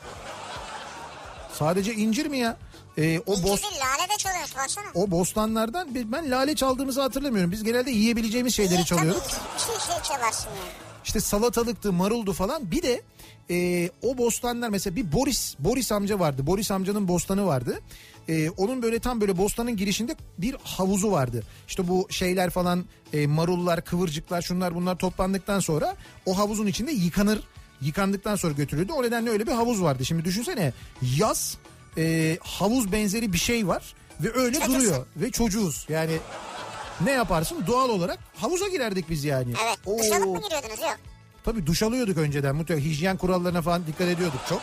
[1.60, 2.58] Sadece incir mi ya?
[2.98, 4.86] Ee, o İncir bos değil lale de çalıyoruz baksana.
[4.94, 7.52] o bostanlardan ben lale çaldığımızı hatırlamıyorum.
[7.52, 9.22] Biz genelde yiyebileceğimiz şeyleri İyi, çalıyoruz.
[9.22, 10.72] Tabii bir şey, şey çalarsın yani.
[11.06, 12.72] İşte salatalıktı, maruldu falan.
[12.72, 13.02] Bir de
[13.52, 16.48] e, o bostanlar mesela bir Boris Boris amca vardı.
[16.48, 17.80] Boris amcanın bostanı vardı.
[18.30, 21.44] E, onun böyle tam böyle bostanın girişinde bir havuzu vardı.
[21.68, 25.96] İşte bu şeyler falan e, marullar, kıvırcıklar, şunlar bunlar toplandıktan sonra
[26.26, 27.40] o havuzun içinde yıkanır.
[27.82, 28.92] Yıkandıktan sonra götürüldü.
[28.92, 30.06] O nedenle öyle bir havuz vardı.
[30.06, 31.58] Şimdi düşünsene yaz
[31.98, 34.76] e, havuz benzeri bir şey var ve öyle Çocuksun.
[34.76, 35.86] duruyor ve çocuğuz.
[35.90, 36.18] Yani
[37.02, 37.64] ne yaparsın?
[37.68, 39.54] Doğal olarak havuza girerdik biz yani.
[39.64, 40.00] Evet.
[40.00, 40.34] Duş alıp Oo.
[40.34, 40.80] mı giriyordunuz?
[40.82, 40.98] Yok.
[41.44, 44.62] Tabii duş alıyorduk önceden mutlaka hijyen kurallarına falan dikkat ediyorduk çok.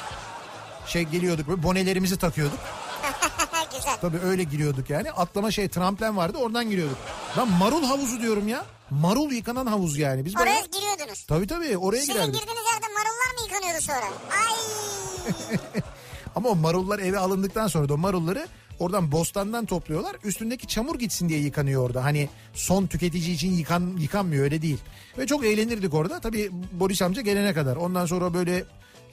[0.87, 2.59] Şey geliyorduk böyle bonelerimizi takıyorduk.
[3.77, 3.97] Güzel.
[4.01, 5.11] Tabii öyle giriyorduk yani.
[5.13, 6.99] Atlama şey tramplen vardı oradan giriyorduk.
[7.39, 8.65] Lan marul havuzu diyorum ya.
[8.91, 10.25] Marul yıkanan havuz yani.
[10.25, 11.25] Biz Oraya bayağı- giriyordunuz.
[11.29, 12.35] Tabii tabii oraya Sizin girerdik.
[12.35, 14.07] girdiğiniz yerde marullar mı yıkanıyordu sonra?
[14.41, 15.83] Ay.
[16.37, 18.49] Ama o marullar eve alındıktan sonra da o marulları
[18.79, 20.17] oradan bostandan topluyorlar.
[20.25, 22.05] Üstündeki çamur gitsin diye yıkanıyor orada.
[22.05, 24.79] Hani son tüketici için yıkan, yıkanmıyor öyle değil.
[25.19, 26.21] Ve çok eğlenirdik orada.
[26.21, 27.77] Tabii Boris amca gelene kadar.
[27.77, 28.65] Ondan sonra böyle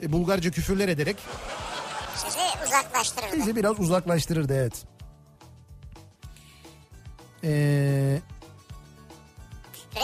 [0.03, 1.17] e, Bulgarca küfürler ederek
[2.15, 3.37] Sizi uzaklaştırırdı.
[3.37, 4.73] bizi biraz uzaklaştırırdı evet.
[7.43, 8.19] Ee,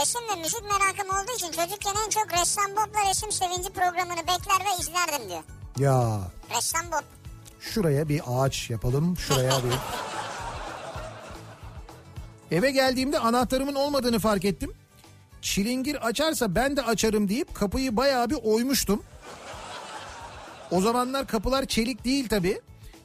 [0.00, 4.60] Resim ve müzik merakım olduğu için çocukken en çok Ressam Bob'la resim sevinci programını bekler
[4.66, 5.42] ve izlerdim diyor.
[5.78, 6.20] ya
[6.56, 7.04] Ressam Bob.
[7.60, 9.16] şuraya bir ağaç yapalım.
[9.16, 9.72] Şuraya bir...
[12.56, 14.72] Eve geldiğimde anahtarımın olmadığını fark ettim.
[15.42, 19.02] Çilingir açarsa ben de açarım deyip kapıyı bayağı bir oymuştum.
[20.70, 22.60] O zamanlar kapılar çelik değil tabi.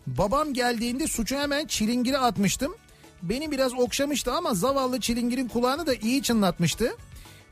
[0.07, 2.75] Babam geldiğinde suçu hemen çilingire atmıştım.
[3.21, 6.95] Beni biraz okşamıştı ama zavallı çilingirin kulağını da iyi çınlatmıştı.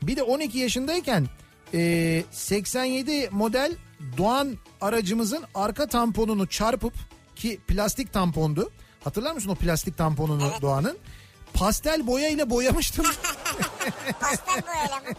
[0.02, 1.26] Bir de 12 yaşındayken
[1.74, 3.72] e, 87 model
[4.18, 6.94] Doğan aracımızın arka tamponunu çarpıp
[7.36, 8.70] ki plastik tampondu.
[9.04, 10.98] Hatırlar mısın o plastik tamponunu Doğan'ın?
[11.54, 13.06] Pastel boyayla boyamıştım.
[14.20, 15.16] Pastel boyayla mı?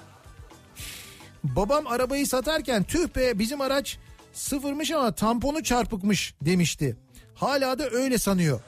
[1.43, 3.97] Babam arabayı satarken tüh be bizim araç
[4.35, 6.97] sıfırmış ama tamponu çarpıkmış demişti.
[7.35, 8.59] Hala da öyle sanıyor.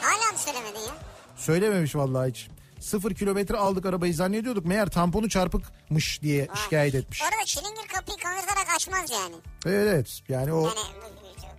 [0.00, 0.94] Hala mı söylemedin ya?
[1.36, 2.48] Söylememiş vallahi hiç.
[2.80, 4.64] Sıfır kilometre aldık arabayı zannediyorduk.
[4.66, 7.20] Meğer tamponu çarpıkmış diye şikayet etmiş.
[7.20, 9.34] Bu arada çilingir kapıyı kanırtarak açmaz yani.
[9.66, 10.78] Evet evet yani o Yani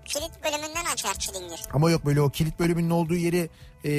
[0.05, 1.59] kilit bölümünden açar çilingir.
[1.73, 3.49] ama yok böyle o kilit bölümünün olduğu yeri
[3.85, 3.91] e,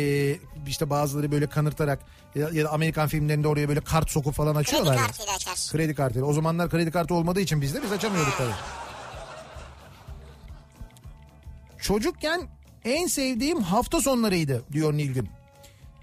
[0.67, 2.01] işte bazıları böyle kanırtarak
[2.35, 4.95] ya, ya da Amerikan filmlerinde oraya böyle kart sokup falan Kredi açıyorlar.
[4.97, 5.01] ya.
[5.07, 5.73] kartıyla açarsın.
[5.79, 6.27] Kredi kartıyla.
[6.27, 8.53] O zamanlar kredi kartı olmadığı için bizde biz açamıyorduk tabii.
[11.83, 12.49] Çocukken
[12.85, 15.29] en sevdiğim hafta sonlarıydı diyor Nilgün.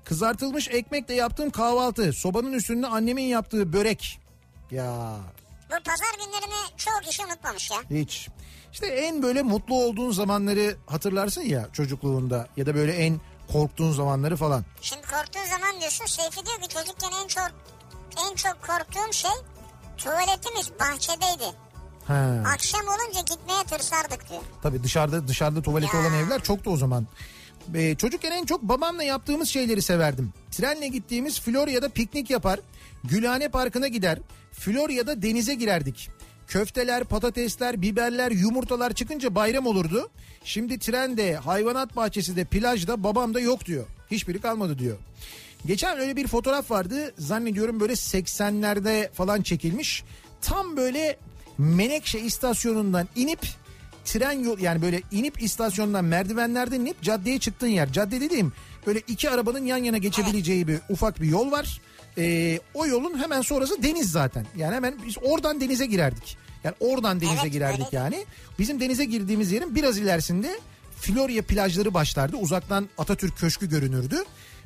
[0.06, 4.20] Kızartılmış ekmekle yaptığım kahvaltı, sobanın üstünde annemin yaptığı börek.
[4.72, 5.18] Ya
[5.70, 7.78] Bu pazar günlerini çoğu kişi unutmamış ya.
[7.90, 8.30] hiç.
[8.74, 13.22] İşte en böyle mutlu olduğun zamanları hatırlarsın ya çocukluğunda ya da böyle en
[13.52, 14.66] korktuğun zamanları falan.
[14.82, 17.52] Şimdi korktuğun zaman diyorsun Seyfi diyor ki çocukken en çok
[18.30, 19.32] en çok korktuğum şey
[19.98, 21.56] tuvaletimiz bahçedeydi.
[22.08, 22.44] Ha.
[22.54, 24.42] Akşam olunca gitmeye tırsardık diyor.
[24.64, 26.02] Tabii dışarıda dışarıda tuvaleti Ya.
[26.02, 27.08] olan evler çoktu o zaman.
[27.76, 30.34] Ee, çocukken en çok babamla yaptığımız şeyleri severdim.
[30.52, 32.60] Trenle gittiğimiz Florya'da piknik yapar.
[33.04, 34.20] Gülhane Parkı'na gider.
[34.52, 36.10] Florya'da denize girerdik.
[36.48, 40.10] Köfteler, patatesler, biberler, yumurtalar çıkınca bayram olurdu.
[40.44, 43.86] Şimdi trende, hayvanat bahçesi de, plajda babam da yok diyor.
[44.12, 44.98] Hiçbiri kalmadı diyor.
[45.66, 47.14] Geçen öyle bir fotoğraf vardı.
[47.18, 50.04] Zannediyorum böyle 80'lerde falan çekilmiş.
[50.42, 51.18] Tam böyle
[51.58, 53.40] Menekşe istasyonundan inip
[54.06, 57.92] tren yol yani böyle inip istasyondan merdivenlerden inip caddeye çıktığın yer.
[57.92, 58.54] Cadde dediğim
[58.88, 61.82] böyle iki arabanın yan yana geçebileceği bir ufak bir yol var.
[62.18, 64.46] Ee, o yolun hemen sonrası deniz zaten.
[64.58, 66.38] Yani hemen biz oradan denize girerdik.
[66.64, 67.96] Yani oradan denize Evet, girerdik öyle.
[67.98, 68.26] yani.
[68.60, 70.60] Bizim denize girdiğimiz yerin biraz ilerisinde
[71.02, 72.38] Florya plajları başlardı.
[72.38, 74.24] Uzaktan Atatürk Köşkü görünürdü.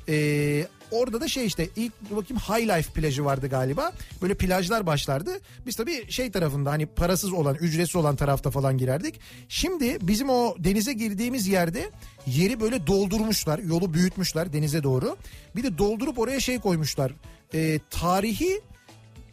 [0.09, 3.91] Ee, orada da şey işte ilk bakayım High Life plajı vardı galiba.
[4.21, 5.31] Böyle plajlar başlardı.
[5.65, 9.19] Biz tabii şey tarafında hani parasız olan, ücretsiz olan tarafta falan girerdik.
[9.49, 11.89] Şimdi bizim o denize girdiğimiz yerde
[12.27, 13.59] yeri böyle doldurmuşlar.
[13.59, 15.17] Yolu büyütmüşler denize doğru.
[15.55, 17.11] Bir de doldurup oraya şey koymuşlar.
[17.53, 18.61] Ee, tarihi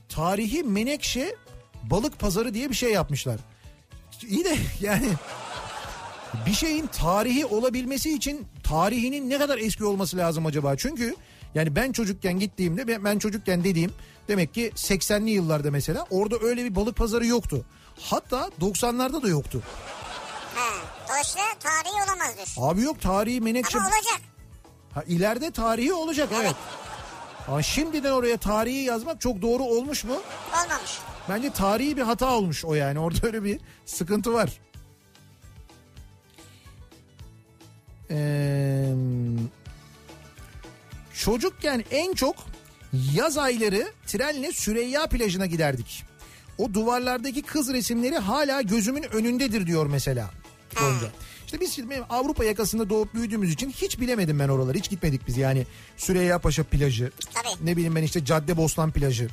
[0.09, 1.36] tarihi Menekşe
[1.82, 3.40] balık pazarı diye bir şey yapmışlar.
[4.28, 5.09] İyi de yani
[6.47, 10.76] bir şeyin tarihi olabilmesi için tarihinin ne kadar eski olması lazım acaba?
[10.76, 11.16] Çünkü
[11.55, 13.93] yani ben çocukken gittiğimde ben- çocukken dediğim
[14.29, 17.65] demek ki 80'li yıllarda mesela orada öyle bir balık pazarı yoktu.
[18.01, 19.62] Hatta 90'larda da yoktu.
[21.09, 22.62] Dolayısıyla tarihi olamaz diyorsun.
[22.62, 24.20] Abi yok tarihi menekşe Ama olacak.
[24.95, 26.55] ha, ileride tarihi olacak evet.
[27.49, 30.12] Ama şimdiden oraya tarihi yazmak çok doğru olmuş mu?
[30.53, 30.99] Olmamış.
[31.29, 32.99] Bence tarihi bir hata olmuş o yani.
[32.99, 34.61] Orada öyle bir sıkıntı var.
[38.11, 38.95] Ee,
[41.19, 42.36] çocukken en çok
[43.15, 46.05] yaz ayları trenle Süreyya plajına giderdik.
[46.59, 50.31] O duvarlardaki kız resimleri hala gözümün önündedir diyor mesela.
[50.77, 51.07] Gonca.
[51.45, 54.78] İşte biz şimdi Avrupa yakasında doğup büyüdüğümüz için hiç bilemedim ben oraları.
[54.78, 55.66] Hiç gitmedik biz yani.
[55.97, 57.11] Süreyya Paşa plajı.
[57.35, 57.66] Tabii.
[57.66, 59.28] Ne bileyim ben işte Cadde Bostan plajı.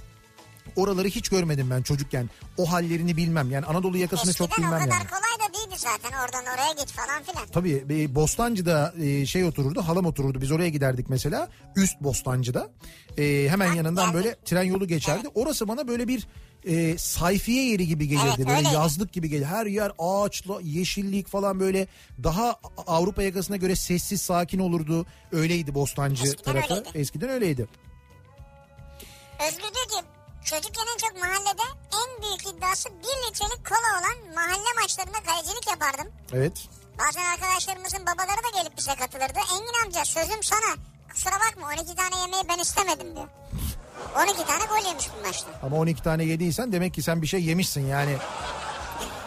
[0.76, 2.30] Oraları hiç görmedim ben çocukken.
[2.58, 3.52] O hallerini bilmem.
[3.52, 5.08] Yani Anadolu yakasını çok Eskiden o bilmem kadar yani.
[5.10, 6.18] kolay da değildi zaten.
[6.26, 7.48] Oradan oraya git falan filan.
[7.48, 12.70] Tabii e, Bostancı'da e, şey otururdu halam otururdu biz oraya giderdik mesela üst Bostancı'da
[13.18, 14.16] E, hemen yanından geldik.
[14.26, 16.28] böyle tren yolu geçerdi orası bana böyle bir
[16.66, 18.74] e, sayfiye yeri gibi gelirdi Evet, böyle öyleydi.
[18.76, 21.88] yazlık gibi gelirdi her yer ağaçla yeşillik falan böyle
[22.24, 26.90] daha Avrupa yakasına göre sessiz sakin olurdu öyleydi Bostancı Eskiden tarafı öyleydi.
[26.98, 27.68] eskiden öyleydi
[29.48, 30.08] Özgür diyor ki
[30.46, 31.62] çocukken en çok mahallede
[32.02, 36.08] en büyük iddiası 1 litrelik kola olan mahalle maçlarında kalecilik yapardım.
[36.34, 36.54] evet
[37.00, 39.40] Bazen arkadaşlarımızın babaları da gelip bize katılırdı.
[39.54, 40.76] Engin amca sözüm sana
[41.14, 43.28] kusura bakma 12 tane yemeği ben istemedim diyor.
[44.24, 45.48] 12 tane gol yemiş bu maçta.
[45.64, 48.18] ama 12 tane yediysen demek ki sen bir şey yemişsin yani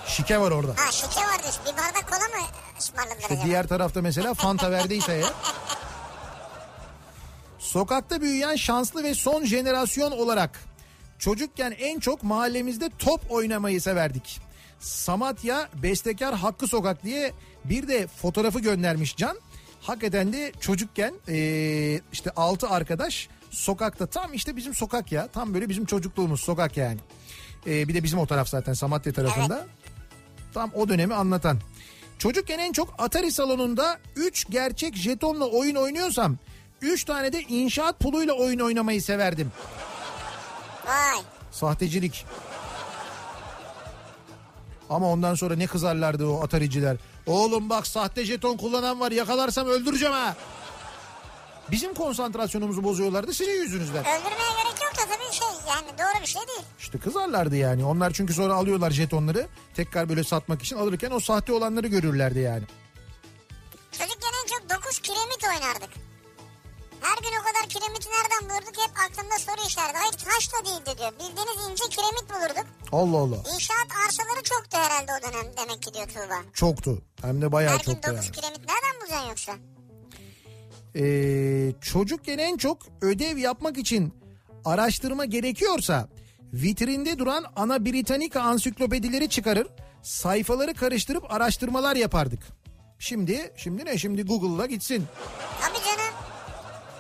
[0.07, 0.73] şike var orada.
[0.83, 2.47] Ha şike vardı bir bardak kola mı
[2.79, 3.47] ısmarladılar İşte acaba?
[3.47, 5.27] diğer tarafta mesela Fanta verdiyse ya.
[7.59, 10.51] Sokakta büyüyen şanslı ve son jenerasyon olarak
[11.19, 14.41] çocukken en çok mahallemizde top oynamayı severdik.
[14.81, 17.33] Samatya Bestekar Hakkı Sokak diye
[17.65, 19.39] bir de fotoğrafı göndermiş Can.
[19.81, 25.27] Hakikaten de çocukken eee, işte 6 arkadaş sokakta tam işte bizim sokak ya.
[25.29, 26.99] Tam böyle bizim çocukluğumuz sokak yani.
[27.67, 29.67] Eee, bir de bizim o taraf zaten Samatya tarafında.
[30.55, 31.59] Tam o dönemi anlatan.
[32.19, 36.37] Çocukken en çok Atari salonunda 3 gerçek jetonla oyun oynuyorsam
[36.83, 39.53] 3 tane de inşaat puluyla oyun oynamayı severdim.
[40.89, 41.23] Vay.
[41.51, 42.27] Sahtecilik.
[44.91, 46.97] Ama ondan sonra ne kızarlardı o Atariciler.
[47.27, 50.37] Oğlum bak sahte jeton kullanan var yakalarsam öldüreceğim ha.
[51.71, 54.01] Bizim konsantrasyonumuzu bozuyorlardı sizin yüzünüzden.
[54.01, 56.63] Öldürmeye gerek yok da tabii şey yani doğru bir şey değil.
[56.79, 57.85] İşte kızarlardı yani.
[57.85, 59.47] Onlar çünkü sonra alıyorlar jetonları.
[59.75, 62.63] Tekrar böyle satmak için alırken o sahte olanları görürlerdi yani.
[63.93, 66.08] Çocukken en çok 9 kiremit oynardık.
[67.09, 69.99] Her gün o kadar kiremiti nereden bulurduk hep aklımda soru işareti.
[69.99, 71.13] Hayır taş da değildi diyor.
[71.13, 72.67] Bildiğiniz ince kiremit bulurduk.
[72.93, 73.37] Allah Allah.
[73.55, 76.39] İnşaat arsaları çoktu herhalde o dönem demek ki diyor Tuğba.
[76.55, 77.03] Çoktu.
[77.23, 78.33] Hem de bayağı Her gün çoktu 9 yani.
[78.33, 79.53] kiremit nereden bulacaksın yoksa?
[80.97, 84.15] Ee, çocukken en çok ödev yapmak için
[84.65, 86.09] araştırma gerekiyorsa
[86.53, 89.67] vitrinde duran Ana Britannica ansiklopedileri çıkarır
[90.03, 92.41] sayfaları karıştırıp araştırmalar yapardık.
[92.99, 95.07] Şimdi şimdi ne şimdi Google'la gitsin.
[95.61, 96.15] Tabii canım.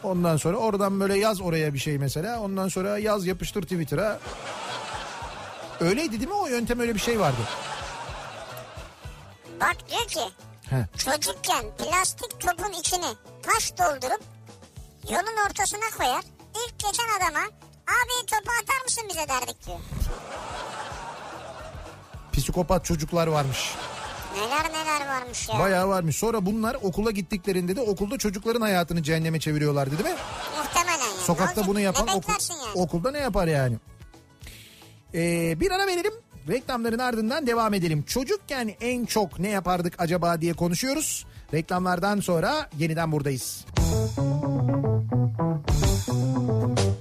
[0.02, 2.40] Ondan sonra oradan böyle yaz oraya bir şey mesela.
[2.40, 4.18] Ondan sonra yaz yapıştır Twitter'a.
[5.80, 7.36] Öyleydi değil mi o yöntem öyle bir şey vardı.
[9.60, 10.20] Bak diyor ki
[10.70, 10.86] He.
[10.98, 13.06] çocukken plastik topun içine
[13.42, 14.20] taş doldurup
[15.10, 16.22] yolun ortasına koyar.
[16.66, 17.44] İlk geçen adama
[17.86, 19.78] abi topu atar mısın bize derdik diyor.
[22.32, 23.74] Psikopat çocuklar varmış.
[24.38, 25.58] Neler neler varmış ya.
[25.58, 26.16] Bayağı varmış.
[26.16, 30.20] Sonra bunlar okula gittiklerinde de okulda çocukların hayatını cehenneme çeviriyorlardı değil mi?
[30.58, 31.24] Muhtemelen yani.
[31.24, 32.70] Sokakta bunu yapan ne okul, yani?
[32.74, 33.76] okulda ne yapar yani?
[35.14, 36.12] Ee, bir ara verelim.
[36.48, 38.02] Reklamların ardından devam edelim.
[38.02, 41.26] Çocukken en çok ne yapardık acaba diye konuşuyoruz.
[41.54, 43.64] Reklamlardan sonra yeniden buradayız.
[46.08, 46.97] Show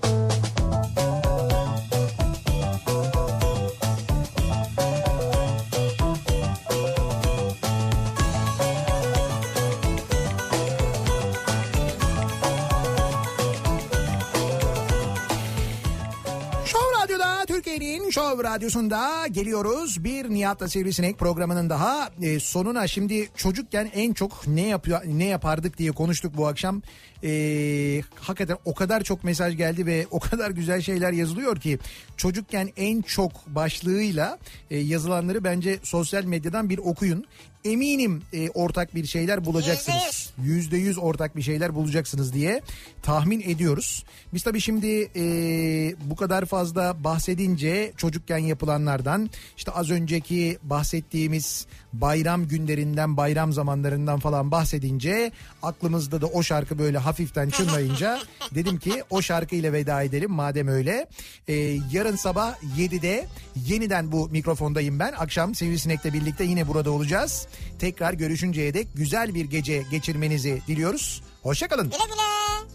[18.11, 20.03] Show Radyosu'nda geliyoruz.
[20.03, 25.77] Bir Nihat'la Sivrisinek programının daha e, sonuna şimdi çocukken en çok ne yapıyor ne yapardık
[25.77, 26.81] diye konuştuk bu akşam.
[27.23, 31.79] E, hakikaten o kadar çok mesaj geldi ve o kadar güzel şeyler yazılıyor ki
[32.17, 34.37] çocukken en çok başlığıyla
[34.71, 37.25] e, yazılanları bence sosyal medyadan bir okuyun.
[37.71, 40.33] Eminim e, ortak bir şeyler bulacaksınız.
[40.43, 42.61] Yüzde yüz ortak bir şeyler bulacaksınız diye
[43.03, 44.05] tahmin ediyoruz.
[44.33, 45.21] Biz tabii şimdi e,
[46.09, 54.51] bu kadar fazla bahsedince çocukken yapılanlardan işte az önceki bahsettiğimiz bayram günlerinden bayram zamanlarından falan
[54.51, 55.31] bahsedince
[55.63, 58.19] aklımızda da o şarkı böyle hafiften çınlayınca
[58.55, 61.07] dedim ki o şarkıyla veda edelim madem öyle.
[61.47, 61.53] E,
[61.91, 65.13] yarın sabah 7'de yeniden bu mikrofondayım ben.
[65.17, 67.47] Akşam Sivrisinek'le birlikte yine burada olacağız.
[67.79, 71.23] Tekrar görüşünceye dek güzel bir gece geçirmenizi diliyoruz.
[71.43, 71.89] Hoşçakalın.
[71.89, 72.57] Güle güle.